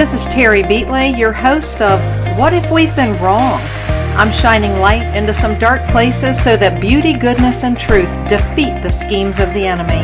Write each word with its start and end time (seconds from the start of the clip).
This 0.00 0.14
is 0.14 0.24
Terry 0.32 0.62
Beatley, 0.62 1.14
your 1.18 1.34
host 1.34 1.82
of 1.82 2.00
What 2.38 2.54
If 2.54 2.70
We've 2.70 2.96
Been 2.96 3.20
Wrong? 3.22 3.60
I'm 4.16 4.32
shining 4.32 4.80
light 4.80 5.14
into 5.14 5.34
some 5.34 5.58
dark 5.58 5.86
places 5.90 6.42
so 6.42 6.56
that 6.56 6.80
beauty, 6.80 7.12
goodness, 7.12 7.64
and 7.64 7.78
truth 7.78 8.08
defeat 8.26 8.80
the 8.80 8.90
schemes 8.90 9.38
of 9.38 9.52
the 9.52 9.66
enemy. 9.66 10.00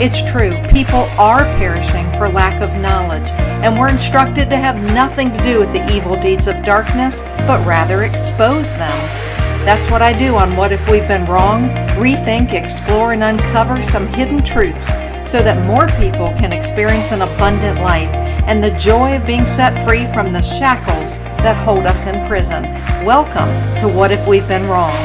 It's 0.00 0.22
true, 0.22 0.52
people 0.70 1.00
are 1.18 1.42
perishing 1.58 2.08
for 2.12 2.28
lack 2.28 2.60
of 2.60 2.80
knowledge, 2.80 3.28
and 3.32 3.76
we're 3.76 3.88
instructed 3.88 4.50
to 4.50 4.56
have 4.56 4.80
nothing 4.94 5.32
to 5.32 5.42
do 5.42 5.58
with 5.58 5.72
the 5.72 5.84
evil 5.92 6.14
deeds 6.14 6.46
of 6.46 6.64
darkness, 6.64 7.22
but 7.38 7.66
rather 7.66 8.04
expose 8.04 8.72
them. 8.74 8.96
That's 9.64 9.90
what 9.90 10.00
I 10.00 10.16
do 10.16 10.36
on 10.36 10.56
What 10.56 10.70
If 10.70 10.88
We've 10.88 11.08
Been 11.08 11.26
Wrong 11.26 11.64
rethink, 11.98 12.52
explore, 12.52 13.14
and 13.14 13.24
uncover 13.24 13.82
some 13.82 14.06
hidden 14.06 14.44
truths 14.44 14.92
so 15.30 15.40
that 15.40 15.64
more 15.64 15.86
people 15.90 16.32
can 16.40 16.52
experience 16.52 17.12
an 17.12 17.22
abundant 17.22 17.78
life 17.78 18.10
and 18.48 18.64
the 18.64 18.72
joy 18.72 19.14
of 19.14 19.24
being 19.24 19.46
set 19.46 19.72
free 19.86 20.04
from 20.06 20.32
the 20.32 20.42
shackles 20.42 21.18
that 21.38 21.56
hold 21.64 21.86
us 21.86 22.08
in 22.08 22.26
prison. 22.26 22.64
Welcome 23.04 23.76
to 23.76 23.86
What 23.86 24.10
If 24.10 24.26
We've 24.26 24.48
Been 24.48 24.66
Wrong. 24.66 24.96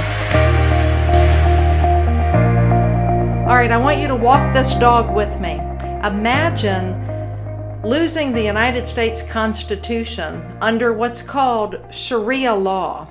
All 3.48 3.56
right, 3.56 3.70
I 3.72 3.78
want 3.78 4.00
you 4.00 4.08
to 4.08 4.16
walk 4.16 4.52
this 4.52 4.74
dog 4.74 5.16
with 5.16 5.40
me. 5.40 5.62
Imagine 6.04 7.84
losing 7.84 8.34
the 8.34 8.42
United 8.42 8.88
States 8.88 9.22
Constitution 9.22 10.44
under 10.60 10.92
what's 10.92 11.22
called 11.22 11.76
Sharia 11.92 12.56
law. 12.56 13.08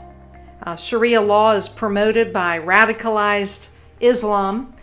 Uh, 0.64 0.74
Sharia 0.74 1.20
law 1.20 1.52
is 1.52 1.68
promoted 1.68 2.32
by 2.32 2.58
radicalized 2.58 3.68
Islam, 4.00 4.74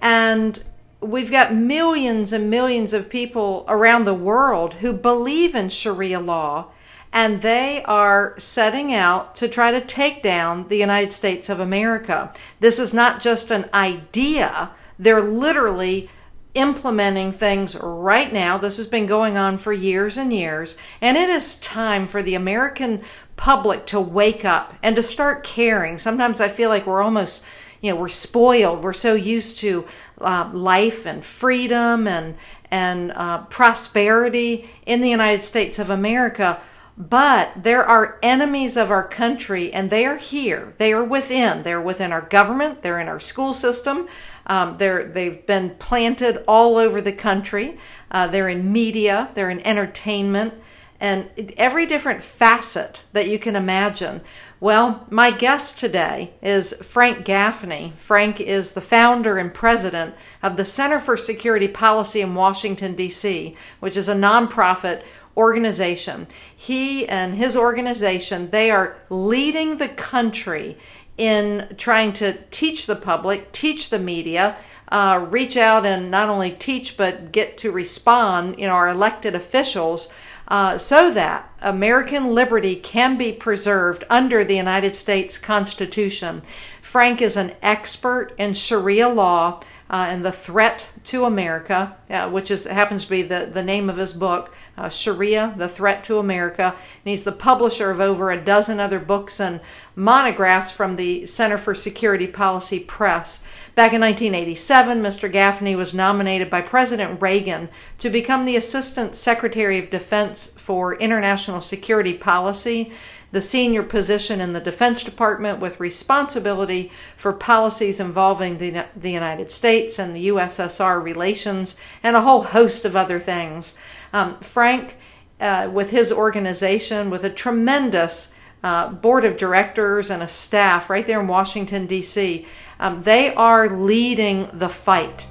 and 0.00 0.62
we've 1.02 1.30
got 1.30 1.54
millions 1.54 2.32
and 2.32 2.48
millions 2.48 2.92
of 2.92 3.10
people 3.10 3.64
around 3.68 4.04
the 4.04 4.14
world 4.14 4.74
who 4.74 4.92
believe 4.92 5.54
in 5.54 5.68
Sharia 5.68 6.20
law, 6.20 6.68
and 7.12 7.42
they 7.42 7.82
are 7.84 8.34
setting 8.38 8.94
out 8.94 9.34
to 9.36 9.48
try 9.48 9.70
to 9.70 9.80
take 9.80 10.22
down 10.22 10.68
the 10.68 10.78
United 10.78 11.12
States 11.12 11.48
of 11.48 11.60
America. 11.60 12.32
This 12.60 12.78
is 12.78 12.94
not 12.94 13.20
just 13.20 13.50
an 13.50 13.68
idea, 13.74 14.70
they're 14.98 15.20
literally 15.20 16.08
implementing 16.54 17.32
things 17.32 17.76
right 17.76 18.32
now. 18.32 18.58
This 18.58 18.76
has 18.76 18.86
been 18.86 19.06
going 19.06 19.36
on 19.36 19.56
for 19.58 19.72
years 19.72 20.18
and 20.18 20.32
years, 20.32 20.76
and 21.00 21.16
it 21.16 21.30
is 21.30 21.58
time 21.60 22.06
for 22.06 22.22
the 22.22 22.34
American 22.34 23.02
public 23.36 23.86
to 23.86 24.00
wake 24.00 24.44
up 24.44 24.74
and 24.82 24.94
to 24.96 25.02
start 25.02 25.44
caring. 25.44 25.98
Sometimes 25.98 26.40
I 26.40 26.48
feel 26.48 26.68
like 26.68 26.86
we're 26.86 27.02
almost, 27.02 27.44
you 27.80 27.90
know, 27.90 27.96
we're 27.98 28.08
spoiled. 28.08 28.82
We're 28.82 28.92
so 28.92 29.14
used 29.14 29.58
to 29.58 29.86
uh, 30.22 30.50
life 30.52 31.06
and 31.06 31.24
freedom 31.24 32.06
and 32.08 32.36
and 32.70 33.12
uh, 33.12 33.38
prosperity 33.44 34.68
in 34.86 35.00
the 35.00 35.10
United 35.10 35.44
States 35.44 35.78
of 35.78 35.90
America. 35.90 36.60
But 36.96 37.52
there 37.56 37.84
are 37.84 38.18
enemies 38.22 38.76
of 38.76 38.90
our 38.90 39.06
country, 39.06 39.72
and 39.72 39.90
they 39.90 40.06
are 40.06 40.16
here. 40.16 40.74
They 40.78 40.92
are 40.92 41.04
within. 41.04 41.62
They're 41.62 41.80
within 41.80 42.12
our 42.12 42.20
government. 42.20 42.82
They're 42.82 43.00
in 43.00 43.08
our 43.08 43.20
school 43.20 43.54
system. 43.54 44.08
Um, 44.46 44.76
they're 44.78 45.04
they've 45.04 45.46
been 45.46 45.76
planted 45.78 46.44
all 46.46 46.76
over 46.76 47.00
the 47.00 47.12
country. 47.12 47.78
Uh, 48.10 48.26
they're 48.26 48.48
in 48.48 48.72
media. 48.72 49.30
They're 49.34 49.50
in 49.50 49.60
entertainment 49.60 50.54
and 51.02 51.28
every 51.56 51.84
different 51.84 52.22
facet 52.22 53.02
that 53.12 53.28
you 53.28 53.36
can 53.36 53.56
imagine. 53.56 54.20
Well, 54.62 55.04
my 55.10 55.32
guest 55.32 55.78
today 55.78 56.34
is 56.40 56.72
Frank 56.74 57.24
Gaffney. 57.24 57.94
Frank 57.96 58.40
is 58.40 58.74
the 58.74 58.80
founder 58.80 59.36
and 59.36 59.52
president 59.52 60.14
of 60.40 60.56
the 60.56 60.64
Center 60.64 61.00
for 61.00 61.16
Security 61.16 61.66
Policy 61.66 62.20
in 62.20 62.36
Washington, 62.36 62.94
D.C., 62.94 63.56
which 63.80 63.96
is 63.96 64.08
a 64.08 64.14
nonprofit 64.14 65.02
organization. 65.36 66.28
He 66.54 67.08
and 67.08 67.34
his 67.34 67.56
organization, 67.56 68.50
they 68.50 68.70
are 68.70 68.98
leading 69.10 69.78
the 69.78 69.88
country 69.88 70.78
in 71.18 71.74
trying 71.76 72.12
to 72.12 72.38
teach 72.52 72.86
the 72.86 72.94
public, 72.94 73.50
teach 73.50 73.90
the 73.90 73.98
media, 73.98 74.56
uh, 74.92 75.26
reach 75.28 75.56
out 75.56 75.84
and 75.84 76.08
not 76.08 76.28
only 76.28 76.52
teach 76.52 76.96
but 76.96 77.32
get 77.32 77.58
to 77.58 77.72
respond, 77.72 78.60
you 78.60 78.68
know, 78.68 78.74
our 78.74 78.90
elected 78.90 79.34
officials 79.34 80.12
uh, 80.52 80.76
so 80.76 81.10
that 81.14 81.50
American 81.62 82.34
liberty 82.34 82.76
can 82.76 83.16
be 83.16 83.32
preserved 83.32 84.04
under 84.10 84.44
the 84.44 84.54
United 84.54 84.94
States 84.94 85.38
Constitution. 85.38 86.42
Frank 86.82 87.22
is 87.22 87.38
an 87.38 87.54
expert 87.62 88.34
in 88.36 88.52
Sharia 88.52 89.08
law 89.08 89.62
uh, 89.88 90.08
and 90.10 90.22
the 90.22 90.30
threat 90.30 90.86
to 91.04 91.24
America, 91.24 91.96
uh, 92.10 92.28
which 92.28 92.50
is 92.50 92.66
happens 92.66 93.04
to 93.04 93.10
be 93.10 93.22
the, 93.22 93.50
the 93.50 93.62
name 93.62 93.88
of 93.88 93.96
his 93.96 94.12
book, 94.12 94.54
uh, 94.76 94.90
Sharia, 94.90 95.54
the 95.56 95.68
Threat 95.68 96.04
to 96.04 96.18
America. 96.18 96.74
And 96.74 97.10
he's 97.10 97.24
the 97.24 97.32
publisher 97.32 97.90
of 97.90 98.00
over 98.00 98.30
a 98.30 98.42
dozen 98.42 98.78
other 98.78 98.98
books 98.98 99.40
and 99.40 99.58
monographs 99.96 100.70
from 100.70 100.96
the 100.96 101.24
Center 101.24 101.56
for 101.56 101.74
Security 101.74 102.26
Policy 102.26 102.80
Press. 102.80 103.46
Back 103.74 103.94
in 103.94 104.02
1987, 104.02 105.02
Mr. 105.02 105.32
Gaffney 105.32 105.74
was 105.74 105.94
nominated 105.94 106.50
by 106.50 106.60
President 106.60 107.22
Reagan 107.22 107.70
to 108.00 108.10
become 108.10 108.44
the 108.44 108.56
Assistant 108.56 109.16
Secretary 109.16 109.78
of 109.78 109.88
Defense 109.88 110.46
for 110.58 110.94
International 110.96 111.62
Security 111.62 112.12
Policy, 112.12 112.92
the 113.30 113.40
senior 113.40 113.82
position 113.82 114.42
in 114.42 114.52
the 114.52 114.60
Defense 114.60 115.02
Department 115.02 115.58
with 115.58 115.80
responsibility 115.80 116.92
for 117.16 117.32
policies 117.32 117.98
involving 117.98 118.58
the, 118.58 118.84
the 118.94 119.10
United 119.10 119.50
States 119.50 119.98
and 119.98 120.14
the 120.14 120.28
USSR 120.28 121.02
relations, 121.02 121.78
and 122.02 122.14
a 122.14 122.20
whole 122.20 122.42
host 122.42 122.84
of 122.84 122.94
other 122.94 123.18
things. 123.18 123.78
Um, 124.12 124.38
Frank, 124.40 124.98
uh, 125.40 125.70
with 125.72 125.88
his 125.88 126.12
organization, 126.12 127.08
with 127.08 127.24
a 127.24 127.30
tremendous 127.30 128.34
uh, 128.62 128.90
board 128.90 129.24
of 129.24 129.38
directors 129.38 130.10
and 130.10 130.22
a 130.22 130.28
staff 130.28 130.90
right 130.90 131.06
there 131.06 131.20
in 131.20 131.26
Washington, 131.26 131.86
D.C., 131.86 132.46
um, 132.80 133.02
they 133.02 133.34
are 133.34 133.68
leading 133.68 134.48
the 134.54 134.68
fight. 134.68 135.26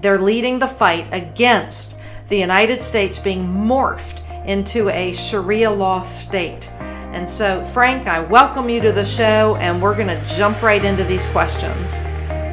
They're 0.00 0.18
leading 0.18 0.58
the 0.58 0.68
fight 0.68 1.06
against 1.12 1.98
the 2.28 2.38
United 2.38 2.82
States 2.82 3.18
being 3.18 3.44
morphed 3.44 4.22
into 4.46 4.88
a 4.90 5.12
Sharia 5.12 5.70
law 5.70 6.02
state. 6.02 6.68
And 7.12 7.28
so, 7.28 7.64
Frank, 7.64 8.06
I 8.06 8.20
welcome 8.20 8.68
you 8.68 8.80
to 8.82 8.92
the 8.92 9.04
show, 9.04 9.56
and 9.56 9.80
we're 9.80 9.96
going 9.96 10.08
to 10.08 10.34
jump 10.36 10.62
right 10.62 10.84
into 10.84 11.04
these 11.04 11.26
questions. 11.26 11.96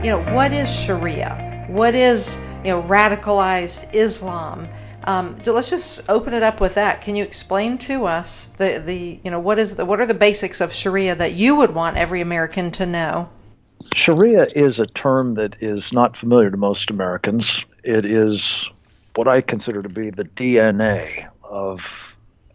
You 0.04 0.12
know, 0.12 0.24
what 0.34 0.54
is 0.54 0.74
Sharia? 0.74 1.66
What 1.68 1.94
is, 1.94 2.44
you 2.64 2.72
know, 2.72 2.82
radicalized 2.84 3.94
Islam? 3.94 4.68
Um, 5.04 5.42
so 5.44 5.54
let's 5.54 5.70
just 5.70 6.10
open 6.10 6.34
it 6.34 6.42
up 6.42 6.60
with 6.60 6.74
that. 6.76 7.02
Can 7.02 7.16
you 7.16 7.24
explain 7.24 7.78
to 7.80 8.06
us 8.06 8.46
the, 8.46 8.82
the 8.84 9.20
you 9.24 9.30
know 9.30 9.40
what 9.40 9.60
is 9.60 9.76
the, 9.76 9.86
what 9.86 10.00
are 10.00 10.06
the 10.06 10.16
basics 10.16 10.62
of 10.62 10.74
Sharia 10.74 11.16
that 11.16 11.34
you 11.34 11.56
would 11.56 11.76
want 11.76 11.98
every 11.98 12.22
American 12.22 12.72
to 12.72 12.86
know? 12.86 13.30
Sharia 13.96 14.48
is 14.56 14.78
a 14.78 14.88
term 14.88 15.36
that 15.36 15.56
is 15.62 15.82
not 15.92 16.18
familiar 16.18 16.52
to 16.52 16.58
most 16.58 16.90
Americans. 16.90 17.46
It 17.84 18.06
is 18.06 18.42
what 19.16 19.28
I 19.28 19.42
consider 19.42 19.82
to 19.82 19.90
be 19.90 20.10
the 20.10 20.24
DNA 20.24 21.28
of 21.44 21.80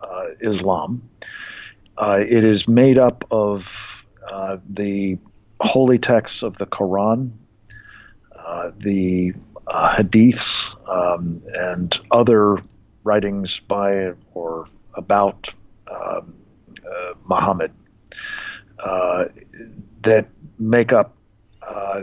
uh, 0.02 0.24
Islam. 0.40 1.08
Uh, 1.96 2.18
it 2.18 2.44
is 2.44 2.68
made 2.68 2.98
up 2.98 3.24
of 3.30 3.62
uh, 4.30 4.58
the 4.68 5.18
holy 5.60 5.98
texts 5.98 6.42
of 6.42 6.56
the 6.58 6.66
Quran, 6.66 7.30
uh, 8.38 8.70
the 8.78 9.32
uh, 9.66 9.96
Hadiths, 9.96 10.38
um, 10.88 11.42
and 11.54 11.94
other 12.10 12.56
writings 13.04 13.50
by 13.66 14.10
or 14.34 14.68
about 14.94 15.46
um, 15.90 16.34
uh, 16.84 17.14
Muhammad 17.26 17.72
that 20.02 20.26
make 20.58 20.90
up 20.90 21.14
uh, 21.70 22.00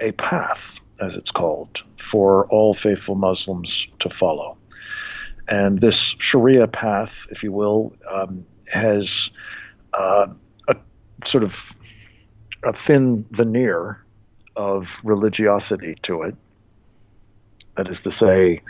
a 0.00 0.12
path, 0.12 0.58
as 1.00 1.12
it's 1.14 1.30
called, 1.30 1.78
for 2.10 2.46
all 2.46 2.76
faithful 2.82 3.14
Muslims 3.14 3.70
to 4.00 4.10
follow. 4.18 4.56
And 5.48 5.80
this 5.80 5.94
Sharia 6.30 6.66
path, 6.66 7.10
if 7.30 7.42
you 7.42 7.52
will, 7.52 7.92
um, 8.10 8.46
has 8.72 9.04
uh, 9.92 10.26
a 10.68 10.74
sort 11.26 11.42
of 11.42 11.50
a 12.64 12.72
thin 12.86 13.26
veneer 13.32 14.04
of 14.56 14.84
religiosity 15.04 15.96
to 16.04 16.22
it. 16.22 16.34
That 17.76 17.88
is 17.88 17.96
to 18.04 18.10
say, 18.20 18.62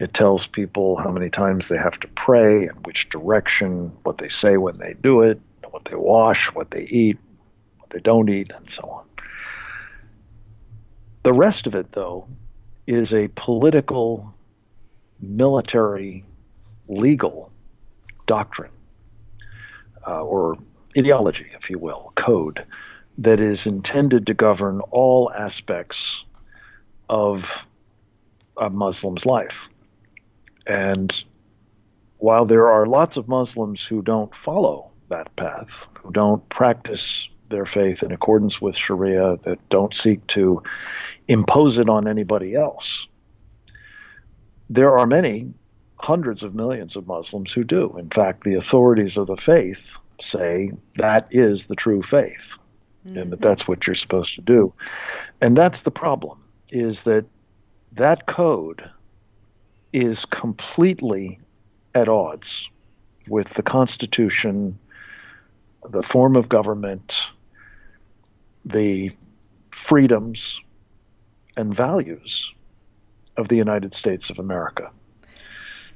it 0.00 0.14
tells 0.14 0.42
people 0.52 0.96
how 0.96 1.10
many 1.10 1.30
times 1.30 1.64
they 1.70 1.76
have 1.76 1.98
to 2.00 2.08
pray, 2.16 2.66
and 2.66 2.86
which 2.86 3.06
direction, 3.10 3.92
what 4.02 4.18
they 4.18 4.30
say 4.42 4.56
when 4.56 4.78
they 4.78 4.94
do 5.02 5.22
it, 5.22 5.40
what 5.70 5.82
they 5.90 5.96
wash, 5.96 6.48
what 6.54 6.70
they 6.70 6.84
eat, 6.84 7.18
what 7.78 7.90
they 7.90 8.00
don't 8.00 8.28
eat, 8.28 8.50
and 8.54 8.66
so 8.80 8.88
on. 8.88 9.04
The 11.26 11.32
rest 11.32 11.66
of 11.66 11.74
it, 11.74 11.88
though, 11.92 12.28
is 12.86 13.12
a 13.12 13.26
political, 13.34 14.32
military, 15.18 16.24
legal 16.86 17.50
doctrine 18.28 18.70
uh, 20.06 20.22
or 20.22 20.56
ideology, 20.96 21.46
if 21.60 21.68
you 21.68 21.80
will, 21.80 22.12
code 22.14 22.64
that 23.18 23.40
is 23.40 23.58
intended 23.64 24.28
to 24.28 24.34
govern 24.34 24.80
all 24.92 25.32
aspects 25.36 25.96
of 27.08 27.40
a 28.56 28.70
Muslim's 28.70 29.24
life. 29.24 29.56
And 30.64 31.12
while 32.18 32.46
there 32.46 32.68
are 32.68 32.86
lots 32.86 33.16
of 33.16 33.26
Muslims 33.26 33.80
who 33.88 34.00
don't 34.00 34.30
follow 34.44 34.92
that 35.08 35.34
path, 35.34 35.66
who 35.94 36.12
don't 36.12 36.48
practice 36.50 37.02
their 37.50 37.66
faith 37.66 37.98
in 38.02 38.12
accordance 38.12 38.60
with 38.60 38.76
Sharia, 38.76 39.38
that 39.44 39.58
don't 39.70 39.94
seek 40.04 40.24
to 40.34 40.62
impose 41.28 41.78
it 41.78 41.88
on 41.88 42.06
anybody 42.06 42.54
else, 42.54 42.84
there 44.68 44.98
are 44.98 45.06
many 45.06 45.52
hundreds 45.96 46.42
of 46.42 46.54
millions 46.54 46.96
of 46.96 47.06
Muslims 47.06 47.50
who 47.54 47.64
do. 47.64 47.96
In 47.98 48.10
fact, 48.10 48.44
the 48.44 48.54
authorities 48.54 49.16
of 49.16 49.26
the 49.26 49.36
faith 49.44 49.78
say 50.32 50.70
that 50.96 51.28
is 51.30 51.60
the 51.68 51.74
true 51.74 52.02
faith 52.10 52.32
mm-hmm. 53.06 53.18
and 53.18 53.32
that 53.32 53.40
that's 53.40 53.66
what 53.68 53.86
you're 53.86 53.96
supposed 53.96 54.34
to 54.36 54.42
do. 54.42 54.72
And 55.40 55.56
that's 55.56 55.76
the 55.84 55.90
problem 55.90 56.42
is 56.70 56.96
that 57.04 57.24
that 57.96 58.26
code 58.26 58.82
is 59.92 60.18
completely 60.38 61.40
at 61.94 62.08
odds 62.08 62.46
with 63.28 63.46
the 63.56 63.62
Constitution, 63.62 64.78
the 65.88 66.02
form 66.12 66.36
of 66.36 66.48
government, 66.48 67.12
the 68.64 69.10
freedoms 69.88 70.38
and 71.56 71.76
values 71.76 72.52
of 73.36 73.48
the 73.48 73.56
United 73.56 73.94
States 73.98 74.24
of 74.30 74.38
America. 74.38 74.90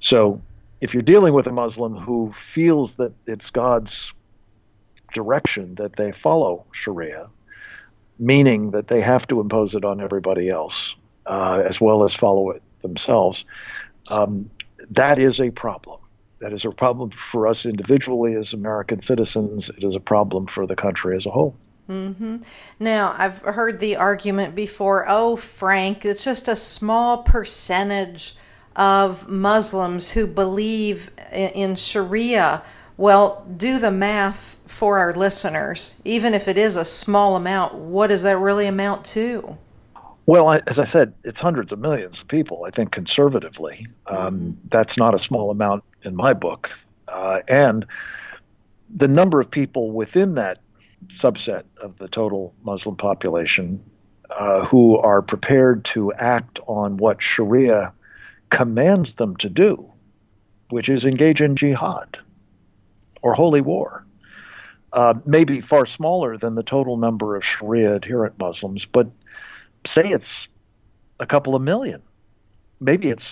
So, 0.02 0.40
if 0.80 0.94
you're 0.94 1.02
dealing 1.02 1.34
with 1.34 1.46
a 1.46 1.52
Muslim 1.52 1.94
who 1.94 2.32
feels 2.54 2.90
that 2.96 3.12
it's 3.26 3.44
God's 3.52 3.90
direction 5.14 5.74
that 5.76 5.96
they 5.96 6.12
follow 6.22 6.64
Sharia, 6.84 7.28
meaning 8.18 8.70
that 8.70 8.88
they 8.88 9.00
have 9.00 9.26
to 9.28 9.40
impose 9.40 9.74
it 9.74 9.84
on 9.84 10.00
everybody 10.00 10.48
else, 10.48 10.74
uh, 11.26 11.62
as 11.68 11.76
well 11.80 12.04
as 12.04 12.12
follow 12.18 12.50
it 12.50 12.62
themselves, 12.82 13.36
um, 14.08 14.50
that 14.90 15.18
is 15.18 15.38
a 15.38 15.50
problem. 15.50 16.00
That 16.40 16.54
is 16.54 16.64
a 16.64 16.70
problem 16.70 17.10
for 17.30 17.46
us 17.46 17.58
individually 17.64 18.34
as 18.34 18.52
American 18.54 19.02
citizens. 19.06 19.64
It 19.76 19.84
is 19.84 19.94
a 19.94 20.00
problem 20.00 20.46
for 20.54 20.66
the 20.66 20.76
country 20.76 21.16
as 21.16 21.26
a 21.26 21.30
whole. 21.30 21.56
Mm-hmm. 21.90 22.36
Now, 22.78 23.16
I've 23.18 23.40
heard 23.40 23.80
the 23.80 23.96
argument 23.96 24.54
before 24.54 25.04
oh, 25.08 25.34
Frank, 25.34 26.04
it's 26.04 26.24
just 26.24 26.46
a 26.46 26.54
small 26.54 27.24
percentage 27.24 28.36
of 28.76 29.28
Muslims 29.28 30.12
who 30.12 30.26
believe 30.28 31.10
in 31.32 31.74
Sharia. 31.74 32.62
Well, 32.96 33.44
do 33.56 33.78
the 33.80 33.90
math 33.90 34.56
for 34.66 34.98
our 34.98 35.12
listeners. 35.12 36.00
Even 36.04 36.32
if 36.32 36.46
it 36.46 36.56
is 36.56 36.76
a 36.76 36.84
small 36.84 37.34
amount, 37.34 37.74
what 37.74 38.06
does 38.06 38.22
that 38.22 38.38
really 38.38 38.66
amount 38.66 39.04
to? 39.06 39.58
Well, 40.26 40.46
I, 40.46 40.58
as 40.68 40.78
I 40.78 40.88
said, 40.92 41.12
it's 41.24 41.38
hundreds 41.38 41.72
of 41.72 41.80
millions 41.80 42.16
of 42.20 42.28
people. 42.28 42.64
I 42.64 42.70
think 42.70 42.92
conservatively, 42.92 43.88
um, 44.06 44.16
mm-hmm. 44.16 44.50
that's 44.70 44.96
not 44.96 45.20
a 45.20 45.24
small 45.24 45.50
amount 45.50 45.82
in 46.04 46.14
my 46.14 46.34
book. 46.34 46.68
Uh, 47.08 47.40
and 47.48 47.84
the 48.94 49.08
number 49.08 49.40
of 49.40 49.50
people 49.50 49.90
within 49.90 50.34
that 50.34 50.58
subset 51.22 51.64
of 51.82 51.96
the 51.98 52.08
total 52.08 52.54
Muslim 52.62 52.96
population 52.96 53.82
uh, 54.38 54.64
who 54.66 54.96
are 54.96 55.22
prepared 55.22 55.86
to 55.94 56.12
act 56.12 56.58
on 56.66 56.96
what 56.96 57.18
Sharia 57.20 57.92
commands 58.50 59.08
them 59.18 59.36
to 59.40 59.48
do, 59.48 59.90
which 60.70 60.88
is 60.88 61.04
engage 61.04 61.40
in 61.40 61.56
jihad 61.56 62.16
or 63.22 63.34
holy 63.34 63.60
war. 63.60 64.04
Uh, 64.92 65.14
may 65.24 65.44
be 65.44 65.60
far 65.60 65.86
smaller 65.96 66.36
than 66.36 66.56
the 66.56 66.64
total 66.64 66.96
number 66.96 67.36
of 67.36 67.42
Sharia 67.58 67.94
adherent 67.94 68.38
Muslims, 68.38 68.84
but 68.92 69.06
say 69.94 70.02
it's 70.04 70.24
a 71.20 71.26
couple 71.26 71.54
of 71.54 71.62
million. 71.62 72.02
Maybe 72.80 73.08
it's, 73.08 73.22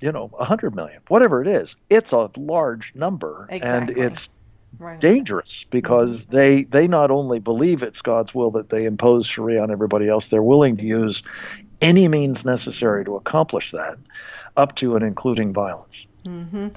you 0.00 0.12
know, 0.12 0.30
a 0.38 0.44
hundred 0.44 0.74
million, 0.74 1.00
whatever 1.08 1.42
it 1.42 1.48
is. 1.48 1.68
It's 1.88 2.12
a 2.12 2.30
large 2.36 2.92
number, 2.94 3.46
exactly. 3.50 4.02
and 4.02 4.12
it's 4.12 4.22
right. 4.78 5.00
dangerous 5.00 5.48
because 5.70 6.10
mm-hmm. 6.10 6.36
they 6.36 6.66
they 6.70 6.86
not 6.86 7.10
only 7.10 7.38
believe 7.38 7.82
it's 7.82 8.00
God's 8.02 8.34
will 8.34 8.50
that 8.52 8.70
they 8.70 8.84
impose 8.84 9.28
Sharia 9.34 9.62
on 9.62 9.70
everybody 9.70 10.08
else, 10.08 10.24
they're 10.30 10.42
willing 10.42 10.76
to 10.78 10.84
use 10.84 11.20
any 11.80 12.08
means 12.08 12.38
necessary 12.44 13.04
to 13.04 13.16
accomplish 13.16 13.64
that, 13.72 13.98
up 14.56 14.76
to 14.76 14.96
and 14.96 15.04
including 15.04 15.52
violence. 15.52 15.86
Mm-hmm. 16.24 16.68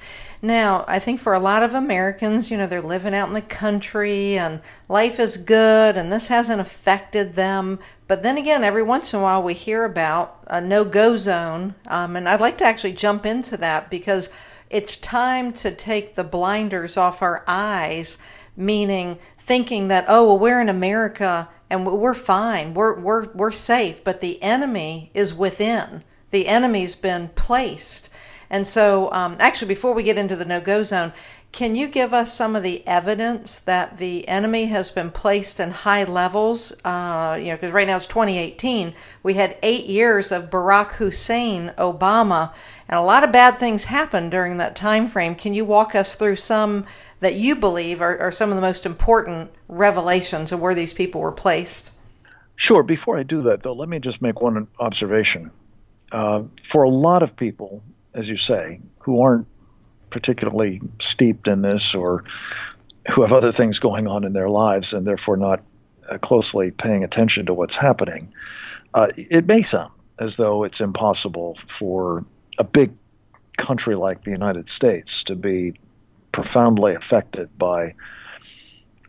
Now, 0.41 0.85
I 0.87 0.99
think 0.99 1.19
for 1.19 1.33
a 1.33 1.39
lot 1.39 1.63
of 1.63 1.73
Americans, 1.73 2.49
you 2.49 2.57
know, 2.57 2.65
they're 2.65 2.81
living 2.81 3.13
out 3.13 3.27
in 3.27 3.33
the 3.33 3.41
country 3.41 4.37
and 4.37 4.61
life 4.87 5.19
is 5.19 5.35
good 5.35 5.97
and 5.97 6.11
this 6.11 6.27
hasn't 6.29 6.61
affected 6.61 7.33
them. 7.33 7.79
But 8.07 8.23
then 8.23 8.37
again, 8.37 8.63
every 8.63 8.83
once 8.83 9.13
in 9.13 9.19
a 9.19 9.23
while 9.23 9.43
we 9.43 9.53
hear 9.53 9.83
about 9.83 10.39
a 10.47 10.61
no 10.61 10.85
go 10.85 11.17
zone. 11.17 11.75
Um, 11.87 12.15
and 12.15 12.29
I'd 12.29 12.39
like 12.39 12.57
to 12.59 12.65
actually 12.65 12.93
jump 12.93 13.25
into 13.25 13.57
that 13.57 13.89
because 13.89 14.29
it's 14.73 14.95
time 14.95 15.53
to 15.53 15.71
take 15.71 16.15
the 16.15 16.23
blinders 16.23 16.97
off 16.97 17.21
our 17.21 17.43
eyes, 17.47 18.17
meaning 18.57 19.19
thinking 19.37 19.87
that, 19.87 20.05
oh, 20.07 20.25
well, 20.25 20.39
we're 20.39 20.59
in 20.59 20.67
America 20.67 21.47
and 21.69 21.85
we're 21.85 22.13
fine, 22.15 22.73
we're, 22.73 22.99
we're, 22.99 23.31
we're 23.33 23.51
safe, 23.51 24.03
but 24.03 24.19
the 24.19 24.41
enemy 24.41 25.11
is 25.13 25.33
within. 25.33 26.03
The 26.31 26.47
enemy's 26.47 26.95
been 26.95 27.29
placed. 27.35 28.09
And 28.49 28.67
so, 28.67 29.11
um, 29.11 29.37
actually, 29.39 29.67
before 29.67 29.93
we 29.93 30.01
get 30.01 30.17
into 30.17 30.35
the 30.35 30.45
no 30.45 30.59
go 30.59 30.81
zone, 30.81 31.13
can 31.53 31.75
you 31.75 31.88
give 31.88 32.15
us 32.15 32.33
some 32.33 32.55
of 32.55 32.63
the 32.63 32.85
evidence 32.88 33.59
that 33.59 33.97
the 34.00 34.27
enemy 34.27 34.65
has 34.65 34.89
been 34.89 35.11
placed 35.11 35.59
in 35.59 35.69
high 35.69 36.03
levels? 36.03 36.73
Uh, 36.83 37.38
you 37.39 37.50
know, 37.50 37.55
because 37.55 37.71
right 37.71 37.85
now 37.85 37.95
it's 37.95 38.07
2018. 38.07 38.95
We 39.21 39.35
had 39.35 39.55
eight 39.61 39.85
years 39.85 40.31
of 40.31 40.50
Barack 40.50 40.94
Hussein 40.94 41.71
Obama, 41.77 42.51
and 42.89 42.97
a 43.00 43.03
lot 43.03 43.23
of 43.23 43.31
bad 43.31 43.59
things 43.59 43.85
happened 43.85 44.31
during 44.31 44.57
that 44.57 44.75
time 44.75 45.07
frame. 45.07 45.35
Can 45.35 45.53
you 45.53 45.63
walk 45.63 45.94
us 45.94 46.15
through 46.15 46.38
some 46.38 46.85
that 47.19 47.35
you 47.35 47.55
believe 47.55 48.01
are, 48.01 48.17
are 48.17 48.31
some 48.31 48.50
of 48.50 48.55
the 48.55 48.61
most 48.61 48.83
important 48.83 49.51
revelations 49.67 50.51
of 50.51 50.59
where 50.59 50.73
these 50.73 50.91
people 50.91 51.21
were 51.21 51.31
placed? 51.31 51.91
Sure. 52.55 52.81
Before 52.81 53.19
I 53.19 53.23
do 53.23 53.44
that, 53.44 53.61
though, 53.61 53.73
let 53.73 53.89
me 53.89 54.00
just 54.00 54.23
make 54.23 54.41
one 54.41 54.67
observation. 54.79 55.51
Uh, 56.11 56.44
for 56.71 56.81
a 56.81 56.89
lot 56.89 57.21
of 57.21 57.35
people, 57.38 57.83
as 58.15 58.27
you 58.27 58.38
say, 58.47 58.79
who 59.00 59.21
aren't 59.21 59.47
particularly 60.13 60.81
steeped 61.12 61.48
in 61.48 61.62
this 61.62 61.81
or 61.94 62.24
who 63.13 63.24
have 63.24 63.33
other 63.33 63.51
things 63.51 63.80
going 63.80 64.07
on 64.07 64.24
in 64.24 64.31
their 64.31 64.50
lives 64.50 64.88
and 64.92 65.06
therefore 65.06 65.36
not 65.36 65.62
uh, 66.10 66.18
closely 66.19 66.71
paying 66.71 67.04
attention 67.04 67.45
to 67.48 67.54
what's 67.54 67.74
happening, 67.74 68.31
uh, 68.94 69.07
it 69.18 69.45
may 69.45 69.65
sound 69.69 69.92
as 70.19 70.31
though 70.38 70.63
it's 70.63 70.80
impossible 70.80 71.57
for 71.80 72.24
a 72.60 72.63
big 72.63 72.92
country 73.57 73.95
like 73.95 74.24
the 74.24 74.32
United 74.32 74.67
States 74.75 75.10
to 75.25 75.36
be 75.36 75.74
profoundly 76.34 76.93
affected 76.96 77.55
by 77.58 77.93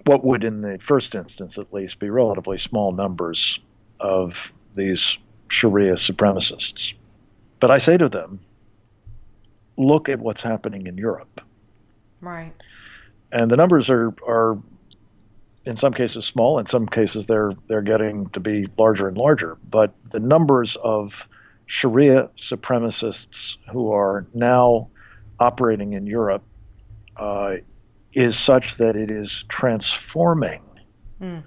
what 0.06 0.24
would, 0.24 0.44
in 0.44 0.62
the 0.62 0.78
first 0.86 1.14
instance 1.14 1.52
at 1.58 1.72
least, 1.72 1.98
be 1.98 2.10
relatively 2.10 2.58
small 2.68 2.92
numbers 2.92 3.58
of 4.00 4.32
these 4.76 5.00
Sharia 5.50 5.96
supremacists. 5.96 6.92
But 7.60 7.70
I 7.70 7.84
say 7.84 7.96
to 7.96 8.08
them, 8.08 8.40
look 9.76 10.08
at 10.08 10.20
what's 10.20 10.42
happening 10.42 10.86
in 10.86 10.96
Europe. 10.96 11.40
Right. 12.20 12.52
And 13.32 13.50
the 13.50 13.56
numbers 13.56 13.88
are 13.88 14.14
are 14.26 14.58
in 15.66 15.78
some 15.78 15.92
cases 15.92 16.24
small, 16.32 16.58
in 16.58 16.66
some 16.70 16.86
cases 16.86 17.24
they're 17.28 17.52
they're 17.68 17.82
getting 17.82 18.28
to 18.30 18.40
be 18.40 18.66
larger 18.78 19.08
and 19.08 19.16
larger. 19.16 19.56
But 19.70 19.94
the 20.12 20.20
numbers 20.20 20.76
of 20.82 21.10
Sharia 21.66 22.28
supremacists 22.50 23.14
who 23.72 23.92
are 23.92 24.26
now 24.34 24.88
operating 25.40 25.94
in 25.94 26.06
Europe 26.06 26.42
uh, 27.16 27.54
is 28.12 28.34
such 28.46 28.64
that 28.78 28.96
it 28.96 29.10
is 29.10 29.28
transforming 29.50 30.62
mm. 31.20 31.42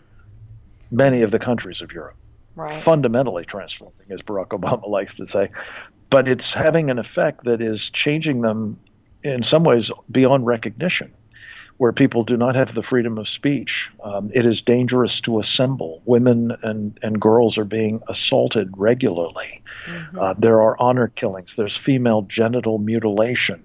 many 0.92 1.22
of 1.22 1.32
the 1.32 1.40
countries 1.40 1.82
of 1.82 1.92
Europe. 1.92 2.18
Right. 2.56 2.84
Fundamentally 2.84 3.46
transforming, 3.46 4.08
as 4.10 4.20
Barack 4.22 4.48
Obama 4.48 4.90
likes 4.90 5.16
to 5.18 5.28
say 5.32 5.50
but 6.10 6.28
it's 6.28 6.46
having 6.54 6.90
an 6.90 7.00
effect 7.00 7.44
that 7.46 7.62
is 7.62 7.80
changing 7.94 8.42
them 8.42 8.80
in 9.24 9.44
some 9.50 9.64
ways 9.64 9.90
beyond 10.10 10.46
recognition, 10.46 11.12
where 11.78 11.92
people 11.92 12.24
do 12.24 12.38
not 12.38 12.56
have 12.56 12.74
the 12.76 12.84
freedom 12.84 13.18
of 13.18 13.28
speech. 13.28 13.70
Um, 14.04 14.32
it 14.34 14.46
is 14.46 14.62
dangerous 14.66 15.20
to 15.26 15.40
assemble. 15.40 16.02
Women 16.06 16.52
and, 16.64 16.98
and 17.02 17.20
girls 17.20 17.58
are 17.58 17.66
being 17.66 18.02
assaulted 18.10 18.74
regularly. 18.78 19.62
Mm-hmm. 19.88 20.20
Uh, 20.20 20.34
there 20.40 20.62
are 20.62 20.80
honor 20.80 21.10
killings. 21.10 21.50
There's 21.58 21.78
female 21.86 22.28
genital 22.34 22.78
mutilation. 22.78 23.64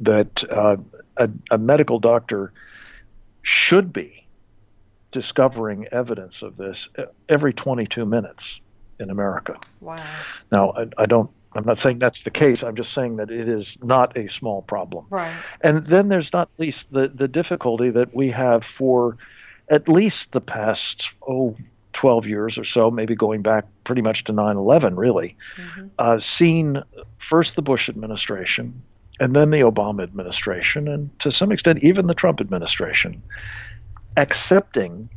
that 0.00 0.30
uh, 0.50 0.76
a, 1.16 1.28
a 1.50 1.58
medical 1.58 1.98
doctor 1.98 2.52
should 3.42 3.92
be 3.92 4.26
discovering 5.12 5.86
evidence 5.90 6.34
of 6.42 6.56
this 6.56 6.76
every 7.28 7.52
22 7.52 8.04
minutes 8.04 8.42
in 9.00 9.10
America. 9.10 9.56
Wow. 9.80 10.22
Now, 10.52 10.72
I, 10.72 11.02
I, 11.02 11.06
don't. 11.06 11.30
I'm 11.54 11.64
not 11.64 11.78
saying 11.82 11.98
that's 11.98 12.18
the 12.24 12.30
case. 12.30 12.58
I'm 12.64 12.76
just 12.76 12.94
saying 12.94 13.16
that 13.16 13.30
it 13.30 13.48
is 13.48 13.64
not 13.82 14.16
a 14.16 14.28
small 14.38 14.62
problem. 14.62 15.06
Right. 15.10 15.40
And 15.62 15.86
then 15.86 16.08
there's 16.08 16.28
not 16.32 16.50
least 16.58 16.78
the 16.92 17.10
the 17.12 17.28
difficulty 17.28 17.90
that 17.90 18.14
we 18.14 18.30
have 18.30 18.62
for 18.76 19.16
at 19.70 19.88
least 19.88 20.16
the 20.32 20.40
past 20.40 21.02
oh 21.26 21.56
12 21.94 22.26
years 22.26 22.56
or 22.56 22.64
so, 22.64 22.90
maybe 22.90 23.14
going 23.14 23.42
back 23.42 23.64
pretty 23.84 24.02
much 24.02 24.24
to 24.24 24.32
9/11, 24.32 24.96
really, 24.96 25.36
mm-hmm. 25.58 25.86
uh, 25.98 26.18
seen 26.38 26.82
first 27.28 27.50
the 27.56 27.62
Bush 27.62 27.88
administration 27.88 28.82
and 29.20 29.34
then 29.34 29.50
the 29.50 29.58
Obama 29.58 30.02
administration, 30.02 30.86
and 30.86 31.10
to 31.20 31.32
some 31.32 31.50
extent 31.50 31.80
even 31.82 32.06
the 32.06 32.14
Trump 32.14 32.40
administration, 32.40 33.22
accepting 34.16 35.08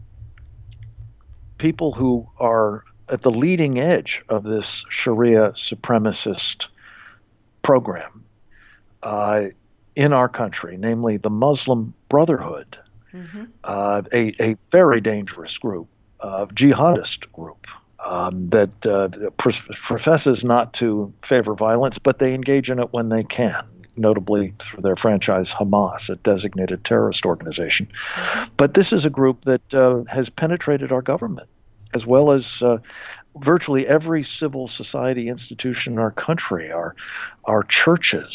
people 1.59 1.91
who 1.91 2.27
are 2.39 2.83
at 3.09 3.21
the 3.21 3.29
leading 3.29 3.79
edge 3.79 4.21
of 4.29 4.43
this 4.43 4.65
Sharia 5.03 5.53
supremacist 5.71 6.65
program 7.63 8.23
uh, 9.03 9.41
in 9.95 10.13
our 10.13 10.29
country, 10.29 10.77
namely 10.77 11.17
the 11.17 11.29
Muslim 11.29 11.93
Brotherhood, 12.09 12.77
mm-hmm. 13.13 13.43
uh, 13.63 14.01
a, 14.13 14.33
a 14.41 14.57
very 14.71 15.01
dangerous 15.01 15.55
group, 15.57 15.87
uh, 16.21 16.45
jihadist 16.47 17.31
group. 17.33 17.65
Um, 18.03 18.49
that 18.49 18.71
uh, 18.83 19.29
professes 19.87 20.39
not 20.41 20.73
to 20.79 21.13
favor 21.29 21.53
violence, 21.53 21.97
but 22.03 22.17
they 22.17 22.33
engage 22.33 22.67
in 22.67 22.79
it 22.79 22.91
when 22.91 23.09
they 23.09 23.23
can 23.23 23.63
notably 23.95 24.53
through 24.59 24.81
their 24.81 24.95
franchise 24.95 25.47
Hamas, 25.59 26.09
a 26.09 26.15
designated 26.15 26.83
terrorist 26.85 27.25
organization. 27.25 27.87
But 28.57 28.73
this 28.73 28.87
is 28.91 29.05
a 29.05 29.09
group 29.09 29.43
that 29.45 29.61
uh, 29.73 30.03
has 30.11 30.27
penetrated 30.37 30.91
our 30.91 31.01
government, 31.01 31.47
as 31.93 32.05
well 32.05 32.31
as 32.31 32.43
uh, 32.61 32.77
virtually 33.37 33.87
every 33.87 34.27
civil 34.39 34.69
society 34.75 35.27
institution 35.27 35.93
in 35.93 35.99
our 35.99 36.11
country, 36.11 36.71
our 36.71 36.95
our 37.45 37.65
churches, 37.83 38.33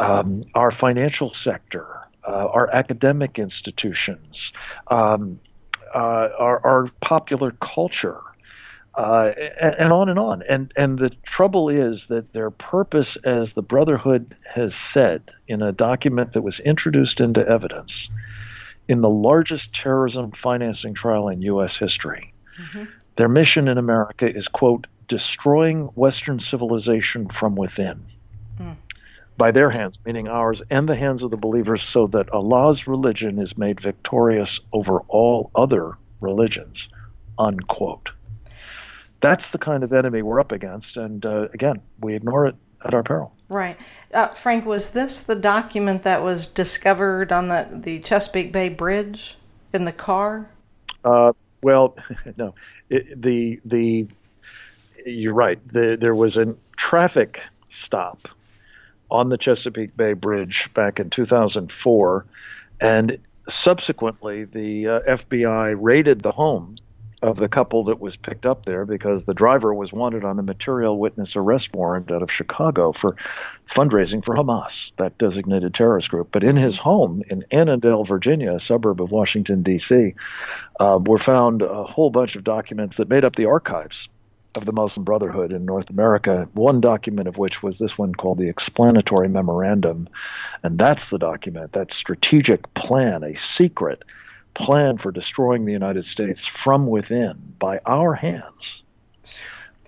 um, 0.00 0.44
our 0.54 0.72
financial 0.72 1.32
sector, 1.44 1.86
uh, 2.26 2.46
our 2.46 2.68
academic 2.74 3.38
institutions, 3.38 4.36
um, 4.88 5.40
our, 6.00 6.66
our 6.66 6.90
popular 7.02 7.52
culture 7.74 8.20
uh, 8.96 9.30
and, 9.60 9.74
and, 9.78 9.92
on 9.92 10.08
and 10.08 10.18
on. 10.18 10.42
And 10.48 10.72
and 10.76 10.98
the 10.98 11.10
trouble 11.36 11.68
is 11.68 12.00
that 12.08 12.32
their 12.32 12.50
purpose, 12.50 13.08
as 13.24 13.48
the 13.54 13.62
Brotherhood 13.62 14.34
has 14.54 14.70
said 14.94 15.22
in 15.48 15.62
a 15.62 15.72
document 15.72 16.32
that 16.32 16.42
was 16.42 16.58
introduced 16.64 17.20
into 17.20 17.46
evidence 17.46 17.92
in 18.88 19.00
the 19.00 19.10
largest 19.10 19.64
terrorism 19.82 20.32
financing 20.42 20.94
trial 20.94 21.28
in 21.28 21.42
U.S. 21.42 21.72
history, 21.78 22.32
mm-hmm. 22.60 22.84
their 23.18 23.28
mission 23.28 23.68
in 23.68 23.78
America 23.78 24.26
is 24.26 24.46
quote 24.52 24.86
destroying 25.08 25.84
Western 25.94 26.40
civilization 26.50 27.28
from 27.38 27.54
within. 27.54 28.02
By 29.38 29.50
their 29.50 29.70
hands, 29.70 29.96
meaning 30.04 30.28
ours 30.28 30.60
and 30.70 30.88
the 30.88 30.96
hands 30.96 31.22
of 31.22 31.30
the 31.30 31.36
believers, 31.36 31.82
so 31.92 32.06
that 32.08 32.30
Allah's 32.32 32.86
religion 32.86 33.38
is 33.38 33.56
made 33.56 33.82
victorious 33.82 34.48
over 34.72 35.00
all 35.08 35.50
other 35.54 35.98
religions. 36.20 36.76
Unquote 37.38 38.08
that's 39.26 39.42
the 39.52 39.58
kind 39.58 39.82
of 39.82 39.92
enemy 39.92 40.22
we're 40.22 40.40
up 40.40 40.52
against. 40.52 40.96
And 40.96 41.24
uh, 41.24 41.48
again, 41.52 41.80
we 42.00 42.14
ignore 42.14 42.46
it 42.46 42.54
at 42.84 42.94
our 42.94 43.02
peril. 43.02 43.32
Right. 43.48 43.78
Uh, 44.12 44.28
Frank, 44.28 44.66
was 44.66 44.90
this 44.90 45.20
the 45.20 45.34
document 45.34 46.02
that 46.02 46.22
was 46.22 46.46
discovered 46.46 47.32
on 47.32 47.48
the, 47.48 47.68
the 47.72 47.98
Chesapeake 48.00 48.52
Bay 48.52 48.68
Bridge 48.68 49.36
in 49.72 49.84
the 49.84 49.92
car? 49.92 50.50
Uh, 51.04 51.32
well, 51.62 51.96
no. 52.36 52.54
It, 52.88 53.20
the 53.20 53.60
the 53.64 54.06
you're 55.04 55.34
right. 55.34 55.58
The, 55.72 55.96
there 56.00 56.14
was 56.14 56.36
a 56.36 56.54
traffic 56.78 57.38
stop 57.84 58.20
on 59.10 59.28
the 59.28 59.38
Chesapeake 59.38 59.96
Bay 59.96 60.12
Bridge 60.12 60.68
back 60.74 60.98
in 60.98 61.10
2004, 61.10 62.26
and 62.80 63.18
subsequently 63.64 64.44
the 64.44 64.86
uh, 64.88 65.16
FBI 65.16 65.76
raided 65.78 66.22
the 66.22 66.32
home 66.32 66.76
of 67.22 67.36
the 67.36 67.48
couple 67.48 67.84
that 67.84 67.98
was 67.98 68.14
picked 68.16 68.44
up 68.44 68.64
there 68.66 68.84
because 68.84 69.22
the 69.26 69.34
driver 69.34 69.72
was 69.72 69.92
wanted 69.92 70.22
on 70.24 70.38
a 70.38 70.42
material 70.42 70.98
witness 70.98 71.30
arrest 71.34 71.68
warrant 71.72 72.10
out 72.10 72.22
of 72.22 72.28
Chicago 72.30 72.92
for 73.00 73.16
fundraising 73.74 74.24
for 74.24 74.36
Hamas, 74.36 74.70
that 74.98 75.16
designated 75.18 75.74
terrorist 75.74 76.08
group. 76.08 76.28
But 76.32 76.44
in 76.44 76.56
his 76.56 76.76
home 76.76 77.22
in 77.30 77.44
Annandale, 77.50 78.04
Virginia, 78.04 78.56
a 78.56 78.60
suburb 78.66 79.00
of 79.00 79.10
Washington, 79.10 79.62
D.C., 79.62 80.14
uh, 80.78 80.98
were 81.04 81.18
found 81.18 81.62
a 81.62 81.84
whole 81.84 82.10
bunch 82.10 82.36
of 82.36 82.44
documents 82.44 82.96
that 82.98 83.08
made 83.08 83.24
up 83.24 83.34
the 83.34 83.46
archives 83.46 83.96
of 84.56 84.64
the 84.64 84.72
Muslim 84.72 85.04
Brotherhood 85.04 85.52
in 85.52 85.64
North 85.64 85.90
America, 85.90 86.48
one 86.54 86.80
document 86.80 87.28
of 87.28 87.36
which 87.36 87.62
was 87.62 87.76
this 87.78 87.96
one 87.96 88.14
called 88.14 88.38
the 88.38 88.48
Explanatory 88.48 89.28
Memorandum. 89.28 90.08
And 90.62 90.78
that's 90.78 91.02
the 91.12 91.18
document, 91.18 91.72
that 91.74 91.88
strategic 91.98 92.72
plan, 92.74 93.22
a 93.22 93.38
secret 93.58 94.02
plan 94.56 94.98
for 94.98 95.12
destroying 95.12 95.66
the 95.66 95.72
United 95.72 96.06
States 96.06 96.40
from 96.64 96.86
within 96.86 97.54
by 97.58 97.78
our 97.84 98.14
hands 98.14 98.82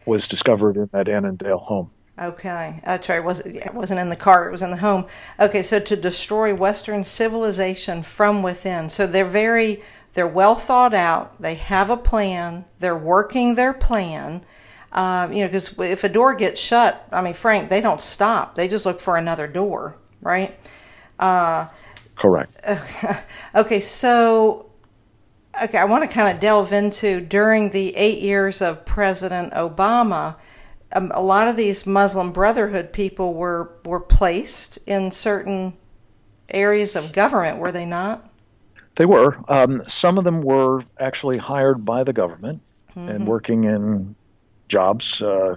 was 0.05 0.27
discovered 0.29 0.77
in 0.77 0.91
that 0.93 1.09
Annandale 1.09 1.59
home. 1.59 1.91
Okay, 2.21 2.81
that's 2.85 3.09
right. 3.09 3.23
Wasn't, 3.23 3.57
it 3.57 3.75
wasn't 3.75 4.01
in 4.01 4.09
the 4.09 4.17
car, 4.17 4.49
it 4.49 4.51
was 4.51 4.63
in 4.63 4.73
the 4.73 4.79
home. 4.79 5.07
Okay, 5.39 5.63
so 5.63 5.79
to 5.79 5.97
destroy 5.97 6.55
Western 6.55 7.05
civilization 7.05 8.03
from 8.03 8.43
within. 8.43 8.89
So 8.89 9.07
they're 9.07 9.25
very, 9.25 9.81
they're 10.19 10.27
well 10.27 10.57
thought 10.57 10.95
out. 10.95 11.41
They 11.41 11.55
have 11.55 11.91
a 11.91 11.97
plan. 11.97 12.65
They're 12.81 12.99
working 12.99 13.55
their 13.55 13.73
plan. 13.73 14.45
Uh, 14.91 15.29
you 15.31 15.43
know, 15.43 15.47
because 15.47 15.79
if 15.79 16.03
a 16.03 16.09
door 16.09 16.35
gets 16.35 16.61
shut, 16.61 17.07
I 17.13 17.21
mean, 17.21 17.35
Frank, 17.35 17.69
they 17.69 17.81
don't 17.81 18.01
stop. 18.01 18.57
They 18.57 18.67
just 18.67 18.85
look 18.85 18.99
for 18.99 19.17
another 19.17 19.47
door, 19.47 19.97
right? 20.21 20.59
Uh, 21.21 21.69
Correct. 22.17 22.51
Okay, 23.55 23.79
so 23.79 24.73
okay, 25.63 25.79
I 25.79 25.85
want 25.85 26.03
to 26.03 26.13
kind 26.13 26.35
of 26.35 26.41
delve 26.41 26.73
into 26.73 27.21
during 27.21 27.71
the 27.71 27.95
eight 27.95 28.21
years 28.21 28.61
of 28.61 28.85
President 28.85 29.53
Obama. 29.53 30.35
Um, 30.93 31.13
a 31.15 31.23
lot 31.23 31.47
of 31.47 31.55
these 31.55 31.87
Muslim 31.87 32.33
Brotherhood 32.33 32.93
people 32.93 33.35
were 33.35 33.79
were 33.85 34.01
placed 34.01 34.81
in 34.85 35.13
certain 35.13 35.77
areas 36.49 36.97
of 36.97 37.13
government, 37.13 37.59
were 37.59 37.71
they 37.71 37.87
not? 37.87 38.28
They 38.99 39.07
were. 39.07 39.37
Um, 39.49 39.83
some 40.03 40.19
of 40.19 40.25
them 40.25 40.43
were 40.43 40.83
actually 40.99 41.39
hired 41.39 41.85
by 41.85 42.03
the 42.03 42.13
government 42.13 42.61
mm-hmm. 42.91 43.09
and 43.09 43.27
working 43.27 43.65
in 43.65 44.17
jobs, 44.69 45.05
uh, 45.23 45.55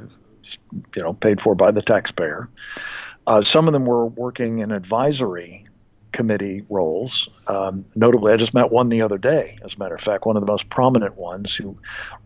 you 0.95 1.01
know, 1.01 1.13
paid 1.13 1.41
for 1.41 1.55
by 1.55 1.71
the 1.71 1.81
taxpayer. 1.81 2.48
Uh, 3.25 3.41
some 3.51 3.67
of 3.67 3.74
them 3.74 3.86
were 3.86 4.05
working 4.05 4.60
in 4.60 4.71
advisory 4.71 5.65
committee 6.13 6.63
roles. 6.69 7.29
Um, 7.48 7.86
notably, 7.95 8.31
I 8.31 8.38
just 8.38 8.53
met 8.53 8.71
one 8.71 8.89
the 8.89 9.01
other 9.01 9.17
day, 9.17 9.57
as 9.65 9.74
a 9.75 9.79
matter 9.79 9.95
of 9.95 10.01
fact, 10.01 10.25
one 10.25 10.38
of 10.38 10.41
the 10.41 10.51
most 10.51 10.69
prominent 10.69 11.17
ones 11.17 11.51
who 11.57 11.77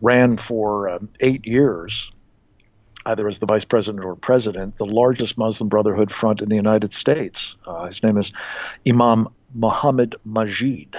ran 0.02 0.38
for 0.48 0.88
um, 0.90 1.08
eight 1.20 1.46
years, 1.46 1.92
either 3.06 3.28
as 3.28 3.38
the 3.40 3.46
vice 3.46 3.64
president 3.64 4.04
or 4.04 4.16
president, 4.16 4.76
the 4.78 4.84
largest 4.84 5.38
Muslim 5.38 5.68
Brotherhood 5.68 6.12
front 6.20 6.40
in 6.40 6.48
the 6.48 6.56
United 6.56 6.92
States. 7.00 7.36
Uh, 7.66 7.86
his 7.86 8.02
name 8.02 8.18
is 8.18 8.26
Imam 8.86 9.28
Muhammad 9.56 10.14
Majid. 10.24 10.94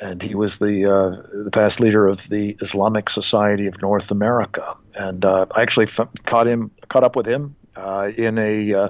And 0.00 0.20
he 0.20 0.34
was 0.34 0.50
the 0.60 0.84
uh, 0.84 1.44
the 1.44 1.50
past 1.50 1.80
leader 1.80 2.08
of 2.08 2.18
the 2.28 2.56
Islamic 2.60 3.08
Society 3.10 3.66
of 3.66 3.80
North 3.80 4.10
America, 4.10 4.74
and 4.94 5.24
uh, 5.24 5.46
I 5.52 5.62
actually 5.62 5.86
f- 5.96 6.08
caught 6.26 6.48
him 6.48 6.72
caught 6.90 7.04
up 7.04 7.14
with 7.14 7.26
him 7.26 7.54
uh, 7.76 8.10
in 8.16 8.36
a 8.36 8.74
uh, 8.74 8.88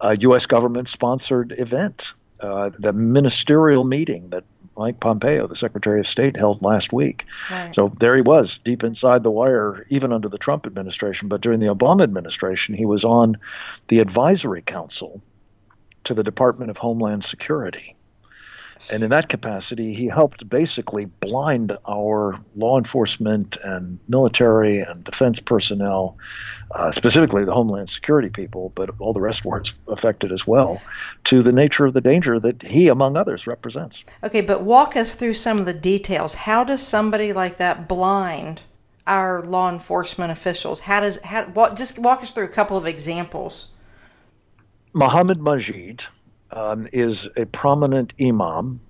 a 0.00 0.16
U.S. 0.20 0.46
government 0.46 0.88
sponsored 0.92 1.54
event, 1.58 2.02
uh, 2.40 2.70
the 2.78 2.92
ministerial 2.92 3.82
meeting 3.82 4.28
that 4.30 4.44
Mike 4.76 5.00
Pompeo, 5.00 5.48
the 5.48 5.56
Secretary 5.56 5.98
of 6.00 6.06
State, 6.06 6.36
held 6.36 6.62
last 6.62 6.92
week. 6.92 7.24
Right. 7.50 7.74
So 7.74 7.92
there 7.98 8.14
he 8.14 8.22
was, 8.22 8.56
deep 8.64 8.84
inside 8.84 9.24
the 9.24 9.30
wire, 9.30 9.84
even 9.90 10.12
under 10.12 10.28
the 10.28 10.38
Trump 10.38 10.66
administration. 10.66 11.26
But 11.26 11.40
during 11.40 11.58
the 11.58 11.66
Obama 11.66 12.04
administration, 12.04 12.74
he 12.74 12.86
was 12.86 13.02
on 13.02 13.36
the 13.88 13.98
advisory 13.98 14.62
council 14.62 15.20
to 16.04 16.14
the 16.14 16.22
Department 16.22 16.70
of 16.70 16.76
Homeland 16.76 17.26
Security. 17.28 17.96
And 18.90 19.02
in 19.02 19.10
that 19.10 19.28
capacity, 19.28 19.94
he 19.94 20.06
helped 20.06 20.48
basically 20.48 21.06
blind 21.06 21.72
our 21.86 22.38
law 22.56 22.78
enforcement 22.78 23.56
and 23.62 23.98
military 24.08 24.80
and 24.80 25.04
defense 25.04 25.38
personnel, 25.44 26.16
uh, 26.74 26.92
specifically 26.92 27.44
the 27.44 27.52
Homeland 27.52 27.90
Security 27.94 28.28
people, 28.28 28.72
but 28.76 28.90
all 28.98 29.12
the 29.12 29.20
rest 29.20 29.44
were 29.44 29.62
affected 29.88 30.32
as 30.32 30.46
well, 30.46 30.80
to 31.28 31.42
the 31.42 31.52
nature 31.52 31.86
of 31.86 31.94
the 31.94 32.00
danger 32.00 32.38
that 32.40 32.62
he, 32.62 32.88
among 32.88 33.16
others, 33.16 33.46
represents. 33.46 33.96
Okay, 34.22 34.40
but 34.40 34.62
walk 34.62 34.96
us 34.96 35.14
through 35.14 35.34
some 35.34 35.58
of 35.58 35.66
the 35.66 35.74
details. 35.74 36.34
How 36.34 36.64
does 36.64 36.86
somebody 36.86 37.32
like 37.32 37.56
that 37.56 37.88
blind 37.88 38.62
our 39.06 39.42
law 39.42 39.70
enforcement 39.70 40.30
officials? 40.30 40.80
How 40.80 41.00
does 41.00 41.18
how 41.22 41.44
what, 41.46 41.76
just 41.76 41.98
walk 41.98 42.22
us 42.22 42.30
through 42.30 42.44
a 42.44 42.48
couple 42.48 42.76
of 42.76 42.86
examples? 42.86 43.72
Mohammed 44.92 45.40
Majid 45.40 46.02
um, 46.52 46.88
is 46.92 47.16
a 47.36 47.46
prominent 47.46 48.12
imam 48.20 48.80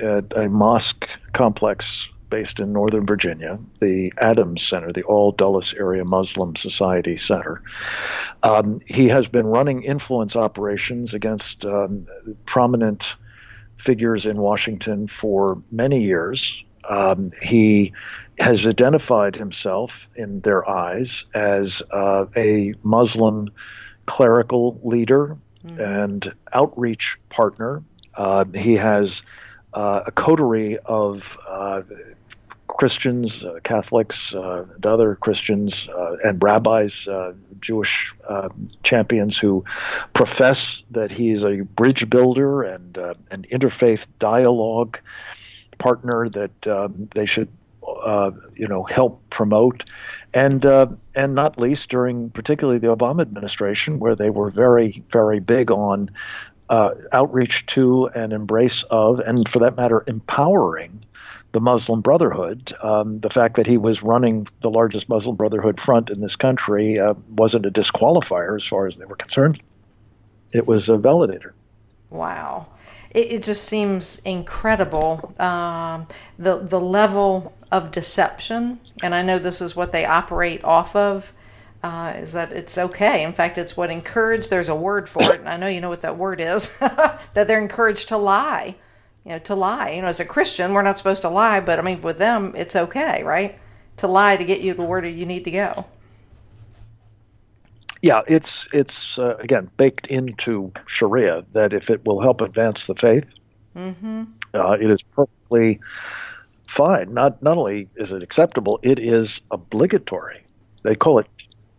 at 0.00 0.36
a 0.36 0.48
mosque 0.48 1.06
complex 1.34 1.84
based 2.30 2.58
in 2.58 2.72
Northern 2.72 3.06
Virginia, 3.06 3.58
the 3.80 4.12
Adams 4.20 4.60
Center, 4.68 4.92
the 4.92 5.02
All 5.04 5.32
Dulles 5.32 5.72
Area 5.78 6.04
Muslim 6.04 6.54
Society 6.60 7.20
Center. 7.26 7.62
Um, 8.42 8.80
he 8.86 9.08
has 9.08 9.26
been 9.26 9.46
running 9.46 9.82
influence 9.84 10.34
operations 10.34 11.14
against 11.14 11.64
um, 11.64 12.06
prominent 12.46 13.02
figures 13.84 14.24
in 14.24 14.38
Washington 14.38 15.08
for 15.20 15.62
many 15.70 16.02
years. 16.02 16.42
Um, 16.88 17.32
he 17.42 17.92
has 18.38 18.58
identified 18.66 19.34
himself 19.34 19.90
in 20.16 20.40
their 20.40 20.68
eyes 20.68 21.08
as 21.34 21.68
uh, 21.94 22.26
a 22.36 22.74
Muslim 22.82 23.50
clerical 24.06 24.80
leader 24.84 25.36
mm-hmm. 25.64 25.80
and 25.80 26.26
outreach 26.52 27.02
partner. 27.30 27.82
Uh, 28.16 28.44
he 28.54 28.74
has 28.74 29.08
uh, 29.74 30.04
a 30.06 30.12
coterie 30.12 30.78
of 30.86 31.20
uh, 31.48 31.82
Christians, 32.68 33.30
uh, 33.44 33.60
Catholics, 33.64 34.16
uh, 34.34 34.64
other 34.84 35.16
Christians, 35.16 35.74
and 36.24 36.42
rabbis, 36.42 36.90
Jewish 37.60 37.90
champions 38.84 39.36
who 39.40 39.64
profess 40.14 40.58
that 40.90 41.10
he 41.10 41.30
is 41.30 41.42
a 41.42 41.62
bridge 41.62 42.04
builder 42.10 42.62
and 42.62 42.96
an 43.30 43.46
interfaith 43.52 44.00
dialogue 44.20 44.98
partner 45.78 46.28
that 46.30 46.66
um, 46.70 47.08
they 47.14 47.26
should, 47.26 47.48
you 48.54 48.68
know, 48.68 48.82
help 48.84 49.22
promote 49.30 49.82
and 50.36 50.66
uh, 50.66 50.86
and 51.14 51.34
not 51.34 51.58
least 51.58 51.88
during 51.88 52.28
particularly 52.28 52.78
the 52.78 52.88
Obama 52.88 53.22
administration, 53.22 53.98
where 53.98 54.14
they 54.14 54.28
were 54.28 54.50
very 54.50 55.02
very 55.10 55.40
big 55.40 55.70
on 55.70 56.10
uh, 56.68 56.90
outreach 57.10 57.54
to 57.74 58.10
and 58.14 58.34
embrace 58.34 58.84
of, 58.90 59.18
and 59.20 59.48
for 59.50 59.60
that 59.60 59.76
matter, 59.76 60.04
empowering 60.06 61.02
the 61.54 61.60
Muslim 61.60 62.02
Brotherhood. 62.02 62.74
Um, 62.82 63.20
the 63.20 63.30
fact 63.30 63.56
that 63.56 63.66
he 63.66 63.78
was 63.78 64.02
running 64.02 64.46
the 64.60 64.68
largest 64.68 65.08
Muslim 65.08 65.36
Brotherhood 65.36 65.78
front 65.86 66.10
in 66.10 66.20
this 66.20 66.36
country 66.36 66.98
uh, 67.00 67.14
wasn't 67.30 67.64
a 67.64 67.70
disqualifier 67.70 68.56
as 68.56 68.62
far 68.68 68.86
as 68.86 68.94
they 68.98 69.06
were 69.06 69.16
concerned. 69.16 69.62
It 70.52 70.66
was 70.66 70.82
a 70.88 70.98
validator. 70.98 71.52
Wow. 72.10 72.66
It, 73.10 73.32
it 73.32 73.42
just 73.42 73.64
seems 73.64 74.18
incredible 74.18 75.32
um, 75.38 76.08
the 76.38 76.58
the 76.58 76.80
level 76.80 77.55
of 77.70 77.90
deception, 77.90 78.80
and 79.02 79.14
I 79.14 79.22
know 79.22 79.38
this 79.38 79.60
is 79.60 79.74
what 79.74 79.92
they 79.92 80.04
operate 80.04 80.62
off 80.64 80.94
of. 80.94 81.32
Uh, 81.82 82.14
is 82.16 82.32
that 82.32 82.52
it's 82.52 82.76
okay. 82.76 83.22
In 83.22 83.32
fact, 83.32 83.58
it's 83.58 83.76
what 83.76 83.90
encouraged. 83.90 84.50
There's 84.50 84.68
a 84.68 84.74
word 84.74 85.08
for 85.08 85.32
it, 85.32 85.40
and 85.40 85.48
I 85.48 85.56
know 85.56 85.68
you 85.68 85.80
know 85.80 85.88
what 85.88 86.00
that 86.00 86.16
word 86.16 86.40
is. 86.40 86.76
that 86.78 87.20
they're 87.34 87.60
encouraged 87.60 88.08
to 88.08 88.16
lie. 88.16 88.76
You 89.24 89.32
know, 89.32 89.38
to 89.40 89.54
lie. 89.54 89.90
You 89.90 90.02
know, 90.02 90.08
as 90.08 90.18
a 90.18 90.24
Christian, 90.24 90.72
we're 90.72 90.82
not 90.82 90.98
supposed 90.98 91.22
to 91.22 91.28
lie, 91.28 91.60
but 91.60 91.78
I 91.78 91.82
mean, 91.82 92.00
with 92.00 92.18
them, 92.18 92.52
it's 92.56 92.74
okay, 92.74 93.22
right? 93.22 93.58
To 93.98 94.06
lie 94.06 94.36
to 94.36 94.44
get 94.44 94.62
you 94.62 94.74
to 94.74 94.82
where 94.82 95.04
you 95.04 95.26
need 95.26 95.44
to 95.44 95.50
go. 95.50 95.86
Yeah, 98.02 98.22
it's 98.26 98.50
it's 98.72 98.94
uh, 99.18 99.36
again 99.36 99.70
baked 99.76 100.06
into 100.06 100.72
Sharia 100.98 101.44
that 101.52 101.72
if 101.72 101.88
it 101.88 102.04
will 102.04 102.20
help 102.20 102.40
advance 102.40 102.78
the 102.86 102.94
faith, 102.94 103.24
mm-hmm. 103.76 104.24
uh, 104.54 104.72
it 104.72 104.90
is 104.90 105.00
perfectly 105.14 105.80
fine. 106.76 107.14
Not 107.14 107.42
not 107.42 107.56
only 107.56 107.88
is 107.96 108.10
it 108.10 108.22
acceptable, 108.22 108.78
it 108.82 108.98
is 108.98 109.28
obligatory. 109.50 110.42
They 110.82 110.94
call 110.94 111.18
it 111.18 111.26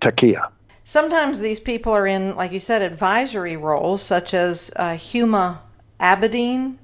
taqiyya. 0.02 0.50
Sometimes 0.84 1.42
these 1.42 1.60
people 1.60 1.92
are 1.92 2.08
in, 2.08 2.36
like 2.36 2.54
you 2.54 2.62
said, 2.62 2.82
advisory 2.82 3.58
roles, 3.58 4.02
such 4.02 4.34
as 4.34 4.72
uh, 4.78 4.92
Huma 4.94 5.60
Abedin. 6.00 6.78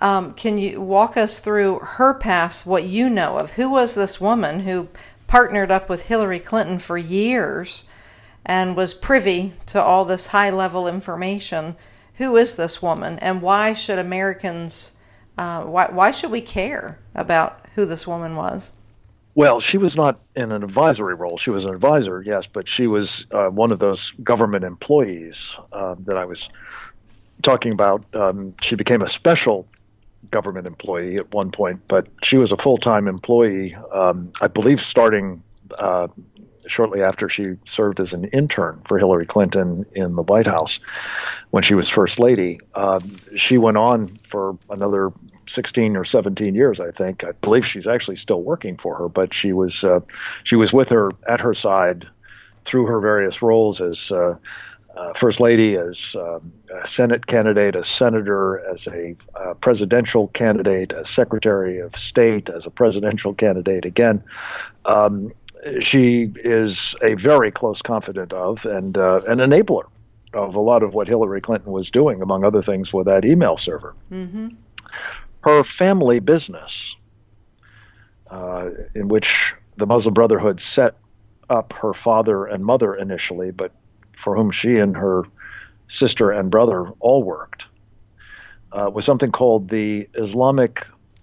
Um, 0.00 0.34
can 0.34 0.58
you 0.58 0.80
walk 0.80 1.16
us 1.16 1.40
through 1.40 1.78
her 1.78 2.12
past, 2.14 2.66
what 2.66 2.84
you 2.84 3.08
know 3.08 3.38
of? 3.38 3.52
Who 3.52 3.70
was 3.70 3.94
this 3.94 4.20
woman 4.20 4.60
who 4.60 4.88
partnered 5.26 5.70
up 5.70 5.88
with 5.88 6.06
Hillary 6.08 6.38
Clinton 6.38 6.78
for 6.78 6.98
years 6.98 7.86
and 8.44 8.76
was 8.76 8.92
privy 8.94 9.54
to 9.66 9.82
all 9.82 10.04
this 10.04 10.28
high 10.28 10.50
level 10.50 10.86
information? 10.86 11.76
Who 12.16 12.36
is 12.36 12.56
this 12.56 12.82
woman, 12.82 13.18
and 13.20 13.40
why 13.40 13.72
should 13.72 13.98
Americans, 13.98 14.97
uh, 15.38 15.62
why, 15.62 15.86
why 15.86 16.10
should 16.10 16.30
we 16.30 16.40
care 16.40 16.98
about 17.14 17.66
who 17.74 17.86
this 17.86 18.06
woman 18.06 18.36
was? 18.36 18.72
Well, 19.34 19.60
she 19.60 19.78
was 19.78 19.94
not 19.94 20.18
in 20.34 20.50
an 20.50 20.64
advisory 20.64 21.14
role. 21.14 21.38
She 21.42 21.50
was 21.50 21.64
an 21.64 21.70
advisor, 21.70 22.20
yes, 22.22 22.42
but 22.52 22.64
she 22.68 22.88
was 22.88 23.08
uh, 23.30 23.46
one 23.46 23.70
of 23.70 23.78
those 23.78 24.00
government 24.24 24.64
employees 24.64 25.34
uh, 25.72 25.94
that 26.06 26.16
I 26.16 26.24
was 26.24 26.38
talking 27.44 27.70
about. 27.70 28.04
Um, 28.14 28.54
she 28.68 28.74
became 28.74 29.00
a 29.00 29.10
special 29.12 29.68
government 30.32 30.66
employee 30.66 31.18
at 31.18 31.32
one 31.32 31.52
point, 31.52 31.82
but 31.88 32.08
she 32.24 32.36
was 32.36 32.50
a 32.50 32.56
full 32.56 32.78
time 32.78 33.06
employee, 33.06 33.76
um, 33.94 34.32
I 34.40 34.48
believe, 34.48 34.78
starting 34.90 35.40
uh, 35.78 36.08
shortly 36.66 37.00
after 37.00 37.30
she 37.30 37.54
served 37.76 38.00
as 38.00 38.12
an 38.12 38.24
intern 38.26 38.82
for 38.88 38.98
Hillary 38.98 39.26
Clinton 39.26 39.86
in 39.94 40.16
the 40.16 40.22
White 40.22 40.46
House 40.46 40.78
when 41.50 41.62
she 41.62 41.74
was 41.74 41.88
First 41.94 42.18
Lady. 42.18 42.60
Um, 42.74 43.18
she 43.36 43.58
went 43.58 43.76
on 43.76 44.18
for 44.30 44.58
another 44.70 45.12
16 45.54 45.96
or 45.96 46.04
17 46.04 46.54
years, 46.54 46.78
I 46.80 46.90
think. 46.96 47.24
I 47.24 47.32
believe 47.42 47.64
she's 47.70 47.86
actually 47.86 48.16
still 48.16 48.42
working 48.42 48.78
for 48.82 48.96
her, 48.96 49.08
but 49.08 49.30
she 49.34 49.52
was 49.52 49.72
uh, 49.82 50.00
she 50.44 50.56
was 50.56 50.72
with 50.72 50.88
her 50.88 51.10
at 51.28 51.40
her 51.40 51.54
side 51.54 52.06
through 52.70 52.86
her 52.86 53.00
various 53.00 53.40
roles 53.40 53.80
as 53.80 53.96
uh, 54.10 54.34
uh, 54.96 55.12
first 55.20 55.40
lady, 55.40 55.76
as 55.76 55.96
um, 56.16 56.52
a 56.70 56.88
Senate 56.96 57.26
candidate, 57.26 57.76
as 57.76 57.84
senator, 57.98 58.60
as 58.68 58.78
a 58.88 59.14
uh, 59.38 59.54
presidential 59.54 60.28
candidate, 60.28 60.92
as 60.92 61.06
secretary 61.14 61.78
of 61.78 61.92
state, 62.08 62.48
as 62.48 62.62
a 62.66 62.70
presidential 62.70 63.32
candidate. 63.34 63.84
Again, 63.84 64.22
um, 64.86 65.32
she 65.80 66.32
is 66.44 66.76
a 67.02 67.14
very 67.14 67.52
close 67.52 67.80
confidant 67.86 68.32
of 68.32 68.58
and 68.64 68.96
uh, 68.96 69.20
an 69.28 69.38
enabler 69.38 69.84
of 70.34 70.54
a 70.54 70.60
lot 70.60 70.82
of 70.82 70.94
what 70.94 71.06
Hillary 71.06 71.40
Clinton 71.40 71.72
was 71.72 71.88
doing, 71.90 72.20
among 72.20 72.44
other 72.44 72.62
things, 72.62 72.92
with 72.92 73.06
that 73.06 73.24
email 73.24 73.58
server. 73.62 73.94
Mm-hmm 74.10 74.48
her 75.48 75.64
family 75.78 76.20
business, 76.20 76.70
uh, 78.30 78.68
in 78.94 79.08
which 79.08 79.26
the 79.78 79.86
Muslim 79.86 80.12
Brotherhood 80.12 80.60
set 80.74 80.96
up 81.48 81.72
her 81.80 81.92
father 82.04 82.44
and 82.44 82.64
mother 82.64 82.94
initially, 82.94 83.50
but 83.50 83.72
for 84.22 84.36
whom 84.36 84.50
she 84.52 84.76
and 84.76 84.94
her 84.96 85.22
sister 85.98 86.30
and 86.30 86.50
brother 86.50 86.88
all 87.00 87.22
worked, 87.22 87.62
uh, 88.72 88.90
was 88.92 89.06
something 89.06 89.32
called 89.32 89.70
the 89.70 90.06
Islamic 90.14 90.80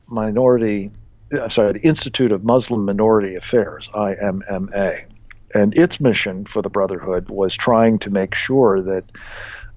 Minority, 0.07 0.89
uh, 1.31 1.49
sorry, 1.53 1.73
the 1.73 1.88
Institute 1.88 2.31
of 2.31 2.43
Muslim 2.43 2.85
Minority 2.85 3.35
Affairs, 3.35 3.88
IMMA. 3.93 5.05
And 5.53 5.77
its 5.77 5.99
mission 5.99 6.45
for 6.51 6.63
the 6.63 6.69
Brotherhood 6.69 7.29
was 7.29 7.55
trying 7.55 7.99
to 7.99 8.09
make 8.09 8.33
sure 8.47 8.81
that 8.81 9.03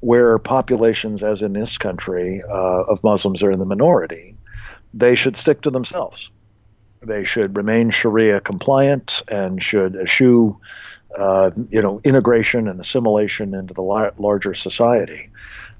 where 0.01 0.39
populations, 0.39 1.23
as 1.23 1.43
in 1.43 1.53
this 1.53 1.77
country, 1.79 2.43
uh, 2.49 2.85
of 2.93 3.03
Muslims 3.03 3.43
are 3.43 3.51
in 3.51 3.59
the 3.59 3.65
minority, 3.65 4.35
they 4.99 5.15
should 5.17 5.37
stick 5.41 5.63
to 5.63 5.71
themselves. 5.71 6.17
They 7.03 7.25
should 7.25 7.57
remain 7.57 7.93
Sharia 7.93 8.41
compliant 8.41 9.11
and 9.29 9.63
should 9.63 9.95
eschew, 9.97 10.59
uh, 11.19 11.51
you 11.71 11.81
know, 11.81 12.01
integration 12.05 12.67
and 12.69 12.81
assimilation 12.81 13.55
into 13.55 13.75
the 13.75 13.83
la- 13.83 14.11
larger 14.19 14.55
society. 14.55 15.31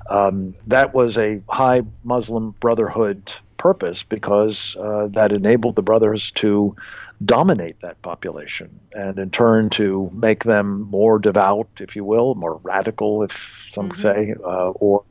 Um, 0.09 0.55
that 0.69 0.95
was 0.95 1.17
a 1.17 1.43
high 1.49 1.83
Muslim 2.05 2.55
Brotherhood 2.61 3.29
purpose 3.59 3.99
because 4.09 4.57
uh, 4.81 5.09
that 5.09 5.33
enabled 5.33 5.75
the 5.75 5.83
brothers 5.83 6.23
to 6.41 6.77
dominate 7.25 7.81
that 7.83 8.01
population 8.03 8.79
and 8.93 9.19
in 9.19 9.31
turn 9.31 9.71
to 9.77 10.11
make 10.15 10.45
them 10.45 10.83
more 10.83 11.19
devout, 11.19 11.69
if 11.81 11.97
you 11.97 12.05
will, 12.05 12.37
more 12.37 12.61
radical, 12.63 13.25
if 13.25 13.31
some 13.75 13.91
mm-hmm. 13.91 14.03
say, 14.03 14.35
uh, 14.45 14.71
or 14.71 15.03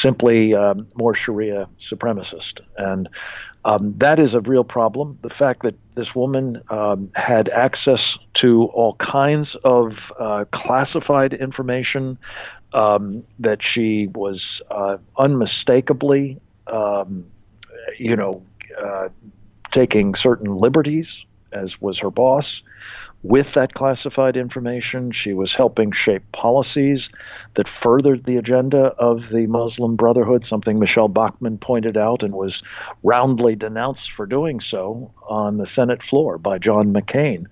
simply 0.00 0.54
um, 0.54 0.86
more 0.94 1.16
Sharia 1.16 1.66
supremacist. 1.90 2.60
And 2.76 3.08
um, 3.64 3.94
that 3.98 4.18
is 4.18 4.34
a 4.34 4.40
real 4.40 4.64
problem. 4.64 5.18
The 5.22 5.30
fact 5.30 5.62
that 5.62 5.74
this 5.94 6.08
woman 6.14 6.60
um, 6.70 7.10
had 7.14 7.48
access 7.48 8.00
to 8.42 8.64
all 8.74 8.96
kinds 8.96 9.48
of 9.64 9.92
uh, 10.20 10.44
classified 10.52 11.32
information, 11.32 12.18
um, 12.74 13.22
that 13.38 13.58
she 13.62 14.08
was 14.14 14.42
uh, 14.70 14.98
unmistakably, 15.16 16.40
um, 16.66 17.24
you 17.98 18.16
know, 18.16 18.42
uh, 18.82 19.08
taking 19.72 20.14
certain 20.20 20.56
liberties, 20.56 21.06
as 21.52 21.70
was 21.80 21.98
her 22.00 22.10
boss, 22.10 22.44
with 23.24 23.46
that 23.54 23.72
classified 23.72 24.36
information. 24.36 25.10
She 25.10 25.32
was 25.32 25.52
helping 25.56 25.92
shape 25.92 26.22
policies 26.32 27.00
that 27.56 27.66
furthered 27.82 28.24
the 28.26 28.36
agenda 28.36 28.92
of 28.98 29.20
the 29.32 29.46
Muslim 29.46 29.96
Brotherhood, 29.96 30.44
something 30.48 30.78
Michele 30.78 31.08
Bachmann 31.08 31.56
pointed 31.56 31.96
out 31.96 32.22
and 32.22 32.34
was 32.34 32.62
roundly 33.02 33.56
denounced 33.56 34.10
for 34.14 34.26
doing 34.26 34.60
so 34.70 35.10
on 35.26 35.56
the 35.56 35.66
Senate 35.74 36.00
floor 36.08 36.36
by 36.36 36.58
John 36.58 36.92
McCain. 36.92 37.46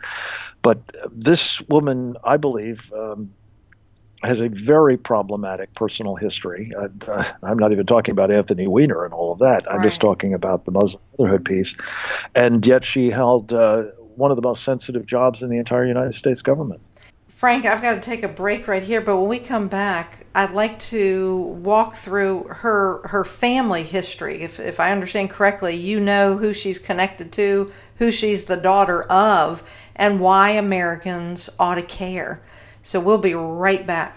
But 0.62 0.82
this 1.10 1.40
woman, 1.70 2.16
I 2.22 2.36
believe, 2.36 2.78
um, 2.94 3.32
has 4.22 4.38
a 4.38 4.48
very 4.66 4.98
problematic 4.98 5.74
personal 5.74 6.16
history. 6.16 6.70
Uh, 6.78 7.22
I'm 7.42 7.58
not 7.58 7.72
even 7.72 7.86
talking 7.86 8.12
about 8.12 8.30
Anthony 8.30 8.66
Weiner 8.66 9.06
and 9.06 9.14
all 9.14 9.32
of 9.32 9.38
that. 9.38 9.62
I'm 9.70 9.78
right. 9.78 9.88
just 9.88 10.02
talking 10.02 10.34
about 10.34 10.66
the 10.66 10.70
Muslim 10.70 11.00
Brotherhood 11.16 11.46
piece. 11.46 11.68
And 12.34 12.64
yet 12.64 12.82
she 12.84 13.10
held 13.10 13.52
uh, 13.52 13.84
one 14.16 14.30
of 14.30 14.36
the 14.36 14.42
most 14.42 14.64
sensitive 14.64 15.06
jobs 15.06 15.40
in 15.42 15.48
the 15.48 15.58
entire 15.58 15.86
United 15.86 16.14
States 16.14 16.40
government. 16.42 16.80
Frank, 17.28 17.64
I've 17.64 17.82
got 17.82 17.94
to 17.94 18.00
take 18.00 18.22
a 18.22 18.28
break 18.28 18.68
right 18.68 18.84
here, 18.84 19.00
but 19.00 19.16
when 19.16 19.28
we 19.28 19.40
come 19.40 19.66
back, 19.66 20.26
I'd 20.32 20.52
like 20.52 20.78
to 20.78 21.36
walk 21.36 21.96
through 21.96 22.44
her 22.44 23.00
her 23.08 23.24
family 23.24 23.82
history. 23.82 24.42
If 24.42 24.60
if 24.60 24.78
I 24.78 24.92
understand 24.92 25.30
correctly, 25.30 25.74
you 25.74 25.98
know 25.98 26.36
who 26.36 26.52
she's 26.52 26.78
connected 26.78 27.32
to, 27.32 27.72
who 27.96 28.12
she's 28.12 28.44
the 28.44 28.56
daughter 28.56 29.02
of, 29.04 29.68
and 29.96 30.20
why 30.20 30.50
Americans 30.50 31.50
ought 31.58 31.74
to 31.74 31.82
care. 31.82 32.40
So 32.80 33.00
we'll 33.00 33.18
be 33.18 33.34
right 33.34 33.84
back. 33.84 34.16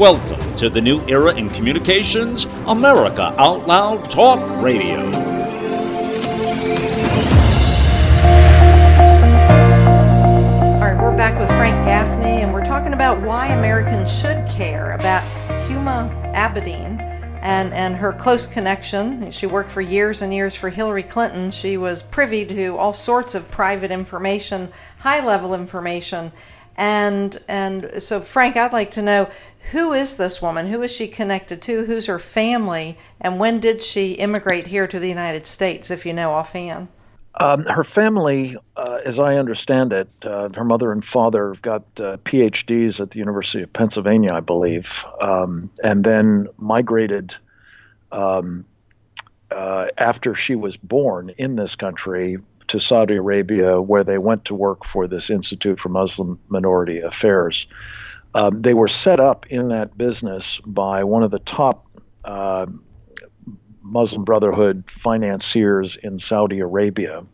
Welcome 0.00 0.54
to 0.54 0.70
the 0.70 0.80
new 0.80 1.06
era 1.08 1.34
in 1.34 1.50
communications, 1.50 2.44
America 2.66 3.34
Out 3.36 3.66
Loud 3.66 4.10
Talk 4.10 4.40
Radio. 4.62 4.96
All 10.72 10.80
right, 10.80 10.98
we're 10.98 11.14
back 11.14 11.38
with 11.38 11.48
Frank 11.48 11.84
Gaffney, 11.84 12.40
and 12.40 12.50
we're 12.50 12.64
talking 12.64 12.94
about 12.94 13.20
why 13.20 13.48
Americans 13.48 14.10
should 14.10 14.48
care 14.48 14.92
about 14.92 15.22
Huma 15.68 16.32
Abedin 16.34 16.98
and, 17.42 17.74
and 17.74 17.96
her 17.96 18.14
close 18.14 18.46
connection. 18.46 19.30
She 19.30 19.44
worked 19.44 19.70
for 19.70 19.82
years 19.82 20.22
and 20.22 20.32
years 20.32 20.54
for 20.54 20.70
Hillary 20.70 21.02
Clinton. 21.02 21.50
She 21.50 21.76
was 21.76 22.02
privy 22.02 22.46
to 22.46 22.78
all 22.78 22.94
sorts 22.94 23.34
of 23.34 23.50
private 23.50 23.90
information, 23.90 24.70
high 25.00 25.22
level 25.22 25.52
information, 25.52 26.32
and 26.80 27.38
and 27.46 28.02
so 28.02 28.22
Frank, 28.22 28.56
I'd 28.56 28.72
like 28.72 28.90
to 28.92 29.02
know 29.02 29.28
who 29.72 29.92
is 29.92 30.16
this 30.16 30.40
woman? 30.40 30.66
Who 30.66 30.82
is 30.82 30.90
she 30.90 31.06
connected 31.06 31.60
to? 31.62 31.84
Who's 31.84 32.06
her 32.06 32.18
family? 32.18 32.96
And 33.20 33.38
when 33.38 33.60
did 33.60 33.82
she 33.82 34.12
immigrate 34.12 34.68
here 34.68 34.88
to 34.88 34.98
the 34.98 35.08
United 35.08 35.46
States, 35.46 35.90
if 35.90 36.06
you 36.06 36.12
know 36.12 36.32
offhand? 36.32 36.88
Um, 37.38 37.64
her 37.64 37.86
family, 37.94 38.56
uh, 38.76 38.98
as 39.06 39.18
I 39.18 39.34
understand 39.34 39.92
it, 39.92 40.08
uh, 40.22 40.48
her 40.54 40.64
mother 40.64 40.90
and 40.90 41.04
father 41.12 41.54
got 41.62 41.84
uh, 41.96 42.16
PhDs 42.26 43.00
at 43.00 43.10
the 43.10 43.18
University 43.18 43.62
of 43.62 43.72
Pennsylvania, 43.72 44.32
I 44.32 44.40
believe, 44.40 44.84
um, 45.22 45.70
and 45.82 46.04
then 46.04 46.48
migrated 46.58 47.32
um, 48.10 48.64
uh, 49.50 49.86
after 49.96 50.36
she 50.46 50.54
was 50.54 50.76
born 50.78 51.32
in 51.38 51.56
this 51.56 51.74
country 51.76 52.38
to 52.68 52.80
Saudi 52.80 53.14
Arabia, 53.14 53.80
where 53.80 54.04
they 54.04 54.18
went 54.18 54.44
to 54.46 54.54
work 54.54 54.80
for 54.92 55.06
this 55.06 55.24
Institute 55.28 55.78
for 55.80 55.88
Muslim 55.88 56.38
Minority 56.48 57.00
Affairs. 57.00 57.66
Um, 58.34 58.62
they 58.62 58.74
were 58.74 58.90
set 59.04 59.18
up 59.18 59.46
in 59.50 59.68
that 59.68 59.96
business 59.98 60.44
by 60.64 61.04
one 61.04 61.22
of 61.22 61.30
the 61.30 61.40
top 61.40 61.86
uh, 62.24 62.66
Muslim 63.82 64.24
Brotherhood 64.24 64.84
financiers 65.02 65.96
in 66.02 66.20
Saudi 66.28 66.60
Arabia, 66.60 67.24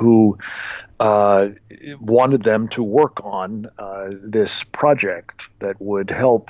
who 0.00 0.36
uh, 0.98 1.48
wanted 2.00 2.42
them 2.42 2.68
to 2.74 2.82
work 2.82 3.22
on 3.22 3.66
uh, 3.78 4.08
this 4.24 4.50
project 4.72 5.40
that 5.60 5.80
would 5.80 6.10
help 6.10 6.48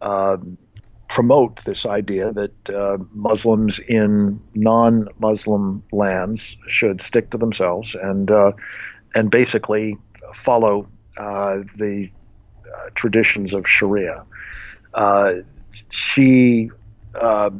um, 0.00 0.58
promote 1.08 1.60
this 1.66 1.86
idea 1.86 2.32
that 2.32 2.74
uh, 2.74 2.96
Muslims 3.12 3.74
in 3.88 4.40
non-Muslim 4.54 5.82
lands 5.92 6.40
should 6.68 7.00
stick 7.06 7.30
to 7.30 7.38
themselves 7.38 7.88
and 8.02 8.30
uh, 8.30 8.52
and 9.14 9.30
basically 9.30 9.96
follow 10.44 10.86
uh, 11.16 11.58
the 11.78 12.08
traditions 12.96 13.52
of 13.54 13.64
Sharia. 13.66 14.24
Uh, 14.94 15.32
she 16.14 16.70
uh, 17.20 17.50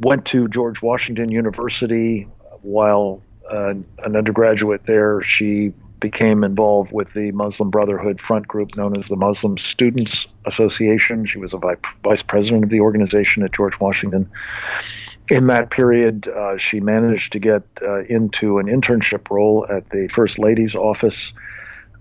went 0.00 0.26
to 0.26 0.48
George 0.48 0.82
Washington 0.82 1.30
University 1.30 2.28
while 2.62 3.22
an 3.50 3.86
undergraduate 4.16 4.82
there. 4.86 5.22
She 5.38 5.72
became 6.00 6.44
involved 6.44 6.92
with 6.92 7.08
the 7.14 7.32
Muslim 7.32 7.70
Brotherhood 7.70 8.20
front 8.26 8.46
group 8.46 8.76
known 8.76 8.96
as 8.96 9.04
the 9.08 9.16
Muslim 9.16 9.56
Students 9.72 10.12
Association. 10.46 11.26
She 11.26 11.38
was 11.38 11.52
a 11.52 11.58
vice 11.58 12.22
president 12.28 12.64
of 12.64 12.70
the 12.70 12.80
organization 12.80 13.42
at 13.42 13.52
George 13.52 13.74
Washington. 13.80 14.30
In 15.28 15.46
that 15.48 15.70
period, 15.70 16.26
uh, 16.28 16.56
she 16.70 16.80
managed 16.80 17.32
to 17.32 17.38
get 17.38 17.62
uh, 17.82 18.04
into 18.04 18.58
an 18.58 18.66
internship 18.66 19.28
role 19.30 19.66
at 19.68 19.88
the 19.90 20.08
First 20.14 20.38
Lady's 20.38 20.74
office. 20.74 21.16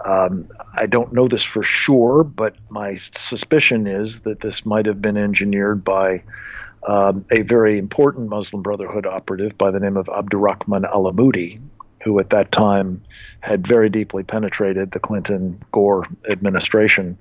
Um, 0.06 0.48
I 0.76 0.86
don't 0.86 1.12
know 1.14 1.28
this 1.28 1.44
for 1.54 1.66
sure, 1.86 2.24
but 2.24 2.56
my 2.70 3.00
suspicion 3.30 3.88
is 3.88 4.10
that 4.24 4.42
this 4.42 4.56
might 4.64 4.86
have 4.86 5.02
been 5.02 5.18
engineered 5.18 5.84
by 5.84 6.22
um, 6.88 7.26
a 7.32 7.42
very 7.42 7.78
important 7.78 8.30
Muslim 8.30 8.62
Brotherhood 8.62 9.06
operative 9.06 9.58
by 9.58 9.72
the 9.72 9.80
name 9.80 9.98
of 9.98 10.08
Abdurrahman 10.08 10.84
Alamudi, 10.84 11.60
who 12.04 12.20
at 12.20 12.30
that 12.30 12.52
time 12.52 13.02
had 13.42 13.68
very 13.68 13.90
deeply 13.90 14.24
penetrated 14.24 14.92
the 14.92 15.00
Clinton 15.00 15.62
Gore 15.72 16.06
administration. 16.30 17.18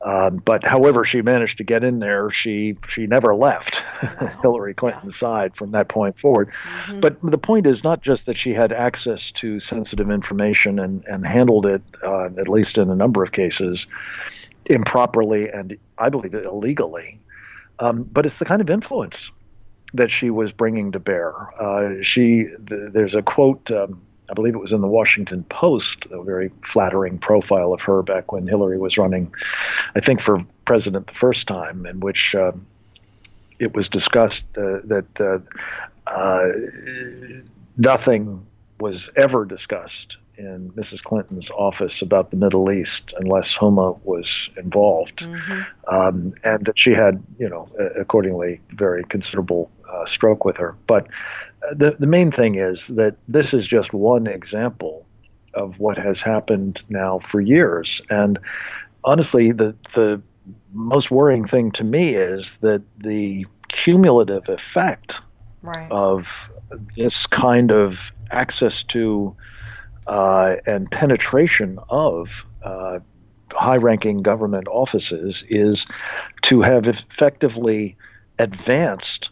Um, 0.00 0.40
but 0.46 0.62
however 0.62 1.04
she 1.04 1.22
managed 1.22 1.58
to 1.58 1.64
get 1.64 1.82
in 1.82 1.98
there, 1.98 2.30
she 2.30 2.76
she 2.94 3.06
never 3.06 3.34
left 3.34 3.76
Hillary 4.42 4.72
Clinton's 4.72 5.14
side 5.18 5.52
from 5.56 5.72
that 5.72 5.88
point 5.88 6.16
forward. 6.20 6.50
Mm-hmm. 6.88 7.00
But 7.00 7.18
the 7.22 7.38
point 7.38 7.66
is 7.66 7.82
not 7.82 8.02
just 8.02 8.24
that 8.26 8.36
she 8.38 8.50
had 8.50 8.72
access 8.72 9.18
to 9.40 9.58
sensitive 9.68 10.10
information 10.10 10.78
and, 10.78 11.04
and 11.06 11.26
handled 11.26 11.66
it, 11.66 11.82
uh, 12.06 12.26
at 12.26 12.48
least 12.48 12.78
in 12.78 12.90
a 12.90 12.94
number 12.94 13.24
of 13.24 13.32
cases, 13.32 13.84
improperly 14.66 15.48
and 15.48 15.76
I 15.98 16.10
believe 16.10 16.32
illegally, 16.32 17.18
um, 17.80 18.08
but 18.12 18.24
it's 18.24 18.38
the 18.38 18.44
kind 18.44 18.60
of 18.60 18.70
influence 18.70 19.16
that 19.94 20.10
she 20.16 20.30
was 20.30 20.52
bringing 20.52 20.92
to 20.92 21.00
bear. 21.00 21.32
Uh, 21.60 21.94
she 22.02 22.46
th- 22.68 22.92
there's 22.92 23.14
a 23.14 23.22
quote. 23.22 23.68
Um, 23.70 24.02
I 24.30 24.34
believe 24.34 24.54
it 24.54 24.58
was 24.58 24.72
in 24.72 24.80
the 24.80 24.88
Washington 24.88 25.44
Post, 25.50 26.04
a 26.10 26.22
very 26.22 26.50
flattering 26.72 27.18
profile 27.18 27.72
of 27.72 27.80
her 27.80 28.02
back 28.02 28.30
when 28.32 28.46
Hillary 28.46 28.78
was 28.78 28.96
running, 28.98 29.32
I 29.94 30.00
think, 30.00 30.20
for 30.22 30.44
president 30.66 31.06
the 31.06 31.14
first 31.20 31.46
time, 31.46 31.86
in 31.86 32.00
which 32.00 32.34
uh, 32.34 32.52
it 33.58 33.74
was 33.74 33.88
discussed 33.88 34.42
uh, 34.56 34.80
that 34.84 35.06
uh, 35.18 35.38
uh 36.10 36.48
nothing 37.76 38.46
was 38.80 38.96
ever 39.16 39.44
discussed 39.44 40.16
in 40.36 40.70
Mrs. 40.76 41.02
Clinton's 41.02 41.50
office 41.50 41.92
about 42.00 42.30
the 42.30 42.36
Middle 42.36 42.70
East 42.70 43.12
unless 43.18 43.46
Huma 43.60 43.98
was 44.04 44.26
involved, 44.56 45.18
mm-hmm. 45.18 45.94
um, 45.94 46.32
and 46.44 46.64
that 46.64 46.74
she 46.76 46.92
had, 46.92 47.22
you 47.38 47.48
know, 47.48 47.68
accordingly, 47.98 48.60
very 48.72 49.04
considerable 49.04 49.70
uh, 49.92 50.04
stroke 50.14 50.44
with 50.44 50.56
her. 50.56 50.76
But 50.86 51.08
the 51.76 51.96
the 51.98 52.06
main 52.06 52.30
thing 52.32 52.56
is 52.56 52.78
that 52.88 53.16
this 53.26 53.46
is 53.52 53.66
just 53.66 53.92
one 53.92 54.26
example 54.26 55.06
of 55.54 55.74
what 55.78 55.98
has 55.98 56.16
happened 56.24 56.78
now 56.88 57.20
for 57.30 57.40
years, 57.40 58.00
and 58.10 58.38
honestly, 59.04 59.52
the 59.52 59.74
the 59.94 60.22
most 60.72 61.10
worrying 61.10 61.46
thing 61.46 61.72
to 61.72 61.84
me 61.84 62.14
is 62.14 62.44
that 62.60 62.82
the 62.98 63.44
cumulative 63.84 64.44
effect 64.48 65.12
right. 65.62 65.90
of 65.90 66.24
this 66.96 67.12
kind 67.30 67.70
of 67.70 67.94
access 68.30 68.72
to 68.92 69.34
uh, 70.06 70.56
and 70.66 70.90
penetration 70.90 71.78
of 71.90 72.26
uh, 72.62 72.98
high 73.52 73.76
ranking 73.76 74.22
government 74.22 74.66
offices 74.68 75.36
is 75.48 75.78
to 76.48 76.62
have 76.62 76.84
effectively 76.84 77.96
advanced 78.38 79.27